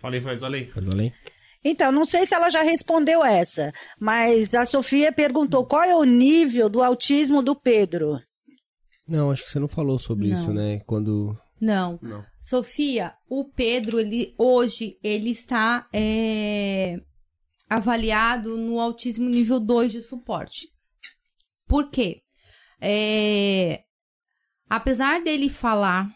[0.03, 0.65] Falei olha aí.
[0.65, 1.13] Pode além?
[1.63, 6.03] Então, não sei se ela já respondeu essa, mas a Sofia perguntou qual é o
[6.03, 8.19] nível do autismo do Pedro.
[9.07, 10.33] Não, acho que você não falou sobre Não.
[10.33, 10.81] isso, né?
[10.85, 11.37] Quando.
[11.59, 11.97] Não.
[12.01, 12.25] Não.
[12.37, 16.99] Sofia, o Pedro, ele hoje, ele está é,
[17.69, 20.67] avaliado no autismo nível 2 de suporte.
[21.65, 22.23] Por quê?
[22.81, 23.83] É,
[24.69, 26.13] apesar dele falar,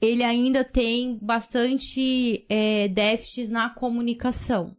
[0.00, 4.74] ele ainda tem bastante é, déficits na comunicação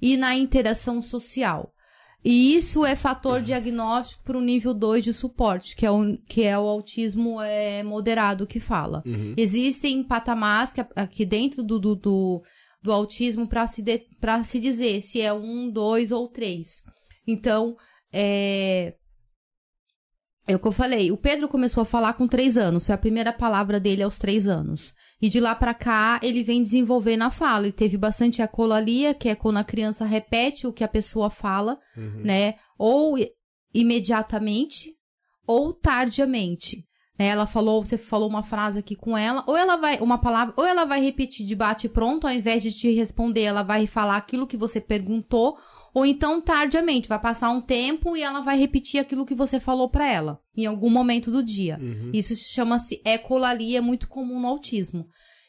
[0.00, 1.72] e na interação social.
[2.24, 6.42] E isso é fator diagnóstico para o nível 2 de suporte, que é o, que
[6.42, 9.02] é o autismo é, moderado que fala.
[9.04, 9.34] Uhum.
[9.36, 12.42] Existem patamares que, aqui dentro do, do, do,
[12.82, 14.06] do autismo para se, de-
[14.44, 16.82] se dizer se é um, dois ou três.
[17.26, 17.76] Então,
[18.10, 18.94] é...
[20.46, 21.10] É o que eu falei.
[21.10, 22.84] O Pedro começou a falar com três anos.
[22.84, 24.94] Foi a primeira palavra dele aos três anos.
[25.20, 27.64] E de lá pra cá, ele vem desenvolvendo a fala.
[27.64, 31.78] Ele teve bastante acolalia, que é quando a criança repete o que a pessoa fala,
[32.22, 32.56] né?
[32.78, 33.16] Ou
[33.72, 34.94] imediatamente,
[35.46, 36.84] ou tardiamente.
[37.18, 37.26] Né?
[37.26, 40.64] Ela falou, você falou uma frase aqui com ela, ou ela vai, uma palavra, ou
[40.64, 44.46] ela vai repetir de bate pronto, ao invés de te responder, ela vai falar aquilo
[44.46, 45.56] que você perguntou,
[45.94, 49.88] ou então tardiamente, vai passar um tempo e ela vai repetir aquilo que você falou
[49.88, 51.78] pra ela, em algum momento do dia.
[52.12, 55.06] Isso chama-se ecolalia, é muito comum no autismo.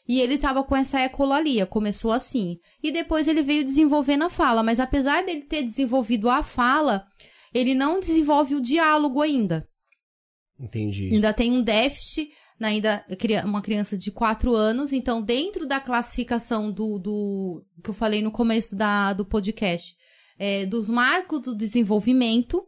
[0.08, 2.58] E ele tava com essa ecolalia, começou assim.
[2.80, 7.04] E depois ele veio desenvolvendo a fala, mas apesar dele ter desenvolvido a fala,
[7.52, 9.68] ele não desenvolve o diálogo ainda.
[10.60, 11.12] Entendi.
[11.12, 13.04] Ainda tem um déficit, né, ainda
[13.44, 18.30] uma criança de 4 anos, então dentro da classificação do, do que eu falei no
[18.30, 19.96] começo da, do podcast,
[20.38, 22.64] é, dos marcos do desenvolvimento,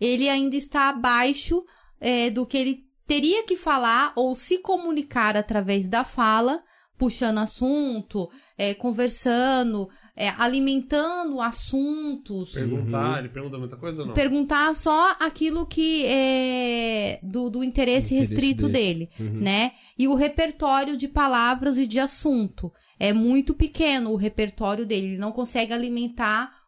[0.00, 1.64] ele ainda está abaixo
[2.00, 6.62] é, do que ele teria que falar ou se comunicar através da fala,
[6.98, 12.52] puxando assunto, é, conversando, é, alimentando assuntos.
[12.52, 14.14] Perguntar, ele pergunta muita coisa ou não?
[14.14, 19.40] Perguntar só aquilo que é do, do interesse, Interesse restrito dele, Uhum.
[19.40, 19.72] né?
[19.98, 25.18] E o repertório de palavras e de assunto é muito pequeno o repertório dele, ele
[25.18, 26.61] não consegue alimentar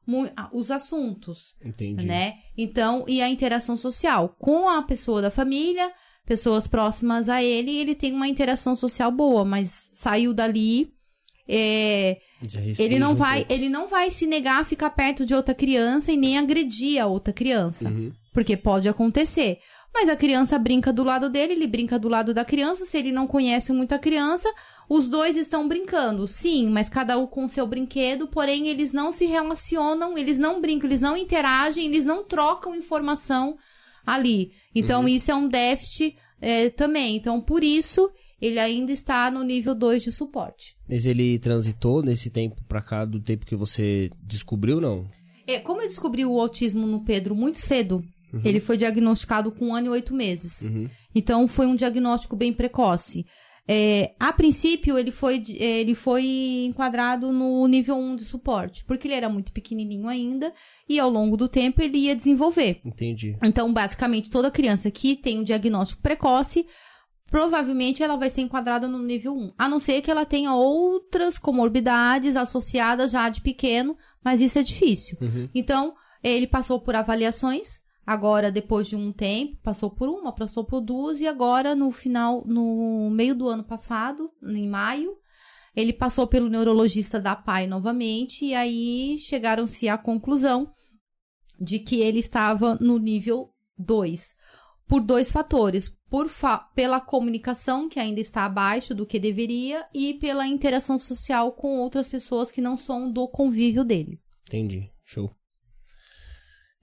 [0.53, 2.07] os assuntos, Entendi.
[2.07, 2.35] né?
[2.57, 5.93] Então, e a interação social com a pessoa da família,
[6.27, 10.93] pessoas próximas a ele, ele tem uma interação social boa, mas saiu dali,
[11.47, 12.19] é,
[12.79, 13.53] ele não um vai, pouco.
[13.53, 17.07] ele não vai se negar a ficar perto de outra criança e nem agredir a
[17.07, 18.13] outra criança, Uhum.
[18.33, 19.59] porque pode acontecer.
[19.95, 22.85] Mas a criança brinca do lado dele, ele brinca do lado da criança.
[22.85, 24.53] Se ele não conhece muito a criança,
[24.89, 28.27] os dois estão brincando, sim, mas cada um com seu brinquedo.
[28.27, 33.57] Porém, eles não se relacionam, eles não brincam, eles não interagem, eles não trocam informação
[34.05, 34.51] ali.
[34.75, 37.15] Então, isso é um déficit é, também.
[37.15, 38.11] Então, por isso,
[38.43, 40.77] ele ainda está no nível 2 de suporte.
[40.89, 45.09] Mas ele transitou nesse tempo pra cá, do tempo que você descobriu, não?
[45.47, 48.03] É, como eu descobri o autismo no Pedro muito cedo,
[48.45, 50.63] ele foi diagnosticado com um ano e oito meses.
[50.63, 50.89] Uhum.
[51.15, 53.27] Então, foi um diagnóstico bem precoce.
[53.67, 59.07] É, a princípio, ele foi, de- ele foi enquadrado no nível 1 de suporte, porque
[59.09, 60.53] ele era muito pequenininho ainda
[60.87, 62.81] e ao longo do tempo ele ia desenvolver.
[62.85, 63.35] Entendi.
[63.43, 66.67] Então, basicamente, toda criança que tem um diagnóstico precoce,
[67.31, 69.53] provavelmente ela vai ser enquadrada no nível 1.
[69.59, 74.63] A não ser que ela tenha outras comorbidades associadas já de pequeno, mas isso é
[74.63, 75.17] difícil.
[75.21, 75.49] Uhum.
[75.55, 80.81] Então, ele passou por avaliações, agora depois de um tempo, passou por uma, passou por
[80.81, 85.17] duas, e agora no final, no meio do ano passado, em maio,
[85.75, 90.73] ele passou pelo neurologista da PAI novamente, e aí chegaram-se à conclusão
[91.61, 94.35] de que ele estava no nível 2,
[94.87, 95.93] por dois fatores.
[96.11, 101.51] Por fa- pela comunicação, que ainda está abaixo do que deveria, e pela interação social
[101.53, 104.21] com outras pessoas que não são do convívio dele.
[104.47, 104.89] Entendi.
[105.05, 105.35] Show.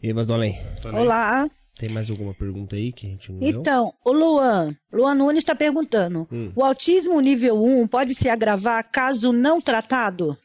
[0.02, 0.56] E mas do além,
[0.94, 1.50] Olá.
[1.76, 3.50] tem mais alguma pergunta aí que a gente não deu?
[3.50, 6.52] Então, o Luan, Luan Nunes está perguntando: Hum.
[6.56, 10.36] o autismo nível 1 pode se agravar caso não tratado?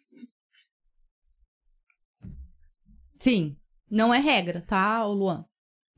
[3.19, 3.57] Sim,
[3.91, 5.45] não é regra, tá, Luan?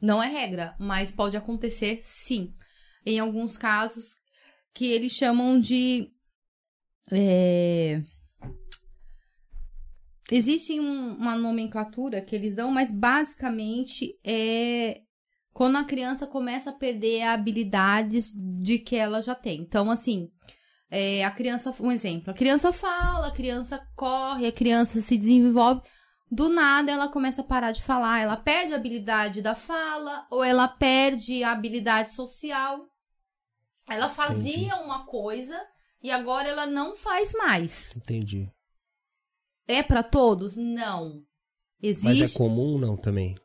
[0.01, 2.55] Não é regra, mas pode acontecer sim.
[3.05, 4.17] Em alguns casos
[4.73, 6.09] que eles chamam de.
[7.11, 8.03] é,
[10.31, 15.01] Existe um- uma nomenclatura que eles dão, mas basicamente é
[15.53, 19.61] quando a criança começa a perder habilidades de que ela já tem.
[19.61, 20.29] Então, assim,
[20.91, 25.83] É, a criança, um exemplo, a criança fala, a criança corre, a criança se desenvolve.
[26.33, 30.43] Do nada ela começa a parar de falar, ela perde a habilidade da fala ou
[30.43, 32.87] ela perde a habilidade social.
[33.87, 34.83] Ela fazia Entendi.
[34.83, 35.61] uma coisa
[36.03, 37.95] e agora ela não faz mais.
[37.95, 38.51] Entendi.
[39.69, 40.57] É pra todos?
[40.57, 41.23] Não.
[41.81, 42.25] Mas Existe.
[42.25, 43.37] é comum não também?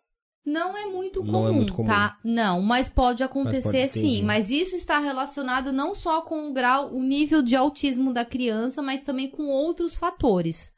[0.45, 1.88] Não é muito comum, Não é muito comum.
[1.88, 2.18] tá?
[2.24, 4.00] Não, mas pode acontecer pode, sim.
[4.00, 4.24] entendi.
[4.24, 8.82] Mas isso está relacionado não só com o grau, o nível de autismo da criança,
[8.82, 10.74] mas também com outros fatores.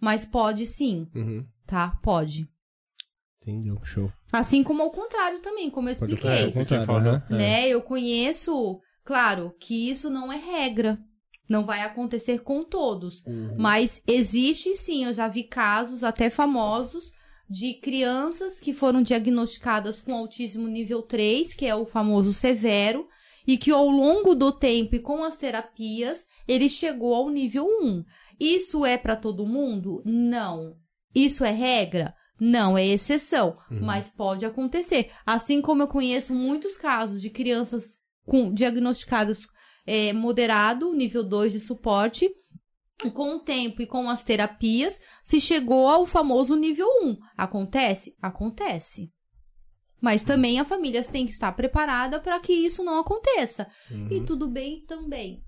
[0.00, 1.44] Mas pode sim, Uhum.
[1.66, 1.98] tá?
[2.02, 2.48] Pode.
[3.42, 3.78] Entendeu?
[3.84, 4.10] Show.
[4.32, 6.46] Assim como ao contrário também, como eu Pode expliquei.
[6.46, 7.06] É, você tinha falado.
[7.08, 7.34] aham, é.
[7.34, 7.68] né?
[7.68, 10.98] Eu conheço, claro, que isso não é regra.
[11.52, 13.22] Não vai acontecer com todos.
[13.26, 13.54] Uhum.
[13.58, 17.12] Mas existe sim, eu já vi casos até famosos
[17.48, 23.06] de crianças que foram diagnosticadas com autismo nível 3, que é o famoso severo,
[23.46, 28.04] e que ao longo do tempo e com as terapias, ele chegou ao nível 1.
[28.40, 30.02] Isso é para todo mundo?
[30.06, 30.76] Não.
[31.14, 32.14] Isso é regra?
[32.40, 33.80] Não, é exceção, Uhum.
[33.82, 35.10] mas pode acontecer.
[35.26, 39.46] Assim como eu conheço muitos casos de crianças com diagnosticadas
[39.86, 42.30] é, moderado, nível 2 de suporte,
[43.04, 47.16] e com o tempo e com as terapias, se chegou ao famoso nível 1.
[47.36, 48.16] Acontece?
[48.22, 49.10] Acontece.
[50.00, 53.68] Mas também a família tem que estar preparada para que isso não aconteça.
[53.90, 54.08] Uhum.
[54.10, 55.42] E tudo bem também.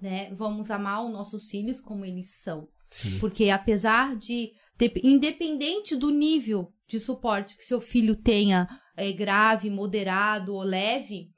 [0.00, 0.32] Né?
[0.34, 2.68] Vamos amar os nossos filhos como eles são.
[2.88, 3.18] Sim.
[3.18, 9.70] Porque apesar de, de- independente do nível de suporte que seu filho tenha, é, grave,
[9.70, 11.30] moderado ou leve,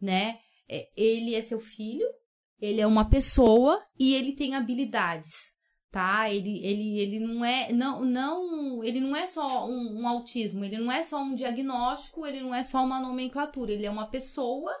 [0.00, 0.38] né?
[0.68, 2.06] É, ele é seu filho,
[2.60, 5.54] ele é uma pessoa e ele tem habilidades,
[5.90, 6.30] tá?
[6.30, 10.78] Ele, ele, ele não é, não, não, ele não é só um, um autismo, ele
[10.78, 14.72] não é só um diagnóstico, ele não é só uma nomenclatura, ele é uma pessoa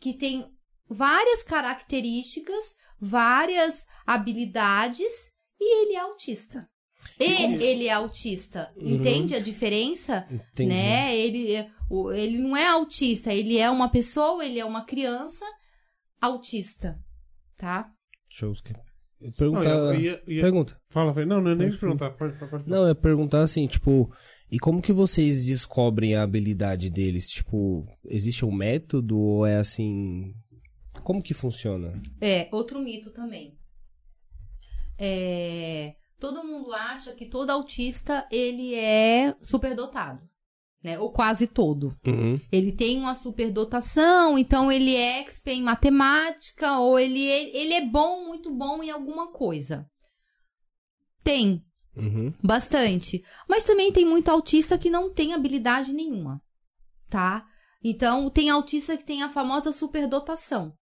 [0.00, 0.50] que tem
[0.88, 6.68] várias características, várias habilidades e ele é autista.
[7.20, 8.88] E como- ele é autista, Uhum.
[8.96, 10.26] entende a diferença?
[10.30, 10.68] Entendi.
[10.70, 11.16] Né?
[11.16, 11.70] Ele, é-
[12.16, 15.44] ele não é autista, ele é uma pessoa, ele é uma criança
[16.20, 16.98] autista,
[17.56, 17.88] tá?
[18.28, 18.60] Shows.
[18.60, 18.72] que-
[19.20, 19.70] Não, Perguntar...
[19.70, 20.78] eu ia- ia- Pergunta.
[20.90, 22.68] Fala, falei, não, não é nem Pode perguntar, pode, pode, pode.
[22.68, 24.12] Não, é perguntar assim, tipo,
[24.50, 27.28] e como que vocês descobrem a habilidade deles?
[27.28, 30.34] Tipo, existe um método ou é assim.
[31.02, 32.00] Como que funciona?
[32.20, 33.56] É, outro mito também.
[34.98, 35.94] É,
[36.24, 40.26] todo mundo acha que todo autista ele é superdotado,
[40.82, 40.98] né?
[40.98, 41.94] Ou quase todo.
[42.06, 42.40] Uhum.
[42.50, 47.84] Ele tem uma superdotação, então ele é expert em matemática, ou ele é, ele é
[47.84, 49.86] bom, muito bom em alguma coisa.
[51.22, 51.62] Tem,
[51.94, 52.32] Uhum.
[52.42, 53.22] bastante.
[53.46, 56.40] Mas também tem muito autista que não tem habilidade nenhuma,
[57.10, 57.44] tá?
[57.82, 60.72] Então, tem autista que tem a famosa superdotação.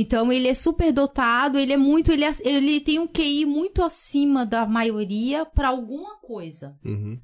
[0.00, 2.10] Então, ele é superdotado, ele é muito.
[2.10, 7.18] Ele, é- ele tem um QI muito acima da maioria para alguma coisa Uhum.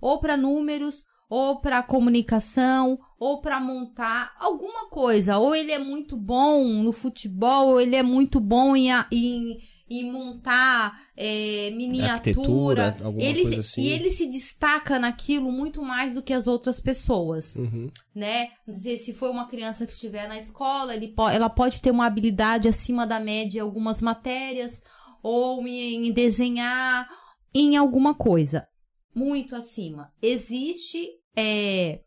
[0.00, 5.38] ou para números, ou para comunicação, ou para montar alguma coisa.
[5.38, 9.58] Ou ele é muito bom no futebol, ou ele é muito bom em, em,
[10.00, 12.96] em montar é, miniatura.
[13.18, 13.82] Ele coisa se- assim.
[13.82, 17.90] E ele se destaca naquilo muito mais do que as outras pessoas Uhum.
[18.14, 18.48] né?
[18.66, 22.06] Dizer, se for uma criança que estiver na escola, ele po- ela pode ter uma
[22.06, 24.82] habilidade acima da média em algumas matérias,
[25.22, 27.08] ou em, em desenhar,
[27.54, 28.66] em alguma coisa.
[29.14, 30.10] Muito acima.
[30.22, 31.08] Existe.
[31.36, 32.00] é,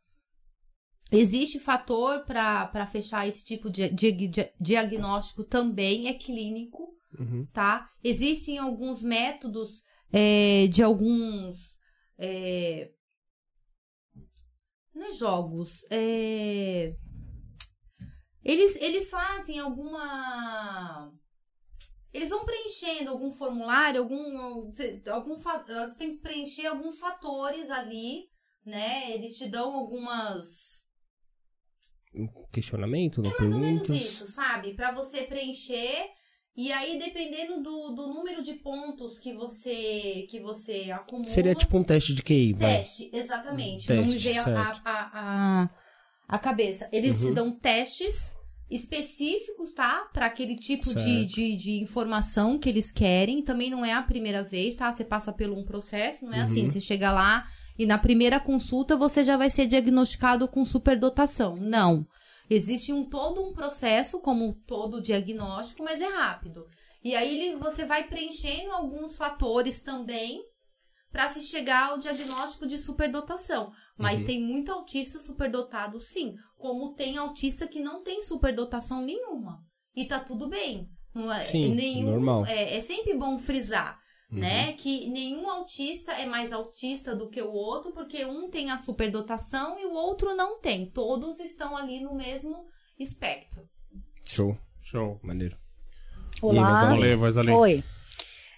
[1.11, 7.47] Existe fator para fechar esse tipo de, de- de- diagnóstico também, é clínico, Uhum.
[7.53, 7.89] tá?
[8.03, 9.81] Existem alguns métodos
[10.11, 11.75] é, de alguns.
[12.17, 12.91] é,
[14.93, 15.85] não é jogos.
[15.91, 16.95] É,
[18.45, 21.11] eles, eles fazem alguma.
[22.13, 24.71] Eles vão preenchendo algum formulário, algum.
[25.11, 28.29] algum Você tem que preencher alguns fatores ali,
[28.63, 29.11] né?
[29.11, 30.75] Eles te dão algumas.
[32.13, 34.05] Um questionamento, não É mais ou menos perguntas?
[34.05, 34.75] isso, sabe?
[34.75, 36.07] Pra você preencher.
[36.57, 41.27] E aí, dependendo do, do número de pontos que você que você acumula.
[41.27, 42.77] Seria tipo um teste de QI, vai.
[42.77, 43.91] Teste, exatamente.
[43.91, 45.69] Um Não me teste, veio a, a, a,
[46.29, 46.87] a cabeça.
[46.93, 47.33] Eles te Uhum.
[47.33, 48.31] dão testes
[48.71, 50.07] específicos, tá?
[50.13, 53.41] Pra aquele tipo de, de, de informação que eles querem.
[53.43, 54.91] Também não é a primeira vez, tá?
[54.91, 56.63] Você passa por um processo, não é assim.
[56.65, 56.71] Uhum.
[56.71, 57.45] Você chega lá
[57.77, 61.57] e na primeira consulta você já vai ser diagnosticado com superdotação.
[61.57, 62.07] Não.
[62.49, 66.65] Existe um todo um processo, como todo diagnóstico, mas é rápido.
[67.03, 70.41] E aí ele- você vai preenchendo alguns fatores também
[71.11, 73.71] para se chegar ao diagnóstico de superdotação.
[73.97, 74.25] Mas Uhum.
[74.25, 76.35] tem muito autista superdotado, sim.
[76.57, 79.63] Como tem autista que não tem superdotação nenhuma.
[79.97, 80.89] e tá tudo bem.
[81.13, 82.45] Não é, Sim, nenhum, normal.
[82.45, 83.97] É, é sempre bom frisar,
[84.35, 84.41] Uhum.
[84.41, 84.73] né?
[84.73, 89.79] Que nenhum autista é mais autista do que o outro, porque um tem a superdotação
[89.79, 90.89] e o outro não tem.
[90.89, 92.65] Todos estão ali no mesmo
[92.99, 93.67] espectro.
[94.25, 94.57] Show.
[94.81, 95.19] Show.
[95.23, 95.57] Maneiro.
[96.41, 96.71] Olá.
[96.71, 96.95] Valeu.
[96.95, 97.55] Valeu, voz além.
[97.55, 97.83] Oi.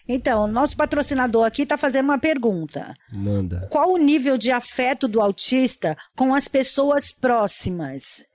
[0.09, 2.95] Então, nosso patrocinador aqui está fazendo uma pergunta.
[3.11, 3.67] Manda.
[3.69, 8.25] Qual o nível de afeto do autista com as pessoas próximas?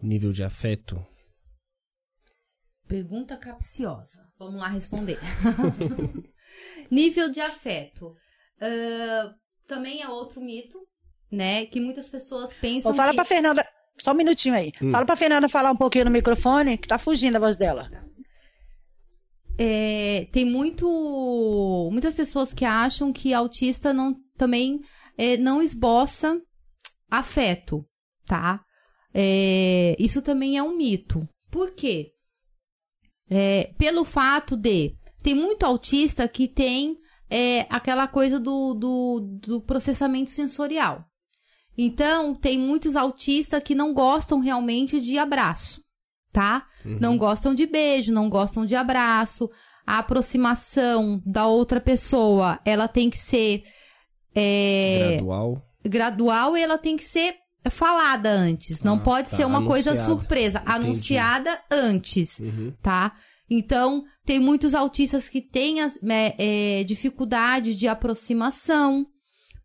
[0.00, 1.04] Nível de afeto.
[2.86, 4.25] Pergunta capciosa.
[4.38, 5.18] Vamos lá responder.
[6.90, 8.14] Nível de afeto.
[8.60, 9.34] Ah,
[9.66, 10.78] também é outro mito,
[11.30, 11.66] né?
[11.66, 13.16] Que muitas pessoas pensam fala que...
[13.16, 13.66] pra Fernanda,
[13.98, 14.72] só um minutinho aí.
[14.80, 14.90] Hum.
[14.90, 17.88] Fala pra Fernanda falar um pouquinho no microfone, que tá fugindo a voz dela.
[19.58, 24.80] É, tem muito muitas pessoas que acham que autista não também
[25.16, 26.38] é, não esboça
[27.10, 27.86] afeto,
[28.26, 28.60] tá?
[29.14, 31.26] É, isso também é um mito.
[31.50, 32.12] Por quê?
[33.28, 36.96] É, pelo fato de tem muito autista que tem
[37.28, 41.04] é, aquela coisa do, do, do processamento sensorial.
[41.76, 45.82] Então, tem muitos autistas que não gostam realmente de abraço,
[46.32, 46.66] tá?
[47.00, 49.50] Não gostam de beijo, não gostam de abraço.
[49.86, 53.62] A aproximação da outra pessoa, ela tem que ser
[54.34, 55.62] é, Gradual.
[55.84, 57.34] gradual e ela tem que ser
[57.70, 58.80] falada antes.
[58.82, 59.36] Não Ah, pode tá.
[59.36, 60.58] ser uma coisa surpresa.
[60.60, 60.72] Entendi.
[60.74, 62.72] Anunciada antes Uhum.
[62.82, 63.16] tá?
[63.48, 69.06] Então, tem muitos autistas que têm as, é, é, dificuldades de aproximação.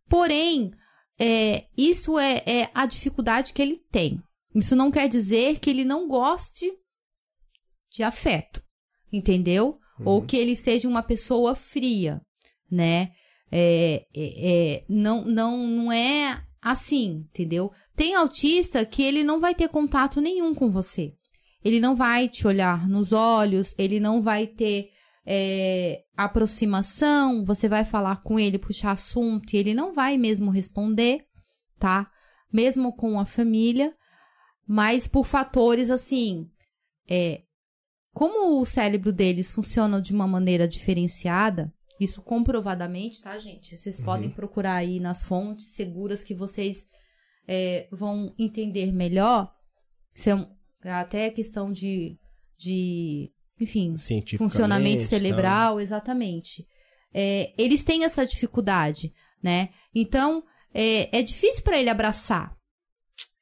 [0.08, 0.70] Porém,
[1.18, 4.20] é, isso é, é a dificuldade que ele tem.
[4.54, 6.70] Isso não quer dizer que ele não goste
[7.90, 8.62] de afeto,
[9.12, 9.78] entendeu?
[10.04, 12.20] Ou que ele seja uma pessoa fria,
[12.70, 13.10] né?
[13.50, 17.72] É, é, é, não, não, não é assim, entendeu?
[17.96, 21.12] Tem autista que ele não vai ter contato nenhum com você.
[21.64, 24.90] Ele não vai te olhar nos olhos, ele não vai ter
[25.26, 31.24] é, aproximação, você vai falar com ele, puxar assunto, e ele não vai mesmo responder,
[31.78, 32.10] tá?
[32.52, 33.94] Mesmo com a família,
[34.66, 36.48] mas por fatores assim,
[37.08, 37.42] é,
[38.12, 43.76] como o cérebro deles funciona de uma maneira diferenciada, isso comprovadamente, tá, gente?
[43.76, 46.86] Vocês podem procurar aí nas fontes seguras que vocês
[47.46, 49.52] é, vão entender melhor.
[50.14, 50.46] Isso é um-
[50.84, 52.16] até questão de,
[52.58, 53.96] de enfim,
[54.38, 56.66] funcionamento cerebral, exatamente.
[57.14, 59.12] É, eles têm essa dificuldade,
[59.42, 59.68] né?
[59.94, 60.42] Então,
[60.74, 62.56] é, é difícil para ele abraçar.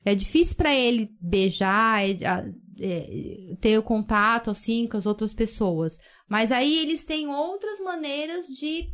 [0.05, 2.51] É difícil para ele beijar, é-
[2.81, 5.99] é, ter o contato assim com as outras pessoas.
[6.29, 8.89] Mas aí eles têm outras maneiras de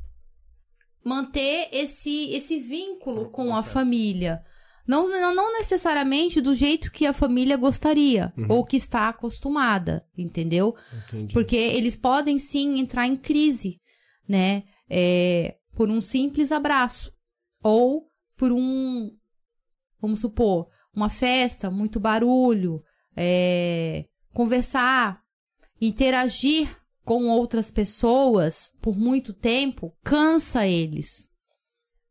[1.04, 4.42] manter esse, esse vínculo com a família.
[4.86, 10.76] Não, não, não necessariamente do jeito que a família gostaria ou que está acostumada, entendeu?
[11.06, 11.32] Entendi.
[11.32, 13.80] Porque eles podem sim entrar em crise,
[14.28, 14.62] né?
[14.88, 17.12] É, por um simples abraço.
[17.62, 19.10] Ou por um,
[20.00, 22.82] vamos supor, uma festa, muito barulho,
[23.16, 25.22] é, conversar,
[25.80, 26.68] interagir
[27.04, 31.28] com outras pessoas por muito tempo, cansa eles.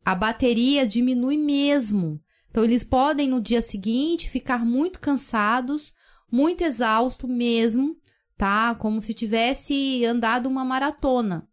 [0.04, 2.20] A bateria diminui mesmo.
[2.50, 5.92] Então, eles podem no dia seguinte ficar muito cansados,
[6.32, 7.96] muito exausto mesmo,
[8.36, 8.74] tá?
[8.74, 11.46] Como se tivesse andado uma maratona.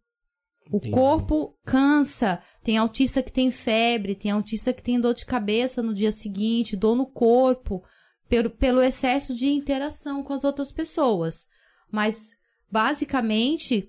[0.70, 0.90] O Entendi.
[0.90, 2.40] corpo cansa.
[2.62, 6.76] Tem autista que tem febre, tem autista que tem dor de cabeça no dia seguinte,
[6.76, 7.82] dor no corpo,
[8.28, 11.46] pelo, pelo excesso de interação com as outras pessoas.
[11.90, 12.30] Mas,
[12.70, 13.88] basicamente,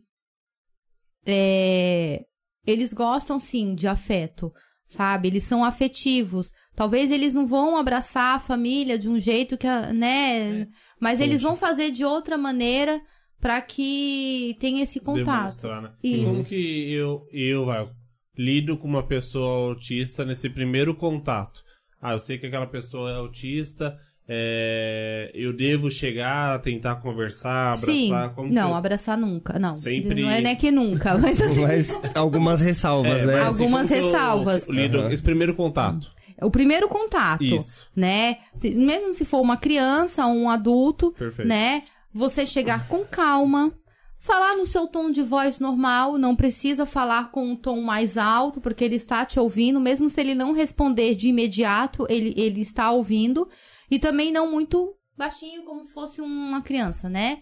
[1.25, 2.25] é,
[2.65, 4.51] eles gostam sim de afeto,
[4.87, 5.27] sabe?
[5.29, 6.51] Eles são afetivos.
[6.75, 10.67] Talvez eles não vão abraçar a família de um jeito que, a- né?
[10.99, 13.01] Mas eles vão fazer de outra maneira
[13.39, 15.67] para que tenha esse contato.
[15.67, 15.93] Né?
[16.03, 16.25] Isso.
[16.25, 17.89] Como que eu, eu vai,
[18.37, 21.63] lido com uma pessoa autista nesse primeiro contato?
[22.01, 23.97] Ah, eu sei que aquela pessoa é autista,
[24.27, 27.85] é, eu devo chegar, tentar conversar, abraçar?
[27.95, 28.11] Sim.
[28.35, 29.57] Como que não, eu- abraçar nunca.
[29.59, 29.75] Não.
[29.75, 31.61] Sempre- Não é né, que nunca, mas assim.
[31.61, 33.33] Mas algumas ressalvas, É, né?
[33.33, 34.67] mas assim, Algumas como que eu ressalvas.
[34.67, 35.11] lido Aham.
[35.11, 36.11] esse primeiro contato.
[36.41, 37.87] o primeiro contato, Isso.
[37.95, 38.37] né?
[38.55, 41.47] Se- mesmo se for uma criança ou um adulto, Perfeito.
[41.47, 41.81] né?
[42.13, 43.73] Você chegar com calma,
[44.19, 48.59] falar no seu tom de voz normal, não precisa falar com um tom mais alto,
[48.59, 52.89] porque ele está te ouvindo, mesmo se ele não responder de imediato, ele, ele está
[52.91, 53.47] ouvindo,
[53.89, 57.41] e também não muito baixinho, como se fosse uma criança, né?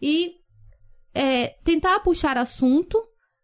[0.00, 0.36] E
[1.14, 3.00] é, tentar puxar assunto,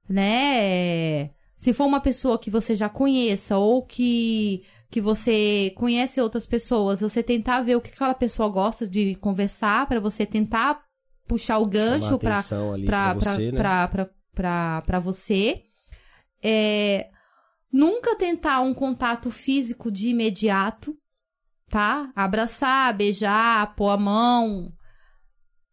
[0.08, 1.30] né?
[1.56, 7.00] Se for uma pessoa que você já conheça ou que que você conhece outras pessoas,
[7.00, 10.82] você tentar ver o que aquela pessoa gosta de conversar, pra você tentar
[11.28, 14.08] puxar o gancho atenção ali pra, você, pra, né?
[14.34, 15.62] pra, pra você.
[16.42, 17.08] É,
[17.72, 20.96] nunca tentar um contato físico de imediato,
[21.70, 22.12] tá?
[22.14, 24.72] Abraçar, beijar, pôr a mão.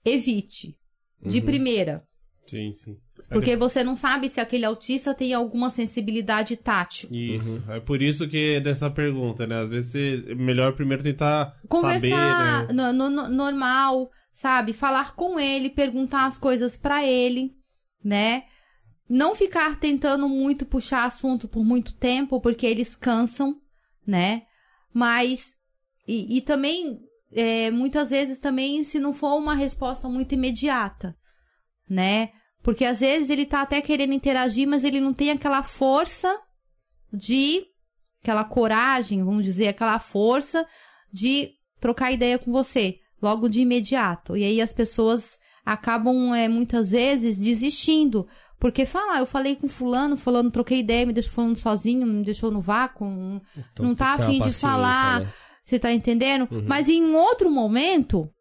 [0.05, 0.77] Evite.
[1.21, 1.45] De Uhum.
[1.45, 2.03] primeira.
[2.45, 2.97] Sim, sim.
[3.29, 7.09] Porque você não sabe se aquele autista tem alguma sensibilidade tátil.
[7.11, 7.61] Isso.
[7.67, 9.59] É por isso que é dessa pergunta, né?
[9.59, 9.95] Às vezes
[10.29, 12.91] é melhor primeiro tentar Conversar saber, né?
[12.93, 14.71] no, no- normal, sabe?
[14.71, 17.51] Falar com ele, perguntar as coisas pra ele,
[18.01, 18.43] né?
[19.09, 23.59] Não ficar tentando muito puxar assunto por muito tempo, porque eles cansam,
[24.05, 24.43] né?
[24.93, 25.56] Mas.
[26.07, 26.99] E, e também,
[27.33, 31.15] é, muitas vezes também, se não for uma resposta muito imediata,
[31.89, 32.29] né?
[32.63, 36.39] Porque às vezes ele tá até querendo interagir, mas ele não tem aquela força
[37.13, 37.63] de.
[38.21, 40.65] aquela coragem, vamos dizer, aquela força
[41.11, 44.35] de trocar ideia com você, logo de imediato.
[44.35, 48.27] E aí as pessoas acabam, é, muitas vezes, desistindo.
[48.59, 52.23] Porque fala, ah, eu falei com fulano, fulano troquei ideia, me deixou falando sozinho, me
[52.25, 55.19] deixou no vácuo, não- Então, não tá afim de falar.
[55.21, 55.31] né?
[55.67, 56.47] Você tá entendendo?
[56.49, 56.63] Uhum.
[56.65, 58.31] Mas em outro momento,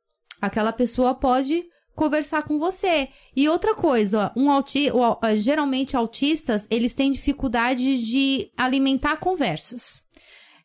[0.41, 3.09] aquela pessoa pode conversar com você.
[3.35, 10.01] E outra coisa, um auti eh, geralmente autistas, eles têm dificuldade de alimentar conversas.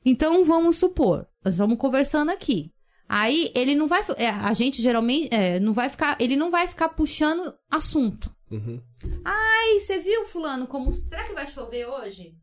[0.06, 2.72] Então vamos supor, nós vamos conversando aqui.
[3.10, 6.68] Aí ele não vai, é, a gente geralmente é, não vai ficar, ele não vai
[6.68, 8.32] ficar puxando assunto.
[8.52, 8.80] Uhum.
[9.26, 12.36] Aí, você viu, fulano, como será que vai chover hoje?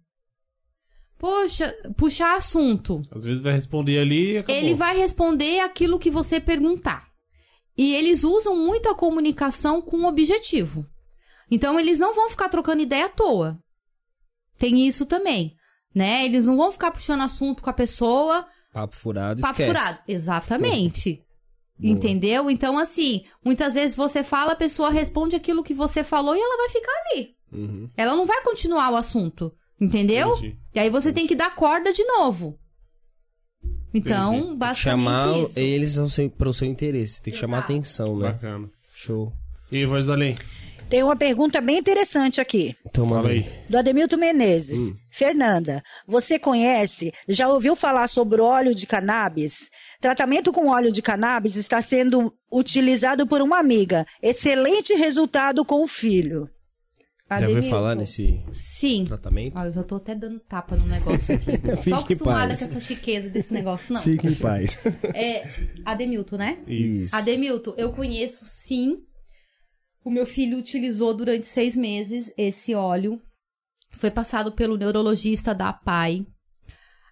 [1.19, 3.03] Poxa, puxar assunto.
[3.11, 4.62] Às vezes vai responder ali e acabou.
[4.62, 7.09] Ele vai responder aquilo que você perguntar.
[7.77, 10.86] E eles usam muito a comunicação com objetivo.
[11.51, 13.59] Então, eles não vão ficar trocando ideia à toa.
[14.59, 15.55] Tem isso também,
[15.95, 16.24] né?
[16.24, 19.70] Eles não vão ficar puxando assunto com a pessoa, Papo furado, papo esquece.
[19.70, 19.99] furado.
[20.07, 21.24] Exatamente.
[21.81, 22.51] Entendeu?
[22.51, 26.57] Então, assim, muitas vezes você fala, a pessoa responde aquilo que você falou e ela
[26.57, 27.28] vai ficar ali.
[27.53, 27.89] Uhum.
[27.97, 29.53] Ela não vai continuar o assunto.
[29.80, 30.32] Entendeu?
[30.32, 30.59] Entendi.
[30.74, 32.59] E aí você tem que dar corda de novo.
[33.94, 34.56] Então, Entendi.
[34.56, 35.59] basicamente Chamar isso.
[35.59, 37.22] eles seu, pro seu interesse.
[37.22, 37.72] Tem que chamar Exato.
[37.72, 38.32] atenção, né?
[38.32, 38.70] Bacana.
[38.94, 39.32] Show.
[39.70, 40.36] E voz do além?
[40.88, 42.74] Tem uma pergunta bem interessante aqui.
[42.86, 43.46] Então, manda Fala aí.
[43.68, 44.90] Do Ademilton Menezes.
[44.90, 44.96] Hum.
[45.10, 49.68] Fernanda, você conhece, já ouviu falar sobre o óleo de cannabis?
[50.00, 54.06] Tratamento com óleo de cannabis está sendo utilizado por uma amiga.
[54.22, 56.48] Excelente resultado com o filho.
[57.30, 59.05] Já ouviu falar nesse Sim.
[59.05, 59.52] tratamento?
[59.55, 61.59] Ó, eu já tô até dando tapa no negócio aqui.
[61.66, 64.00] Não Fique tô acostumada com essa chiqueza desse negócio, não.
[64.00, 64.78] Fique em paz.
[65.14, 65.42] É
[65.84, 66.59] Ademilton, né?
[66.66, 67.14] Isso.
[67.14, 69.02] Ademilton, eu conheço sim.
[70.02, 73.20] O meu filho utilizou durante seis meses esse óleo.
[73.90, 76.26] Foi passado pelo neurologista da PAI.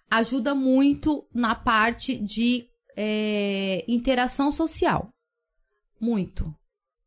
[0.09, 2.65] Ajuda muito na parte de
[2.95, 5.09] é, interação social.
[6.01, 6.51] Muito.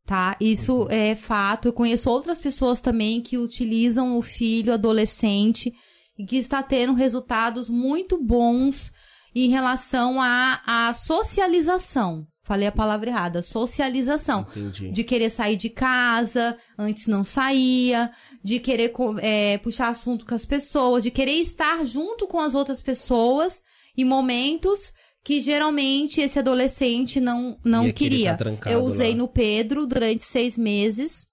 [0.05, 0.35] Tá?
[0.39, 1.67] Isso é fato.
[1.67, 5.73] Eu conheço outras pessoas também que utilizam o filho adolescente
[6.17, 8.91] e que está tendo resultados muito bons
[9.33, 12.27] em relação à, à socialização.
[12.43, 14.45] Falei a palavra errada, socialização.
[14.49, 14.91] Entendi.
[14.91, 18.11] De querer sair de casa, antes não saía,
[18.43, 18.91] de querer
[19.21, 23.61] é, puxar assunto com as pessoas, de querer estar junto com as outras pessoas
[23.95, 24.91] em momentos
[25.23, 28.37] que geralmente esse adolescente não, não querer queria.
[28.37, 29.17] tá Eu usei lá.
[29.17, 31.27] no Pedro durante seis meses,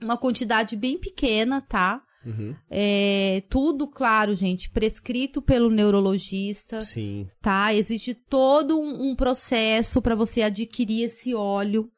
[0.00, 2.02] uma quantidade bem pequena, tá?
[2.24, 2.56] Uhum.
[2.70, 7.26] É, tudo, claro, gente, prescrito pelo neurologista Sim.
[7.42, 7.74] tá?
[7.74, 11.90] Existe todo um, um processo para você adquirir esse óleo,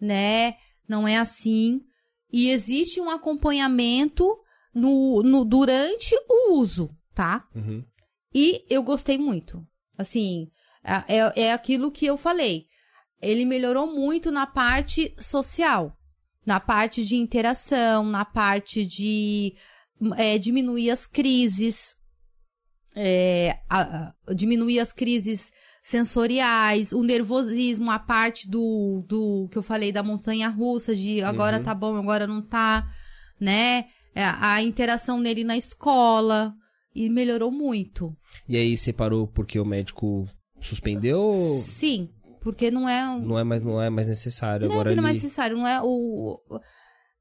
[0.00, 0.54] né?
[0.88, 1.80] Não é assim.
[2.32, 4.28] E existe um acompanhamento
[4.74, 7.46] no, no durante o uso, tá?
[7.54, 7.84] Uhum.
[8.34, 9.64] E eu gostei muito.
[9.98, 10.46] Assim,
[10.84, 12.64] é, é aquilo que eu falei.
[13.20, 15.92] Ele melhorou muito na parte social,
[16.46, 19.54] na parte de interação, na parte de
[20.16, 21.96] é, diminuir as crises,
[22.94, 25.50] é, a- a- diminuir as crises
[25.82, 31.58] sensoriais, o nervosismo, a parte do, do que eu falei da montanha russa, de agora
[31.58, 31.62] Uhum.
[31.64, 32.86] tá bom, agora não tá,
[33.40, 33.86] né?
[34.14, 36.54] É, a interação nele na escola.
[36.94, 38.16] E melhorou muito.
[38.48, 40.26] E aí você parou porque o médico
[40.60, 41.32] suspendeu
[41.62, 42.08] Sim,
[42.40, 43.08] porque não é.
[43.10, 45.18] um- não é mais, não é mais necessário não agora é que não é ele...
[45.18, 46.40] necessário, não é o.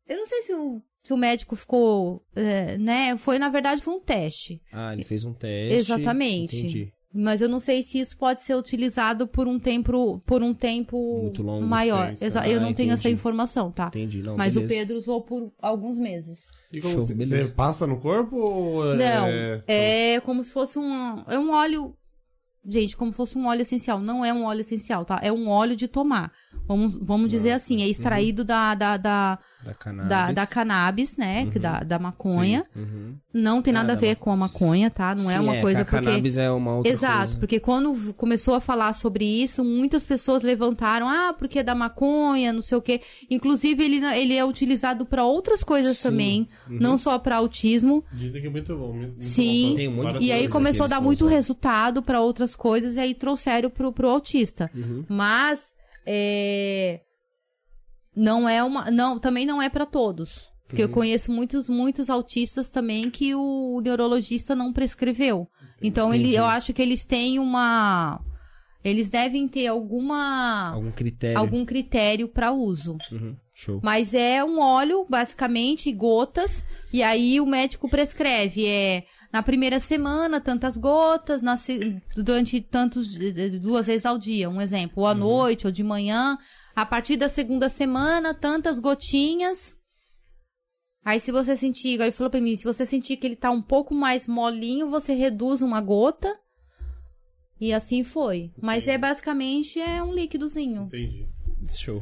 [0.08, 2.26] Eu não sei se o, se o médico ficou.
[2.36, 3.18] é, né?
[3.18, 4.62] Foi, na verdade, foi um teste.
[4.72, 5.76] Ah, ele fez um teste.
[5.80, 6.58] Exatamente.
[6.58, 6.94] Entendi.
[7.20, 11.22] Mas eu não sei se isso pode ser utilizado por um tempo, por um tempo
[11.24, 12.14] Muito longo, maior.
[12.22, 12.54] Exa- né?
[12.54, 13.16] eu Ah, não tenho essa entendi.
[13.16, 13.88] informação, tá?
[13.88, 14.38] Entendi, não.
[14.38, 14.74] Mas beleza.
[14.74, 16.48] o Pedro usou por alguns meses.
[16.72, 19.64] E como Show, você, você passa no corpo ou Não, é...
[19.68, 21.16] é como se fosse um.
[21.28, 21.96] É um óleo.
[22.68, 24.00] Gente, como se fosse um óleo essencial.
[24.00, 25.20] Não é um óleo essencial, tá?
[25.24, 26.32] É um óleo de tomar.
[26.68, 30.10] Vamos, vamos dizer assim, é extraído da, da, da, Da cannabis.
[30.10, 31.46] da, da cannabis, né?
[31.50, 32.66] que Da, da maconha.
[32.76, 33.16] Uhum.
[33.34, 35.16] Não tem Ah, nada a da ver com a maconha, tá?
[35.16, 36.06] Não é Sim, uma que coisa a porque.
[36.06, 37.40] cannabis é uma outra Exato, coisa.
[37.40, 42.52] porque quando começou a falar sobre isso, muitas pessoas levantaram, ah, porque é da maconha,
[42.52, 43.00] não sei o quê.
[43.30, 46.10] Inclusive, ele, ele é utilizado para outras coisas Sim.
[46.10, 46.78] também, Uhum.
[46.82, 48.04] não só para autismo.
[48.12, 48.92] Dizem que é muito bom.
[48.92, 49.70] muito Sim.
[49.96, 53.00] bom pra Tem um E aí começou a dar muito resultado para outras coisas e
[53.00, 54.70] aí trouxeram pro, pro autista.
[54.76, 55.06] Uhum.
[55.08, 55.72] Mas
[56.06, 57.00] é,
[58.16, 60.50] não é uma, não, também não é para todos.
[60.68, 60.90] Porque Uhum.
[60.90, 65.48] eu conheço muitos, muitos autistas também que o neurologista não prescreveu.
[65.82, 68.20] Então ele, eu acho que eles têm uma,
[68.84, 71.38] eles devem ter alguma, Algum critério.
[71.38, 72.98] algum critério para uso.
[73.12, 73.36] Uhum.
[73.54, 73.80] Show.
[73.82, 79.04] Mas é um óleo, basicamente, gotas, e aí o médico prescreve, é
[79.38, 81.54] na primeira semana, tantas gotas, na
[82.16, 83.16] durante tantos,
[83.62, 86.40] duas vezes ao dia, um exemplo, ou à noite, ou de manhã,
[86.76, 89.76] a partir da segunda semana, tantas gotinhas.
[91.06, 93.52] Aí se você sentir, igual ele falou pra mim, se você sentir que ele tá
[93.52, 96.36] um pouco mais molinho, você reduz uma gota,
[97.62, 98.52] e assim foi.
[98.60, 100.86] Mas é basicamente é um líquidozinho.
[100.86, 101.28] Entendi.
[101.78, 102.02] Show.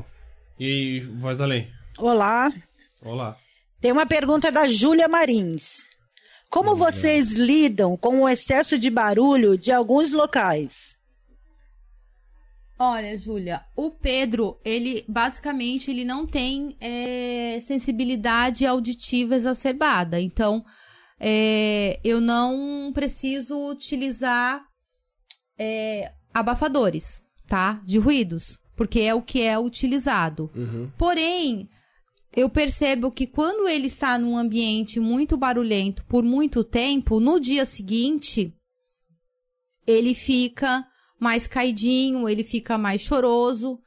[0.57, 1.67] E voz além.
[1.97, 2.49] Olá,
[3.01, 3.37] Olá.
[3.81, 5.94] tem uma pergunta da Júlia Marins.
[6.55, 10.95] Como vocês lidam com o excesso de barulho de alguns locais?
[12.79, 20.17] Olha, Júlia, o Pedro, ele basicamente ele não tem é, sensibilidade auditiva exacerbada.
[20.17, 20.63] Então,
[21.19, 24.63] é, eu não preciso utilizar
[25.59, 27.81] é, abafadores, tá?
[27.83, 30.49] De ruídos, porque é o que é utilizado.
[30.55, 30.89] Uhum.
[30.97, 31.69] Porém,
[32.35, 37.65] eu percebo que quando ele está num ambiente muito barulhento por muito tempo, no dia
[37.65, 38.53] seguinte,
[39.87, 40.85] ele fica
[41.19, 43.79] mais caidinho, ele fica mais choroso,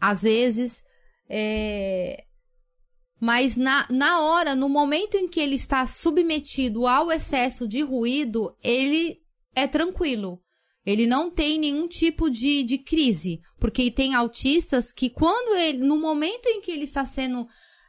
[0.00, 0.84] às vezes.
[1.28, 2.24] é,
[3.20, 8.56] Mas na, na hora, no momento em que ele está submetido ao excesso de ruído,
[8.62, 9.18] ele
[9.54, 10.40] é tranquilo.
[10.84, 13.40] Ele não tem nenhum tipo de, de crise.
[13.58, 17.48] Porque tem autistas que, quando ele, no momento em que ele está sendo.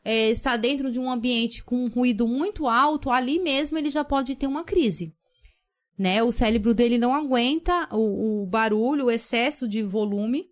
[0.10, 4.04] É, está dentro de um ambiente com um ruído muito alto, ali mesmo ele já
[4.04, 5.14] pode ter uma crise.
[6.00, 6.22] Né?
[6.24, 10.46] O cérebro dele não aguenta o, o barulho, o excesso de volume.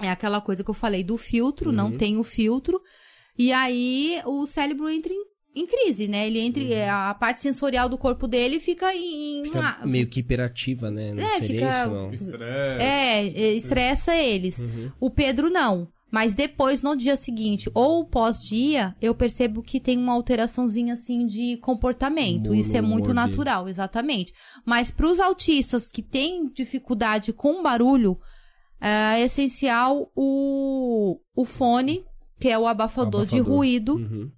[0.00, 2.80] É aquela coisa que eu falei do filtro, não tem o filtro.
[3.38, 5.22] E aí o cérebro entra em,
[5.62, 6.26] em crise, né?
[6.26, 9.42] Ele entra, é, a parte sensorial do corpo dele fica em.
[9.44, 11.14] Fica uma- meio que hiperativa, né?
[11.14, 12.12] Não É, seria fica- isso, não?
[12.12, 12.84] Estresse.
[12.84, 14.58] é, é, estressa eles.
[14.58, 14.90] Uhum.
[15.00, 15.88] O Pedro não.
[16.12, 21.56] Mas depois, no dia seguinte, ou pós-dia, eu percebo que tem uma alteraçãozinha assim de
[21.56, 22.54] comportamento.
[22.54, 24.34] Isso é muito natural, exatamente.
[24.62, 28.18] Mas para os autistas que têm dificuldade com barulho,
[28.78, 32.04] é essencial o, o fone,
[32.38, 33.56] que é o abafador, de Abafador.
[33.56, 34.30] ruído, Uhum.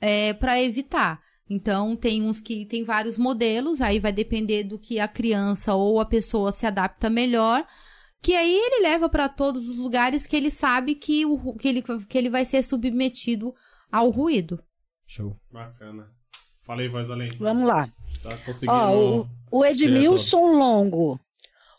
[0.00, 1.20] é, para evitar.
[1.50, 5.98] Então, tem uns que tem vários modelos, aí vai depender do que a criança ou
[5.98, 7.66] a pessoa se adapta melhor.
[8.20, 11.82] Que aí ele leva para todos os lugares que ele sabe que, o, que, ele,
[11.82, 13.54] que ele vai ser submetido
[13.90, 14.62] ao ruído.
[15.06, 15.36] Show.
[15.50, 16.10] Bacana.
[16.62, 17.30] Falei, voz além.
[17.38, 17.88] Vamos lá.
[18.22, 18.72] Tá conseguindo.
[18.72, 21.18] Ó, o, o Edmilson Longo.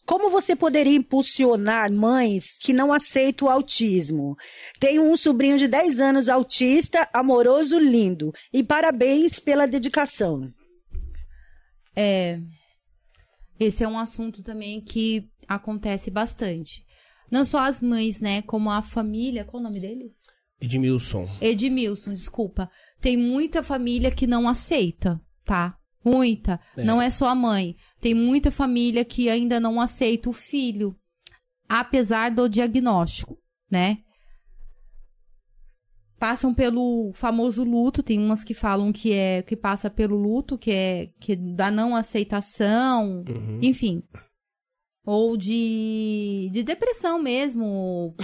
[0.09, 4.35] Como você poderia impulsionar mães que não aceitam o autismo?
[4.79, 8.33] Tenho um sobrinho de 10 anos autista, amoroso, lindo.
[8.51, 10.51] E parabéns pela dedicação.
[11.95, 12.39] É,
[13.59, 16.85] esse é um assunto também que acontece bastante.
[17.31, 19.43] Não só as mães, né, como a família.
[19.43, 20.13] Qual o nome dele?
[20.61, 21.27] Edmilson.
[21.41, 22.69] Edmilson, desculpa.
[23.01, 25.75] Tem muita família que não aceita, tá?
[26.03, 26.59] Muita.
[26.77, 26.83] É.
[26.83, 27.75] Não é só a mãe.
[27.99, 30.95] Tem muita família que ainda não aceita o filho,
[31.67, 33.37] apesar do diagnóstico,
[33.69, 33.99] né?
[36.17, 40.69] Passam pelo famoso luto, tem umas que falam que é que passa pelo luto, que
[40.71, 43.59] é que da não aceitação, Uhum.
[43.63, 44.03] enfim.
[45.11, 48.15] Ou de, de depressão mesmo,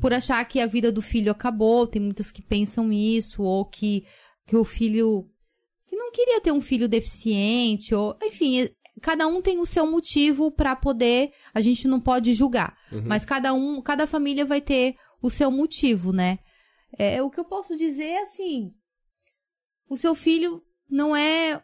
[0.00, 1.86] por achar que a vida do filho acabou.
[1.86, 4.06] Tem muitas que pensam isso, ou que,
[4.46, 5.28] que o filho.
[5.86, 8.16] que não queria ter um filho deficiente, ou.
[8.22, 8.66] Enfim,
[9.02, 11.32] cada um tem o seu motivo para poder.
[11.52, 12.78] A gente não pode julgar.
[12.90, 13.02] Uhum.
[13.04, 16.38] Mas cada um, cada família vai ter o seu motivo, né?
[16.98, 18.72] É, o que eu posso dizer é assim:
[19.86, 21.62] o seu filho não é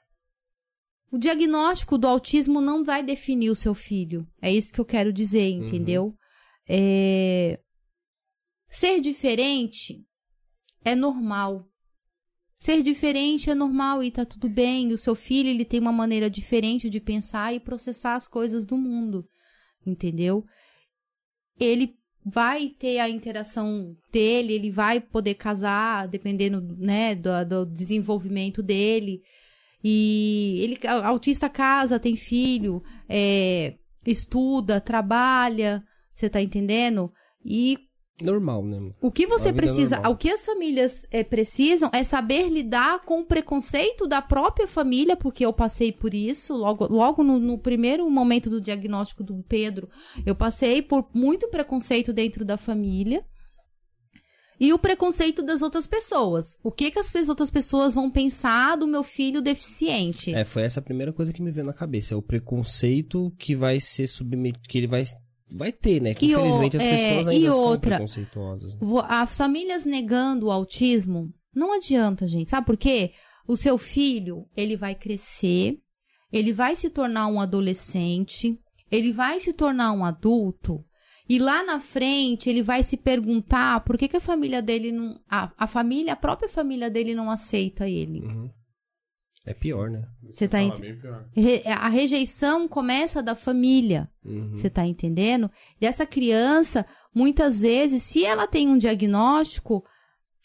[1.11, 4.27] O diagnóstico do autismo não vai definir o seu filho.
[4.43, 6.15] É isso que eu quero dizer, entendeu?
[6.69, 7.59] É...
[8.69, 10.05] Ser diferente
[10.85, 11.67] é normal.
[12.59, 14.93] Ser diferente é normal e tá tudo bem.
[14.93, 18.77] O seu filho, ele tem uma maneira diferente de pensar e processar as coisas do
[18.77, 19.27] mundo.
[19.87, 20.45] Entendeu?
[21.59, 28.63] Ele vai ter a interação dele, ele vai poder casar, dependendo, né, do, do desenvolvimento
[28.63, 29.23] dele.
[29.83, 33.75] E ele, autista casa, tem filho, é,
[34.05, 35.83] estuda, trabalha,
[36.13, 37.13] você tá entendendo?
[37.45, 37.79] E
[38.21, 38.91] Normal, né?
[39.01, 43.21] o que você vida precisa, o que as famílias é, precisam é saber lidar com
[43.21, 48.11] o preconceito da própria família, porque eu passei por isso logo, logo no, no primeiro
[48.11, 49.89] momento do diagnóstico do Pedro,
[50.27, 53.25] eu passei por muito preconceito dentro da família
[54.61, 56.59] e o preconceito das outras pessoas.
[56.63, 60.35] O que que as outras pessoas vão pensar do meu filho deficiente?
[60.35, 62.15] É, foi essa a primeira coisa que me veio na cabeça.
[62.15, 64.69] É o preconceito que vai ser submetido.
[64.69, 65.05] Que ele vai,
[65.51, 66.15] vai ter, né?
[66.15, 68.75] Que E o- infelizmente as é, pessoas e ainda são preconceituosas.
[68.75, 68.81] né?
[69.09, 72.51] As famílias negando o autismo, não adianta, gente.
[72.51, 73.13] Sabe por quê?
[73.47, 75.79] O seu filho, ele vai crescer,
[76.33, 78.59] ele vai se tornar um adolescente,
[78.91, 80.85] ele vai se tornar um adulto,
[81.29, 85.21] e lá na frente ele vai se perguntar por que, que a família dele não.
[85.29, 88.21] A, a família, a própria família dele não aceita ele.
[88.21, 88.51] Uhum.
[89.45, 90.03] É pior, né?
[90.31, 90.79] Você tá ent-.
[91.35, 94.11] Re- A rejeição começa da família.
[94.25, 94.51] Uhum.
[94.57, 95.51] Você tá entendendo?
[95.81, 96.85] E essa criança,
[97.15, 99.83] muitas vezes, se ela tem um diagnóstico,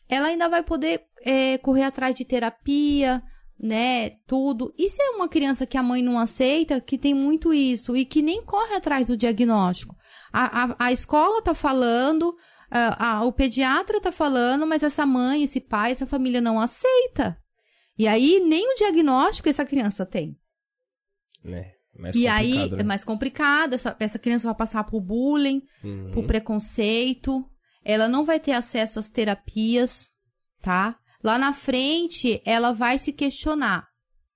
[0.07, 3.22] ela ainda vai poder é, correr atrás de terapia,
[3.65, 4.10] né?
[4.27, 4.73] Tudo.
[4.77, 8.03] E se é uma criança que a mãe não aceita, que tem muito isso, e
[8.03, 9.95] que nem corre atrás do diagnóstico?
[10.34, 12.35] A, a, a escola tá falando,
[12.69, 17.38] a- a- o pediatra tá falando, mas essa mãe, esse pai, essa família não aceita.
[17.98, 20.35] E aí, nem o diagnóstico essa criança tem.
[21.48, 22.81] É, mais e aí né?
[22.81, 26.11] é mais complicado, essa, essa criança vai passar por bullying, Uhum.
[26.14, 27.45] por preconceito,
[27.85, 30.07] ela não vai ter acesso às terapias,
[30.61, 30.98] tá?
[31.24, 33.88] Lá na frente, ela vai se questionar.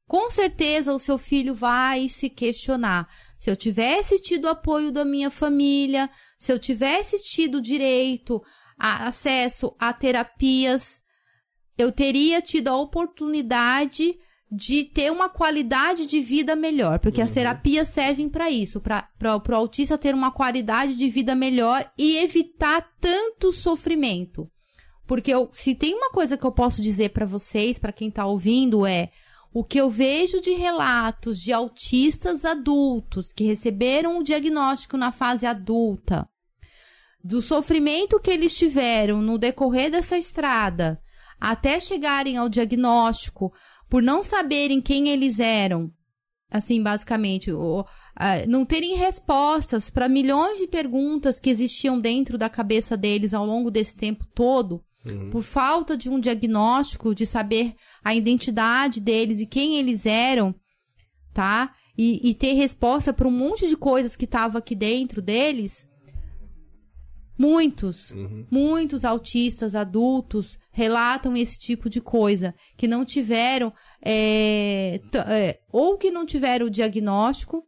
[0.08, 3.10] Com certeza o seu filho vai se questionar.
[3.38, 6.10] Se eu tivesse tido apoio da minha família,
[6.40, 8.42] se eu tivesse tido direito
[8.80, 11.02] a acesso a terapias,
[11.78, 14.18] eu teria tido a oportunidade
[14.50, 19.10] de ter uma qualidade de vida melhor, porque as terapias servem para isso, para
[19.50, 24.50] o autista ter uma qualidade de vida melhor e evitar tanto sofrimento.
[25.08, 28.26] Porque eu, se tem uma coisa que eu posso dizer para vocês, para quem tá
[28.26, 29.10] ouvindo, é
[29.54, 35.46] o que eu vejo de relatos de autistas adultos que receberam o diagnóstico na fase
[35.46, 36.28] adulta,
[37.24, 41.02] do sofrimento que eles tiveram no decorrer dessa estrada,
[41.40, 43.52] até chegarem ao diagnóstico,
[43.90, 45.90] por não saberem quem eles eram,
[46.52, 47.86] assim, basicamente, o-
[48.16, 53.46] ah, não terem respostas para milhões de perguntas que existiam dentro da cabeça deles ao
[53.46, 54.84] longo desse tempo todo,
[55.32, 60.56] por falta de um diagnóstico, de saber a identidade deles e quem eles eram,
[61.34, 61.74] tá?
[61.98, 65.88] E, e ter resposta para um monte de coisas que estava aqui dentro deles.
[67.40, 68.12] Muitos,
[68.50, 73.72] muitos autistas adultos relatam esse tipo de coisa, que não tiveram,
[74.04, 77.64] é, é, ou que não tiveram o diagnóstico,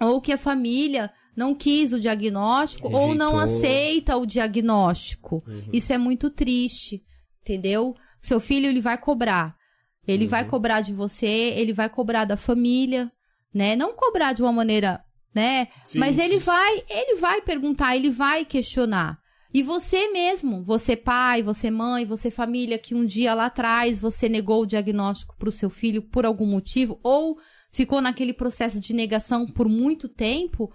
[0.00, 3.56] ou que a família não quis o diagnóstico, ou não Rejeitou.
[3.56, 5.44] aceita o diagnóstico.
[5.72, 7.02] Isso é muito triste,
[7.42, 7.94] entendeu?
[8.20, 9.56] Seu filho, ele vai cobrar.
[10.06, 13.10] Ele vai cobrar de você, ele vai cobrar da família,
[13.52, 13.74] né?
[13.74, 15.02] Não cobrar de uma maneira,
[15.34, 15.68] né?
[15.84, 15.98] Sim.
[15.98, 19.18] Mas ele vai, ele vai perguntar, ele vai questionar.
[19.52, 24.28] E você mesmo, você pai, você mãe, você família, que um dia lá atrás você
[24.28, 27.38] negou o diagnóstico para o seu filho por algum motivo, ou
[27.70, 30.72] ficou naquele processo de negação por muito tempo,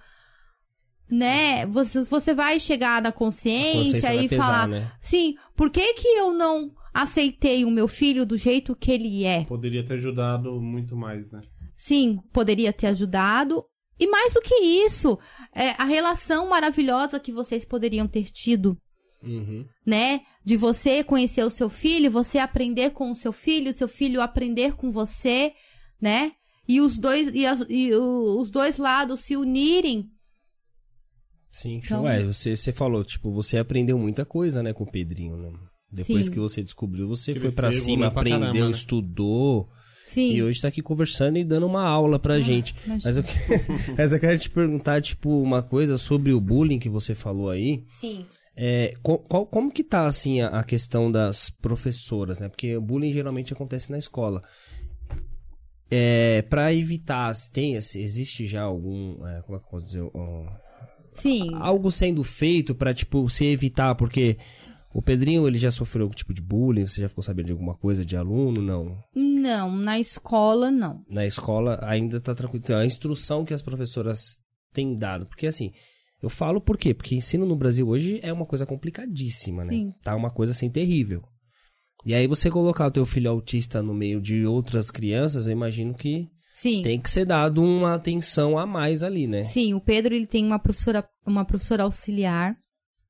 [1.10, 1.66] né?
[1.68, 4.92] Você, você vai chegar na consciência, consciência e pesar, falar, né?
[5.02, 9.46] sim, por que que eu não aceitei o meu filho do jeito que ele é?
[9.46, 11.42] Poderia ter ajudado muito mais, né?
[11.76, 13.64] Sim, poderia ter ajudado.
[14.00, 15.18] E mais do que isso,
[15.54, 18.78] é, a relação maravilhosa que vocês poderiam ter tido,
[19.22, 19.66] Uhum.
[19.86, 20.22] né?
[20.46, 24.22] De você conhecer o seu filho, você aprender com o seu filho, o seu filho
[24.22, 25.54] aprender com você,
[26.02, 26.32] né?
[26.68, 30.10] E os dois, e as- e o- os dois lados se unirem.
[31.52, 32.08] Sim, Então- show.
[32.10, 35.52] É, você, você falou, tipo, você aprendeu muita coisa, né, com o Pedrinho, né?
[35.92, 36.32] Depois Sim.
[36.32, 38.70] que você descobriu, você Cresceu, foi pra cima, pra aprendeu, caramba, né?
[38.72, 39.68] estudou.
[40.08, 40.34] Sim.
[40.36, 42.76] E hoje tá aqui conversando e dando uma aula pra gente.
[42.88, 43.30] mas- Mas eu, que-
[43.98, 47.84] mas eu quero te perguntar, tipo, uma coisa sobre o bullying que você falou aí.
[47.88, 48.26] Sim.
[48.56, 52.50] É, qual- como que tá, assim, a, a questão das professoras, né?
[52.50, 54.44] Porque o bullying geralmente acontece na escola.
[55.92, 60.46] é, para evitar, tem, existe já algum, é, como é que eu posso dizer, um,
[61.22, 61.50] Sim.
[61.56, 64.38] algo sendo feito para tipo se evitar, porque
[64.94, 67.76] o Pedrinho ele já sofreu algum tipo de bullying, você já ficou sabendo de alguma
[67.76, 68.98] coisa de aluno, não?
[69.16, 71.04] Não, na escola não.
[71.08, 72.64] Na escola ainda tá tranquilo.
[72.64, 74.38] Então, a instrução que as professoras
[74.74, 75.72] têm dado, porque assim,
[76.22, 76.94] eu falo por quê?
[76.94, 79.72] Porque ensino no Brasil hoje é uma coisa complicadíssima, né?
[79.72, 79.94] Sim.
[80.04, 81.24] Tá uma coisa assim terrível.
[82.06, 85.94] E aí você colocar o teu filho autista no meio de outras crianças, eu imagino
[85.94, 86.28] que
[86.62, 86.82] Sim.
[86.82, 89.44] tem que ser dado uma atenção a mais ali, né?
[89.44, 92.56] Sim, o Pedro ele tem uma professora, uma professora auxiliar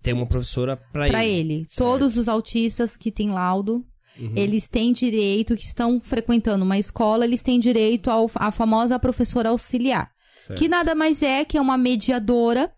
[0.03, 1.53] Tem uma professora pra, para ele.
[1.53, 1.67] ele.
[1.76, 3.84] Todos os autistas que têm laudo,
[4.19, 4.34] Uhum.
[4.35, 10.09] eles têm direito, que estão frequentando uma escola, eles têm direito à famosa professora auxiliar.
[10.45, 10.57] Certo.
[10.59, 12.71] Que nada mais é que é uma mediadora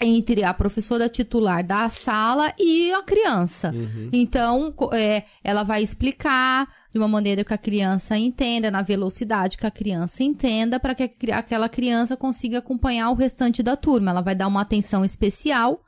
[0.00, 3.72] entre a professora titular da sala e a criança.
[3.74, 4.10] Uhum.
[4.12, 9.66] Então, é, ela vai explicar de uma maneira que a criança entenda, na velocidade que
[9.66, 14.10] a criança entenda, para que a aquela criança consiga acompanhar o restante da turma.
[14.10, 15.80] Ela vai dar uma atenção especial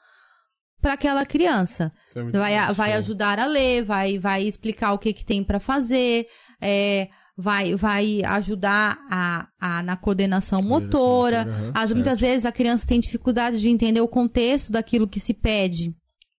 [0.80, 1.92] para aquela criança.
[2.16, 6.26] É Vai, vai ajudar a ler, vai, vai explicar o que, que tem para fazer,
[6.60, 7.08] é,
[7.40, 11.44] vai, vai ajudar a, a, na coordenação motora.
[11.44, 15.20] motora, aham, As, muitas vezes a criança tem dificuldade de entender o contexto daquilo que
[15.20, 15.94] se pede.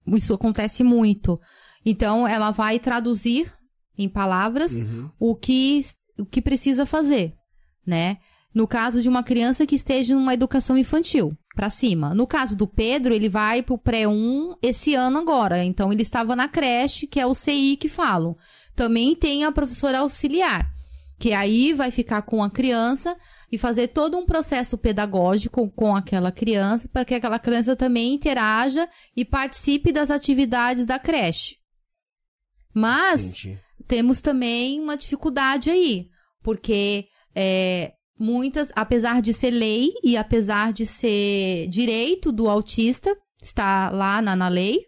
[0.08, 1.40] Isso acontece muito.
[1.86, 3.50] Então, ela vai traduzir
[3.98, 5.10] em palavras Uhum.
[5.18, 5.80] o que,
[6.18, 7.34] o que precisa fazer,
[7.88, 8.18] né?
[8.54, 12.14] No caso de uma criança que esteja numa educação infantil, pra cima.
[12.16, 15.64] No caso do Pedro, ele vai pro pré-1 esse ano agora.
[15.64, 18.36] Então, ele estava na creche, que é o CI que falam.
[18.76, 20.68] Também tem a professora auxiliar,
[21.20, 23.16] que aí vai ficar com a criança
[23.52, 28.88] e fazer todo um processo pedagógico com aquela criança, para que aquela criança também interaja
[29.16, 31.58] e participe das atividades da creche.
[32.74, 33.60] Mas Entendi.
[33.86, 36.08] temos também uma dificuldade aí,
[36.42, 43.90] porque é, muitas, apesar de ser lei e apesar de ser direito do autista, está
[43.90, 44.86] lá na, na lei,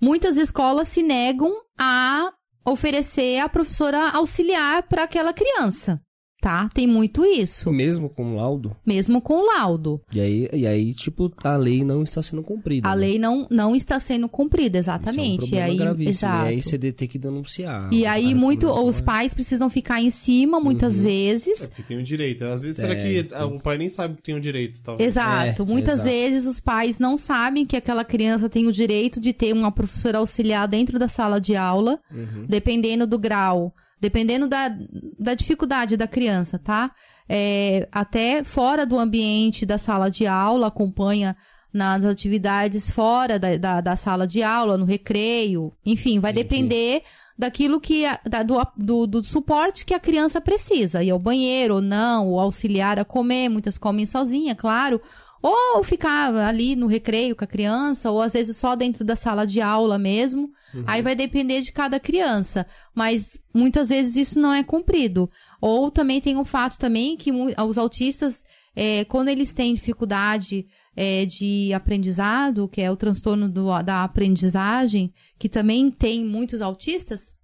[0.00, 2.32] muitas escolas se negam a
[2.70, 6.00] oferecer a professora auxiliar para aquela criança,
[6.40, 6.70] tá?
[6.72, 8.74] Tem muito isso, Mesmo com laudo.
[8.86, 10.00] mesmo com laudo.
[10.12, 12.88] E aí, e aí, tipo, a lei não está sendo cumprida.
[12.88, 13.00] A né?
[13.00, 15.38] lei não, não está sendo cumprida, Isso é um exatamente.
[15.40, 16.08] problema e aí, gravíssimo.
[16.10, 16.44] exato.
[16.46, 17.88] E aí você tem que denunciar.
[17.92, 21.04] E aí, muito, os pais precisam ficar em cima, muitas Uhum.
[21.04, 22.44] vezes, É porque tem o direito.
[22.44, 23.56] Às vezes, É, será que então.
[23.56, 25.08] o pai nem sabe que tem o direito, talvez?
[25.10, 25.62] Exato.
[25.62, 26.08] É, Muitas exato.
[26.10, 30.18] vezes os pais não sabem que aquela criança tem o direito de ter uma professora
[30.18, 32.46] auxiliar dentro da sala de aula, Uhum.
[32.48, 34.74] dependendo do grau, dependendo da,
[35.18, 36.90] da dificuldade da criança, tá?
[37.28, 41.36] É, até fora do ambiente da sala de aula, acompanha
[41.72, 46.48] nas atividades fora da, da, da sala de aula, no recreio, enfim, vai Entendi.
[46.48, 47.02] depender
[47.38, 51.80] daquilo que da- do, do, do suporte que a criança precisa, ir ao banheiro ou
[51.80, 55.00] não, ou auxiliar a comer, muitas comem sozinha, claro,
[55.42, 59.46] ou ficar ali no recreio com a criança, ou às vezes só dentro da sala
[59.46, 60.50] de aula mesmo.
[60.86, 65.30] Aí vai depender de cada criança, mas muitas vezes isso não é cumprido.
[65.60, 68.44] Ou também tem o fato também que os autistas,
[68.76, 75.12] é, quando eles têm dificuldade é, de aprendizado, que é o transtorno do- da aprendizagem,
[75.38, 77.34] que também tem muitos autistas,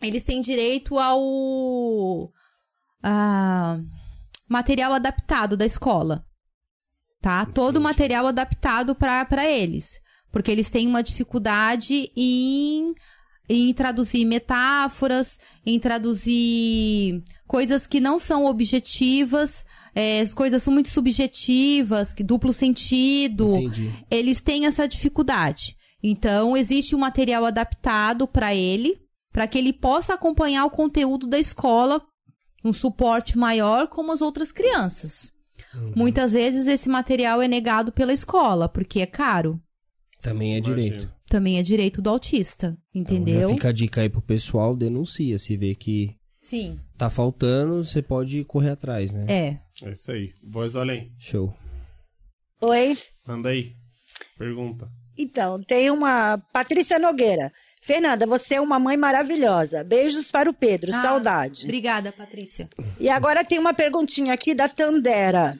[0.00, 2.30] eles têm direito ao
[3.02, 3.78] a,
[4.48, 6.24] material adaptado da escola.
[7.20, 7.44] Tá?
[7.46, 9.98] Todo o material adaptado para eles.
[10.30, 12.94] Porque eles têm uma dificuldade em,
[13.48, 19.64] em traduzir metáforas, em traduzir coisas que não são objetivas,
[19.94, 23.92] é, as coisas são muito subjetivas, que duplo sentido Entendi.
[24.10, 25.76] eles têm essa dificuldade.
[26.02, 29.00] Então, existe um material adaptado para ele,
[29.32, 32.02] para que ele possa acompanhar o conteúdo da escola,
[32.64, 35.32] um suporte maior como as outras crianças.
[35.76, 35.92] Uhum.
[35.96, 39.60] Muitas vezes esse material é negado pela escola, porque é caro.
[40.20, 40.76] Também é Imagino.
[40.76, 41.12] direito.
[41.28, 43.48] Também é direito do autista, Então, entendeu?
[43.48, 45.38] já fica a dica aí pro pessoal, denuncia.
[45.38, 46.78] Se vê que Sim.
[46.96, 49.26] tá faltando, você pode correr atrás, né?
[49.28, 49.58] É.
[49.86, 50.32] É isso aí.
[50.42, 51.12] Voz além.
[51.18, 51.52] Show.
[52.60, 52.96] Oi?
[53.26, 53.72] Manda aí.
[54.38, 54.88] Pergunta.
[55.18, 57.52] Então, tem uma Patrícia Nogueira.
[57.82, 59.84] Fernanda, você é uma mãe maravilhosa.
[59.84, 61.64] Beijos para o Pedro, Ah, saudade.
[61.64, 62.68] Obrigada, Patrícia.
[62.98, 65.58] E agora tem uma perguntinha aqui da Tandera.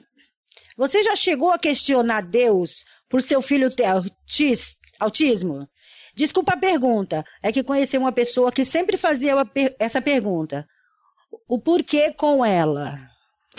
[0.77, 5.67] Você já chegou a questionar Deus por seu filho ter autis- autismo?
[6.15, 9.33] Desculpa a pergunta, é que conheci uma pessoa que sempre fazia
[9.79, 10.65] essa pergunta.
[11.47, 12.99] O porquê com ela?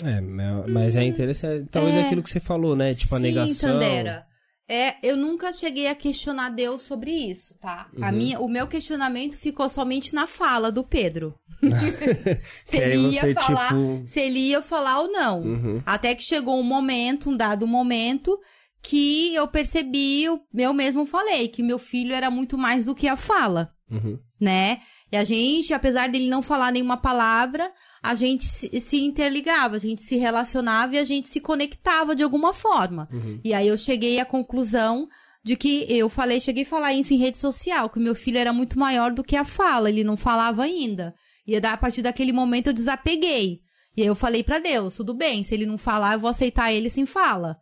[0.03, 1.67] É, mas é interessante.
[1.71, 2.01] Talvez É.
[2.01, 2.93] aquilo que você falou, né?
[2.93, 3.71] Tipo, a Sim, negação.
[3.79, 4.25] Tandera.
[4.71, 7.89] É, eu nunca cheguei a questionar Deus sobre isso, tá?
[7.99, 8.11] A Uhum.
[8.11, 11.33] minha, o meu questionamento ficou somente na fala do Pedro.
[12.65, 15.41] se, ele você, ia falar, tipo- se ele ia falar ou não.
[15.41, 15.81] Uhum.
[15.85, 18.39] Até que chegou um momento, um dado momento,
[18.81, 23.07] que eu percebi, eu, eu mesmo falei, que meu filho era muito mais do que
[23.07, 24.19] a fala, Uhum.
[24.39, 24.81] né?
[25.11, 27.71] E a gente, apesar dele não falar nenhuma palavra,
[28.01, 32.53] a gente se, interligava, a gente se relacionava e a gente se conectava de alguma
[32.53, 33.07] forma.
[33.11, 33.39] Uhum.
[33.43, 35.07] E aí eu cheguei à conclusão
[35.43, 38.53] de que eu falei, cheguei a falar isso em rede social, que meu filho era
[38.53, 41.13] muito maior do que a fala, ele não falava ainda.
[41.45, 43.61] E a partir daquele momento eu desapeguei.
[43.97, 46.71] E aí eu falei pra Deus, tudo bem, se ele não falar, eu vou aceitar
[46.71, 47.57] ele sem fala.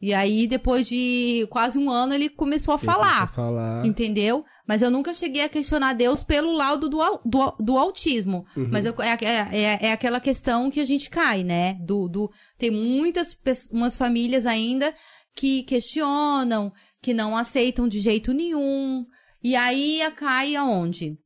[0.00, 3.22] E aí, depois de quase um ano, ele começou a falar.
[3.22, 3.84] Eu falar.
[3.84, 4.44] Entendeu?
[4.66, 8.46] Mas eu nunca cheguei a questionar Deus pelo laudo do, do, do autismo.
[8.70, 11.74] Mas eu- é, é, é- é aquela questão que a gente cai, né?
[11.84, 13.36] Do, do, tem muitas
[13.72, 14.94] umas famílias ainda
[15.34, 16.72] que questionam,
[17.02, 19.04] que não aceitam de jeito nenhum.
[19.42, 21.16] E aí a- cai aonde?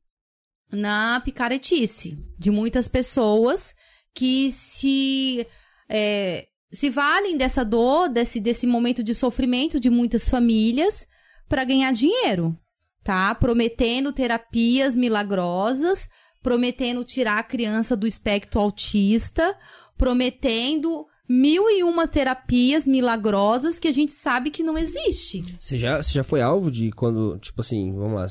[0.71, 3.75] Na picaretice de muitas pessoas
[4.15, 5.45] que se
[5.87, 11.05] é, se valem dessa dor, desse, desse momento de sofrimento de muitas famílias
[11.47, 12.57] para ganhar dinheiro,
[13.03, 13.35] tá?
[13.35, 16.09] Prometendo terapias milagrosas,
[16.41, 19.55] prometendo tirar a criança do espectro autista,
[19.95, 25.41] prometendo mil e uma terapias milagrosas que a gente sabe que não existe.
[25.59, 28.25] Você já, você já foi alvo de quando, tipo assim, vamos lá,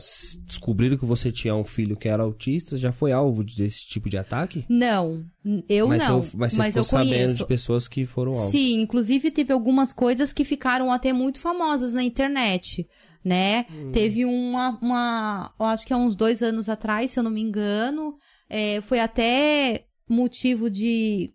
[0.47, 4.10] descobriram que você tinha um filho que era autista, já foi alvo de- desse tipo
[4.10, 4.64] de ataque?
[4.69, 5.24] Não,
[5.69, 7.36] eu mas não, Você, mas você mas ficou eu sabendo conheço.
[7.39, 8.51] de pessoas que foram alvo.
[8.51, 12.86] Sim, inclusive teve algumas coisas que ficaram até muito famosas na internet,
[13.24, 13.64] né?
[13.93, 17.40] Teve uma, uma, eu acho que há uns dois anos atrás, se eu não me
[17.40, 18.16] engano,
[18.51, 21.32] é, foi até motivo de,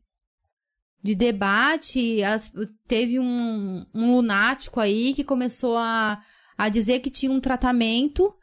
[1.04, 2.24] de debate.
[2.24, 2.52] as-
[2.88, 6.20] teve um, um lunático aí que começou a,
[6.58, 8.34] a dizer que tinha um tratamento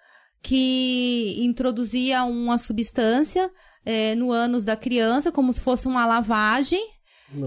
[0.42, 3.50] que introduzia uma substância
[3.84, 6.82] é, no ânus da criança, como se fosse uma lavagem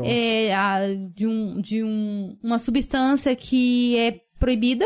[0.04, 0.80] é, a-
[1.16, 4.86] de, um, de um, uma substância que é proibida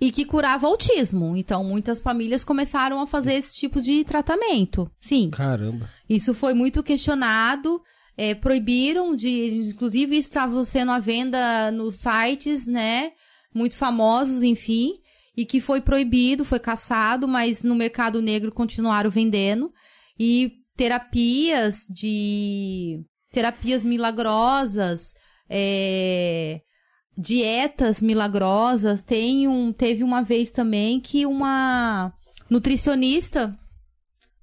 [0.00, 1.36] e que curava autismo.
[1.36, 4.90] Então, muitas famílias começaram a fazer esse tipo de tratamento.
[5.00, 5.88] Sim, Caramba.
[6.08, 7.80] isso foi muito questionado.
[8.16, 13.12] É, proibiram de, inclusive estava sendo à venda nos sites, né,
[13.54, 14.94] muito famosos, enfim,
[15.36, 19.72] e que foi proibido, foi caçado, mas no mercado negro continuaram vendendo
[20.18, 23.00] e terapias de
[23.32, 25.14] terapias milagrosas,
[25.48, 26.60] é,
[27.16, 29.02] dietas milagrosas.
[29.02, 32.12] Tem um, teve uma vez também que uma
[32.50, 33.58] nutricionista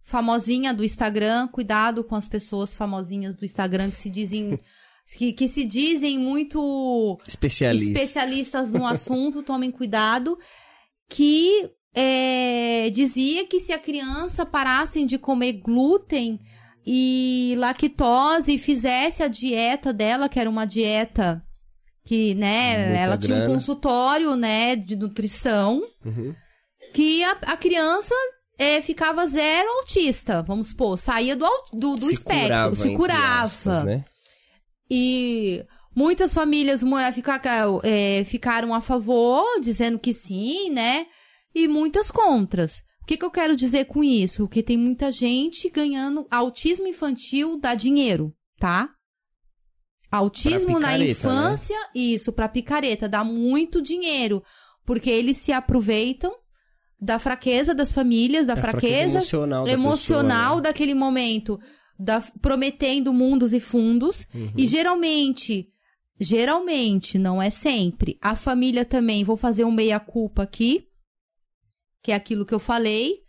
[0.09, 4.57] famosinha do Instagram, cuidado com as pessoas famosinhas do Instagram que se dizem
[5.17, 7.91] que, que se dizem muito Especialista.
[7.91, 10.37] especialistas no assunto, tomem cuidado,
[11.09, 16.39] que é, dizia que se a criança parassem de comer glúten
[16.85, 21.43] e lactose e fizesse a dieta dela, que era uma dieta
[22.05, 23.53] que, né, Muita ela tinha um grana.
[23.53, 26.33] consultório, né, de nutrição, Uhum.
[26.93, 28.15] que a, a criança
[28.59, 33.41] é, ficava zero autista, vamos supor, saía do, do, do se espectro, curava, se curava.
[33.41, 34.05] aspas, né?
[34.91, 35.63] E
[35.95, 37.41] muitas famílias mo- fica-
[37.83, 41.07] é, ficaram a favor, dizendo que sim, né?
[41.55, 42.83] E muitas contras.
[43.01, 44.47] O que, que eu quero dizer com isso?
[44.47, 48.89] Que tem muita gente ganhando autismo infantil dá dinheiro, tá?
[50.11, 51.11] Autismo Pra na picareta, né?
[51.11, 54.43] infância, isso, pra picareta, dá muito dinheiro.
[54.85, 56.33] Porque eles se aproveitam
[57.01, 60.61] da fraqueza das famílias, da É a fraqueza emocional da emocional pessoa, né?
[60.63, 61.59] daquele momento,
[61.97, 64.25] da- prometendo mundos e fundos.
[64.33, 64.51] Uhum.
[64.57, 65.69] E geralmente,
[66.19, 70.85] geralmente, não é sempre, a família também, vou fazer um meia-culpa aqui,
[72.03, 73.19] que é aquilo que eu falei,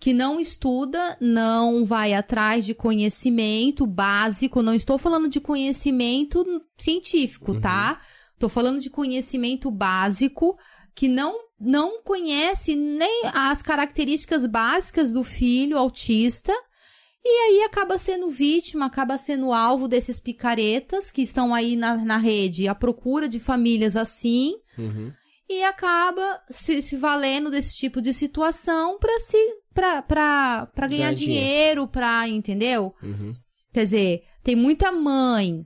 [0.00, 6.44] que não estuda, não vai atrás de conhecimento básico, não estou falando de conhecimento
[6.78, 8.00] científico, tá?
[8.34, 10.58] Estou falando de conhecimento básico
[10.94, 16.52] que não não conhece nem as características básicas do filho autista
[17.24, 22.18] e aí acaba sendo vítima, acaba sendo alvo desses picaretas que estão aí na, na
[22.18, 25.12] rede à procura de famílias assim Uhum.
[25.48, 29.36] e acaba se, se valendo desse tipo de situação para se
[29.72, 32.94] para ganhar Ganhar dinheiro, para entendeu?
[33.02, 33.34] Uhum.
[33.72, 35.64] Quer dizer, tem muita mãe,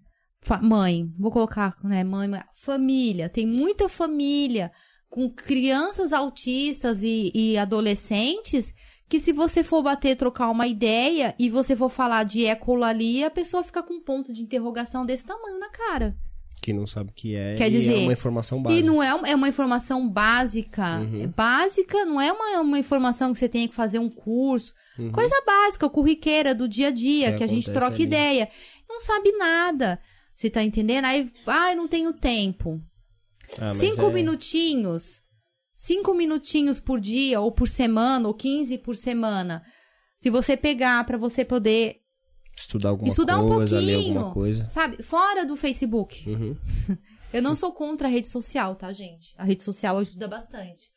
[0.63, 4.71] mãe, vou colocar, né, mãe, família, tem muita família
[5.09, 8.73] com crianças autistas e, e adolescentes
[9.09, 13.31] que se você for bater, trocar uma ideia e você for falar de ecolalia, a
[13.31, 16.15] pessoa fica com um ponto de interrogação desse tamanho na cara.
[16.61, 17.55] Que não sabe o que é.
[17.55, 18.83] Quer e dizer, é uma informação básica.
[18.83, 20.99] E não é, um- é uma informação básica.
[20.99, 21.23] Uhum.
[21.23, 24.75] É básica não é uma, uma informação que você tem que fazer um curso.
[24.99, 25.11] Uhum.
[25.11, 28.03] Coisa básica, corriqueira do dia a dia, Que que a gente troca ali.
[28.03, 28.49] ideia.
[28.89, 29.99] Não sabe nada.
[30.35, 31.05] Você tá entendendo?
[31.07, 32.79] Aí, ah, eu não tenho tempo.
[33.59, 35.23] Ah, cinco é- minutinhos.
[35.75, 39.63] Cinco minutinhos por dia, ou por semana, ou 15 por semana.
[40.21, 42.01] Se você pegar pra você poder,
[42.57, 44.19] Estudar alguma Estudar um coisa, ler pouquinho.
[44.19, 44.69] alguma coisa.
[44.69, 46.29] sabe, fora do Facebook.
[46.29, 46.57] Uhum.
[47.33, 49.33] Eu não sou contra a rede social, tá, gente?
[49.39, 50.91] A rede social ajuda bastante.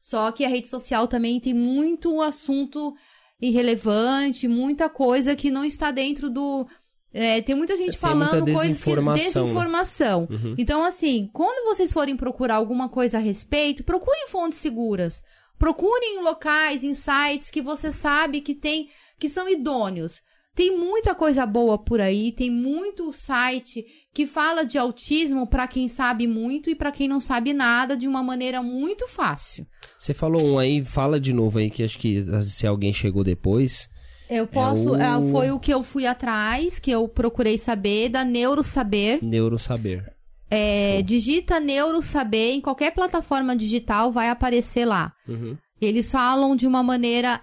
[0.00, 2.94] Só que a rede social também tem muito assunto
[3.40, 6.66] irrelevante, muita coisa que não está dentro do.
[7.12, 9.24] É, tem muita gente Tem muita falando coisas que desinformação, né?
[9.24, 10.28] desinformação.
[10.30, 10.54] Uhum.
[10.56, 15.22] Então, assim, quando vocês forem procurar alguma coisa a respeito, procurem fontes seguras.
[15.58, 20.22] Procurem locais, em sites que você sabe que tem, que são idôneos.
[20.54, 25.88] Tem muita coisa boa por aí, tem muito site que fala de autismo para quem
[25.88, 29.66] sabe muito e para quem não sabe nada de uma maneira muito fácil.
[29.98, 33.88] Você falou um aí, fala de novo aí, que acho que se alguém chegou depois.
[34.34, 38.24] Eu posso, o- ah, foi o que eu fui atrás, que eu procurei saber da
[38.24, 39.18] Neurosaber.
[39.22, 40.12] Neurosaber.
[40.50, 45.12] É, digita Neurosaber em qualquer plataforma digital vai aparecer lá.
[45.28, 45.56] Uhum.
[45.80, 47.40] Eles falam de uma maneira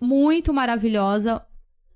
[0.00, 1.42] muito maravilhosa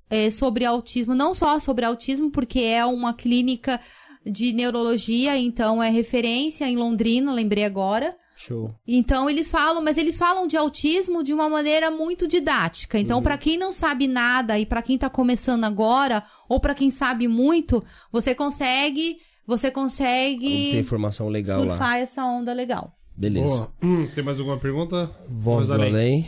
[0.08, 3.80] é, sobre autismo, não só sobre autismo, porque é uma clínica
[4.24, 8.14] de neurologia, então é referência em Londrina, lembrei agora.
[8.40, 8.74] Show.
[8.86, 12.98] Então eles falam, mas eles falam de autismo de uma maneira muito didática.
[12.98, 16.90] Então, pra quem não sabe nada e pra quem tá começando agora, ou pra quem
[16.90, 21.66] sabe muito, você consegue, você Tem consegue informação legal lá.
[21.70, 22.92] surfar essa onda legal.
[23.16, 23.54] Beleza.
[23.56, 23.72] Boa.
[23.82, 25.10] Hum, tem mais alguma pergunta?
[25.28, 26.24] Vamos além.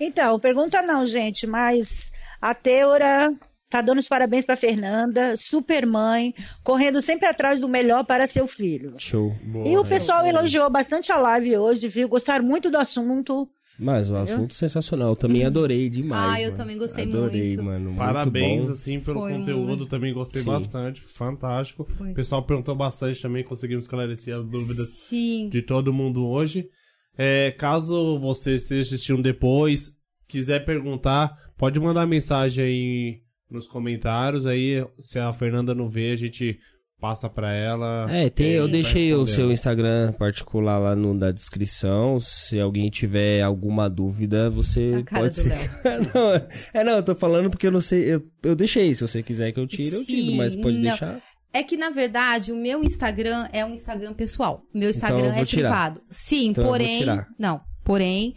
[0.00, 2.10] Então, pergunta não, gente, mas
[2.40, 3.32] a Teura
[3.72, 8.46] tá dando os parabéns para Fernanda, super mãe, correndo sempre atrás do melhor para seu
[8.46, 8.94] filho.
[8.98, 9.34] Show.
[9.42, 9.88] Boa, e o é.
[9.88, 12.06] pessoal elogiou bastante a live hoje, viu?
[12.06, 13.48] Gostaram muito do assunto.
[13.78, 15.08] Mas o assunto sensacional.
[15.10, 16.34] Eu também adorei demais.
[16.34, 16.56] Ah, eu mano.
[16.58, 17.64] também gostei adorei, muito.
[17.64, 17.84] mano.
[17.86, 18.72] muito Parabéns, bom.
[18.72, 19.66] assim, pelo Foi conteúdo.
[19.66, 19.86] muito.
[19.86, 20.50] Também gostei Sim.
[20.50, 21.00] bastante.
[21.00, 21.88] Fantástico.
[21.96, 22.10] Foi.
[22.10, 23.42] O pessoal perguntou bastante também.
[23.42, 25.48] Conseguimos esclarecer as dúvidas Sim.
[25.48, 26.68] de todo mundo hoje.
[27.16, 29.90] É, caso você esteja assistindo depois,
[30.28, 33.22] quiser perguntar, pode mandar mensagem aí
[33.52, 34.46] nos comentários.
[34.46, 36.58] Aí, se a Fernanda não vê, a gente
[37.00, 38.06] passa pra ela.
[38.08, 42.20] É, tem, eu deixei o seu Instagram particular lá no, na descrição.
[42.20, 45.70] Se alguém tiver alguma dúvida, você A cara pode do ser.
[46.14, 46.34] Não,
[46.72, 48.14] é, não, eu tô falando porque eu não sei.
[48.14, 48.94] Eu, eu deixei.
[48.94, 50.22] Se você quiser que eu tire, eu tiro.
[50.30, 50.82] Sim, Mas pode não.
[50.82, 51.20] deixar.
[51.52, 54.62] É que, na verdade, o meu Instagram é um Instagram pessoal.
[54.72, 55.68] Meu Instagram Então eu vou é tirar.
[55.70, 56.02] privado.
[56.08, 56.98] Sim, Então eu vou porém.
[57.00, 57.26] tirar.
[57.38, 58.34] Não, porém.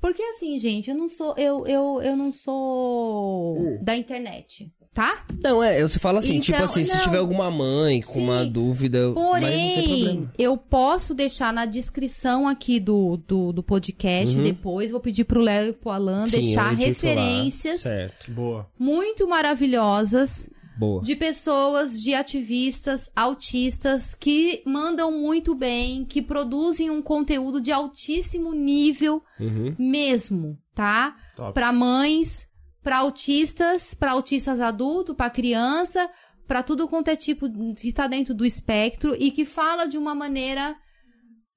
[0.00, 1.34] Porque assim, gente, eu não sou.
[1.36, 3.78] Eu, eu, eu não sou Uh.
[3.82, 5.24] da internet, tá?
[5.42, 7.02] Não, é, você fala assim, tipo Então, assim, se não.
[7.02, 8.50] tiver alguma mãe com uma Sim.
[8.52, 10.32] dúvida, não tem Porém, problema.
[10.38, 14.42] eu posso deixar na descrição aqui do, do, do podcast Uhum.
[14.44, 14.90] depois.
[14.90, 18.30] Vou pedir pro Léo e pro Alan Sim, deixar referências Certo.
[18.30, 18.66] Boa.
[18.78, 21.02] muito maravilhosas Boa.
[21.02, 28.52] de pessoas, de ativistas, autistas que mandam muito bem, que produzem um conteúdo de altíssimo
[28.52, 29.74] nível Uhum.
[29.78, 31.16] mesmo, tá?
[31.52, 32.46] Para mães,
[32.82, 36.08] para autistas, para autistas adultos, para criança,
[36.46, 40.14] para tudo quanto é tipo que está dentro do espectro e que fala de uma
[40.14, 40.76] maneira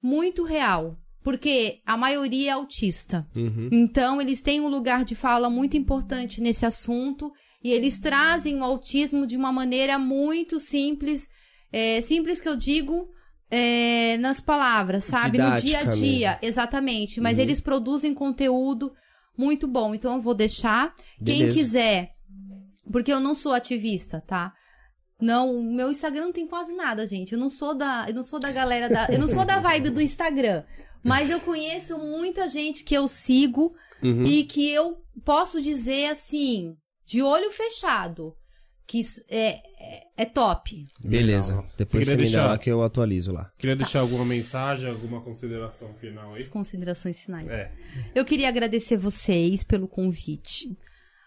[0.02, 3.28] muito real, porque a maioria é autista.
[3.36, 3.68] Uhum.
[3.70, 7.30] Então, eles têm um lugar de fala muito importante nesse assunto
[7.62, 11.28] e eles trazem o autismo de uma maneira muito simples,
[11.72, 13.08] é, simples que eu digo
[13.50, 15.38] é, nas palavras, sabe?
[15.38, 16.38] no Didática dia a dia, mesmo.
[16.42, 17.20] exatamente.
[17.20, 17.44] Mas Uhum.
[17.44, 18.92] eles produzem conteúdo
[19.36, 19.94] muito bom.
[19.94, 20.94] Então, eu vou deixar.
[21.24, 21.58] Quem Beleza.
[21.58, 22.10] quiser,
[22.92, 24.52] porque eu não sou ativista, tá?
[25.20, 27.32] Não, o meu Instagram não tem quase nada, gente.
[27.32, 29.90] Eu não sou da, eu não sou da galera da, eu não sou da vibe
[29.90, 30.62] do Instagram,
[31.04, 34.24] mas eu conheço muita gente que eu sigo Uhum.
[34.24, 36.74] e que eu posso dizer assim,
[37.10, 38.36] de olho fechado,
[38.86, 40.86] que é, é, é top.
[41.04, 41.56] Beleza.
[41.56, 41.70] Legal.
[41.76, 43.50] Depois Você você me dá lá que eu atualizo lá.
[43.58, 46.42] Queria deixar alguma mensagem, alguma consideração final aí?
[46.42, 47.48] As considerações finais.
[47.48, 47.72] É.
[48.14, 50.78] Eu queria agradecer vocês pelo convite.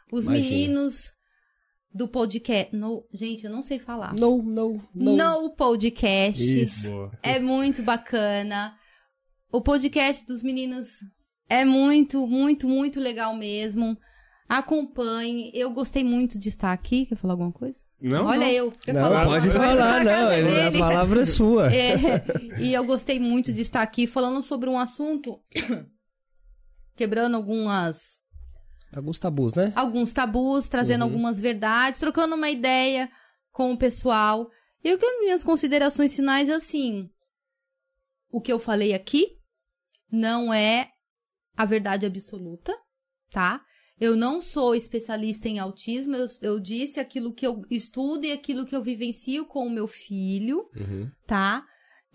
[0.09, 0.49] Os Imagina.
[0.49, 1.11] meninos
[1.93, 4.13] do podcast, no, gente, eu não sei falar.
[4.13, 5.17] No, no, no.
[5.17, 6.41] No podcast.
[6.41, 6.91] Isso.
[6.91, 7.11] Boa.
[7.21, 8.73] É muito bacana.
[9.51, 10.87] O podcast dos meninos
[11.49, 13.97] é muito, muito, muito legal mesmo.
[14.47, 15.51] Acompanhe.
[15.53, 17.05] Eu gostei muito de estar aqui.
[17.05, 17.79] Quer falar alguma coisa?
[17.99, 18.25] Não?
[18.25, 18.51] Olha não.
[18.51, 18.71] eu.
[18.71, 20.31] Quer Não, falar pode falar, não.
[20.31, 21.69] é A palavra é sua.
[21.73, 21.95] É,
[22.61, 25.39] e eu gostei muito de estar aqui falando sobre um assunto.
[26.95, 28.19] Quebrando algumas
[28.95, 29.73] Alguns tabus, né?
[29.75, 31.09] alguns tabus, trazendo Uhum.
[31.09, 33.09] algumas verdades, trocando uma ideia
[33.51, 34.47] com o pessoal.
[34.83, 37.09] E o que as minhas considerações finais é assim:
[38.29, 39.37] o que eu falei aqui
[40.11, 40.89] não é
[41.57, 42.77] a verdade absoluta,
[43.31, 43.61] tá?
[43.99, 48.65] Eu não sou especialista em autismo, eu, eu disse aquilo que eu estudo e aquilo
[48.65, 51.09] que eu vivencio com o meu filho, Uhum.
[51.27, 51.63] tá?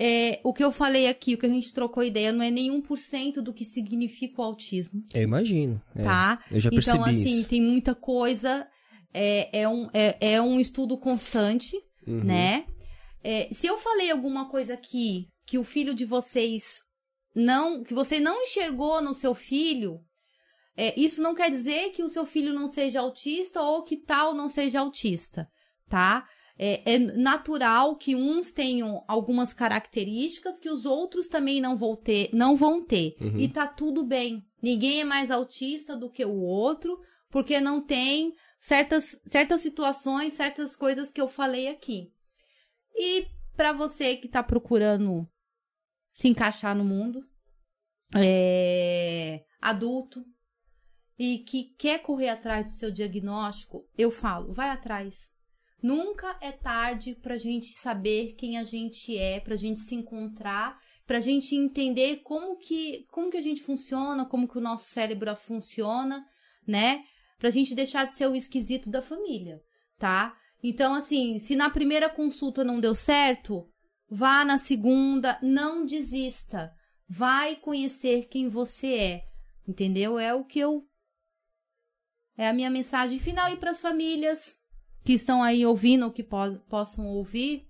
[0.00, 2.80] É, o que eu falei aqui, o que a gente trocou ideia, não é nenhum
[2.80, 5.80] por cento do que significa o autismo, Eu imagino.
[5.96, 6.02] é.
[6.05, 6.40] tá?
[6.50, 7.48] Eu já percebi então, assim, isso.
[7.48, 8.66] tem muita coisa,
[9.12, 11.76] é, é, um, é, é um estudo constante,
[12.06, 12.22] Uhum.
[12.24, 12.64] né?
[13.24, 16.80] É, se eu falei alguma coisa aqui que o filho de vocês
[17.34, 19.98] não, que você não enxergou no seu filho,
[20.80, 24.32] é, isso não quer dizer que o seu filho não seja autista ou que tal
[24.32, 25.50] não seja autista,
[25.88, 26.24] tá?
[26.56, 32.30] É, é natural que uns tenham algumas características que os outros também não vão ter,
[32.32, 33.16] não vão ter.
[33.20, 33.40] Uhum.
[33.40, 34.44] E tá tudo bem.
[34.62, 36.96] Ninguém é mais autista do que o outro,
[37.28, 42.12] porque não tem certas, certas situações, certas coisas que eu falei aqui.
[42.94, 43.26] E
[43.56, 45.28] para você que tá procurando
[46.14, 47.20] se encaixar no mundo,
[48.14, 50.24] é, adulto,
[51.19, 55.31] e que quer correr atrás do seu diagnóstico, eu falo, vai atrás.
[55.82, 60.77] Nunca é tarde pra gente saber quem a gente é, pra gente se encontrar,
[61.07, 65.35] pra gente entender como que, como que a gente funciona, como que o nosso cérebro
[65.36, 66.24] funciona,
[66.66, 67.05] né?
[67.39, 69.61] Pra gente deixar de ser o esquisito da família,
[69.99, 70.36] tá?
[70.62, 73.69] Então, assim, se na primeira consulta não deu certo,
[74.11, 76.73] vá na segunda, não desista.
[77.09, 79.23] Vai conhecer quem você é,
[79.66, 80.19] entendeu?
[80.19, 80.85] É o que eu.
[82.39, 83.52] É a minha mensagem final.
[83.52, 84.56] E para as famílias
[85.05, 86.36] que estão aí ouvindo ou que po
[86.69, 87.69] possam ouvir,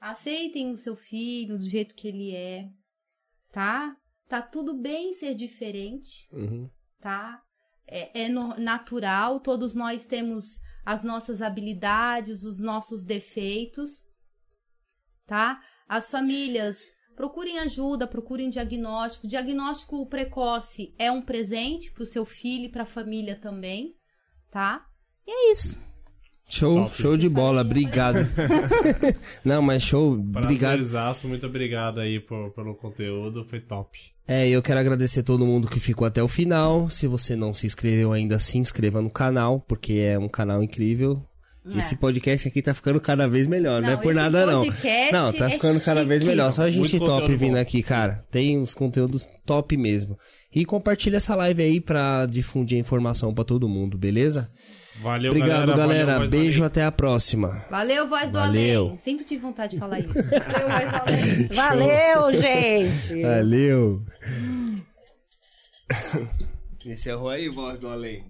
[0.00, 2.70] aceitem o seu filho do jeito que ele é,
[3.52, 3.94] tá?
[4.28, 6.70] Tá tudo bem ser diferente Uhum.
[7.00, 7.42] tá?
[7.86, 14.02] É, é no- natural, todos nós temos as nossas habilidades, os nossos defeitos,
[15.26, 15.62] tá?
[15.88, 16.78] As famílias
[17.20, 19.28] procurem ajuda, procurem diagnóstico.
[19.28, 23.94] Diagnóstico precoce é um presente para o seu filho e para a família também,
[24.50, 24.86] tá?
[25.26, 25.78] E é isso.
[26.48, 26.96] Show, Top.
[26.96, 28.20] show de bola, obrigado.
[29.44, 30.78] Não, mas show, obrigado.
[30.78, 33.98] Prazerzaço, muito obrigado aí por, pelo conteúdo, foi top.
[34.26, 36.88] É, eu quero agradecer todo mundo que ficou até o final.
[36.88, 41.22] Se você não se inscreveu ainda, se inscreva no canal, porque é um canal incrível.
[41.66, 41.78] É.
[41.78, 44.64] Esse podcast aqui tá ficando cada vez melhor, não, é por nada não.
[45.12, 46.30] Não, tá é ficando cada vez chique.
[46.30, 46.50] melhor.
[46.52, 47.60] Só a gente Muito top vindo bom.
[47.60, 48.24] aqui, cara.
[48.30, 50.18] Tem uns conteúdos top mesmo.
[50.54, 54.50] E compartilha essa live aí pra difundir a informação pra todo mundo, beleza?
[55.02, 55.76] Valeu, Obrigado, galera.
[55.76, 56.12] galera.
[56.14, 57.62] Valeu, Beijo, até a próxima.
[57.70, 58.86] Valeu, voz do Valeu.
[58.86, 58.98] além.
[58.98, 60.14] Sempre tive vontade de falar isso.
[60.14, 61.48] Valeu, voz do além.
[61.52, 63.22] Valeu, gente!
[63.22, 64.02] Valeu.
[66.86, 68.24] Encerrou aí, voz do além.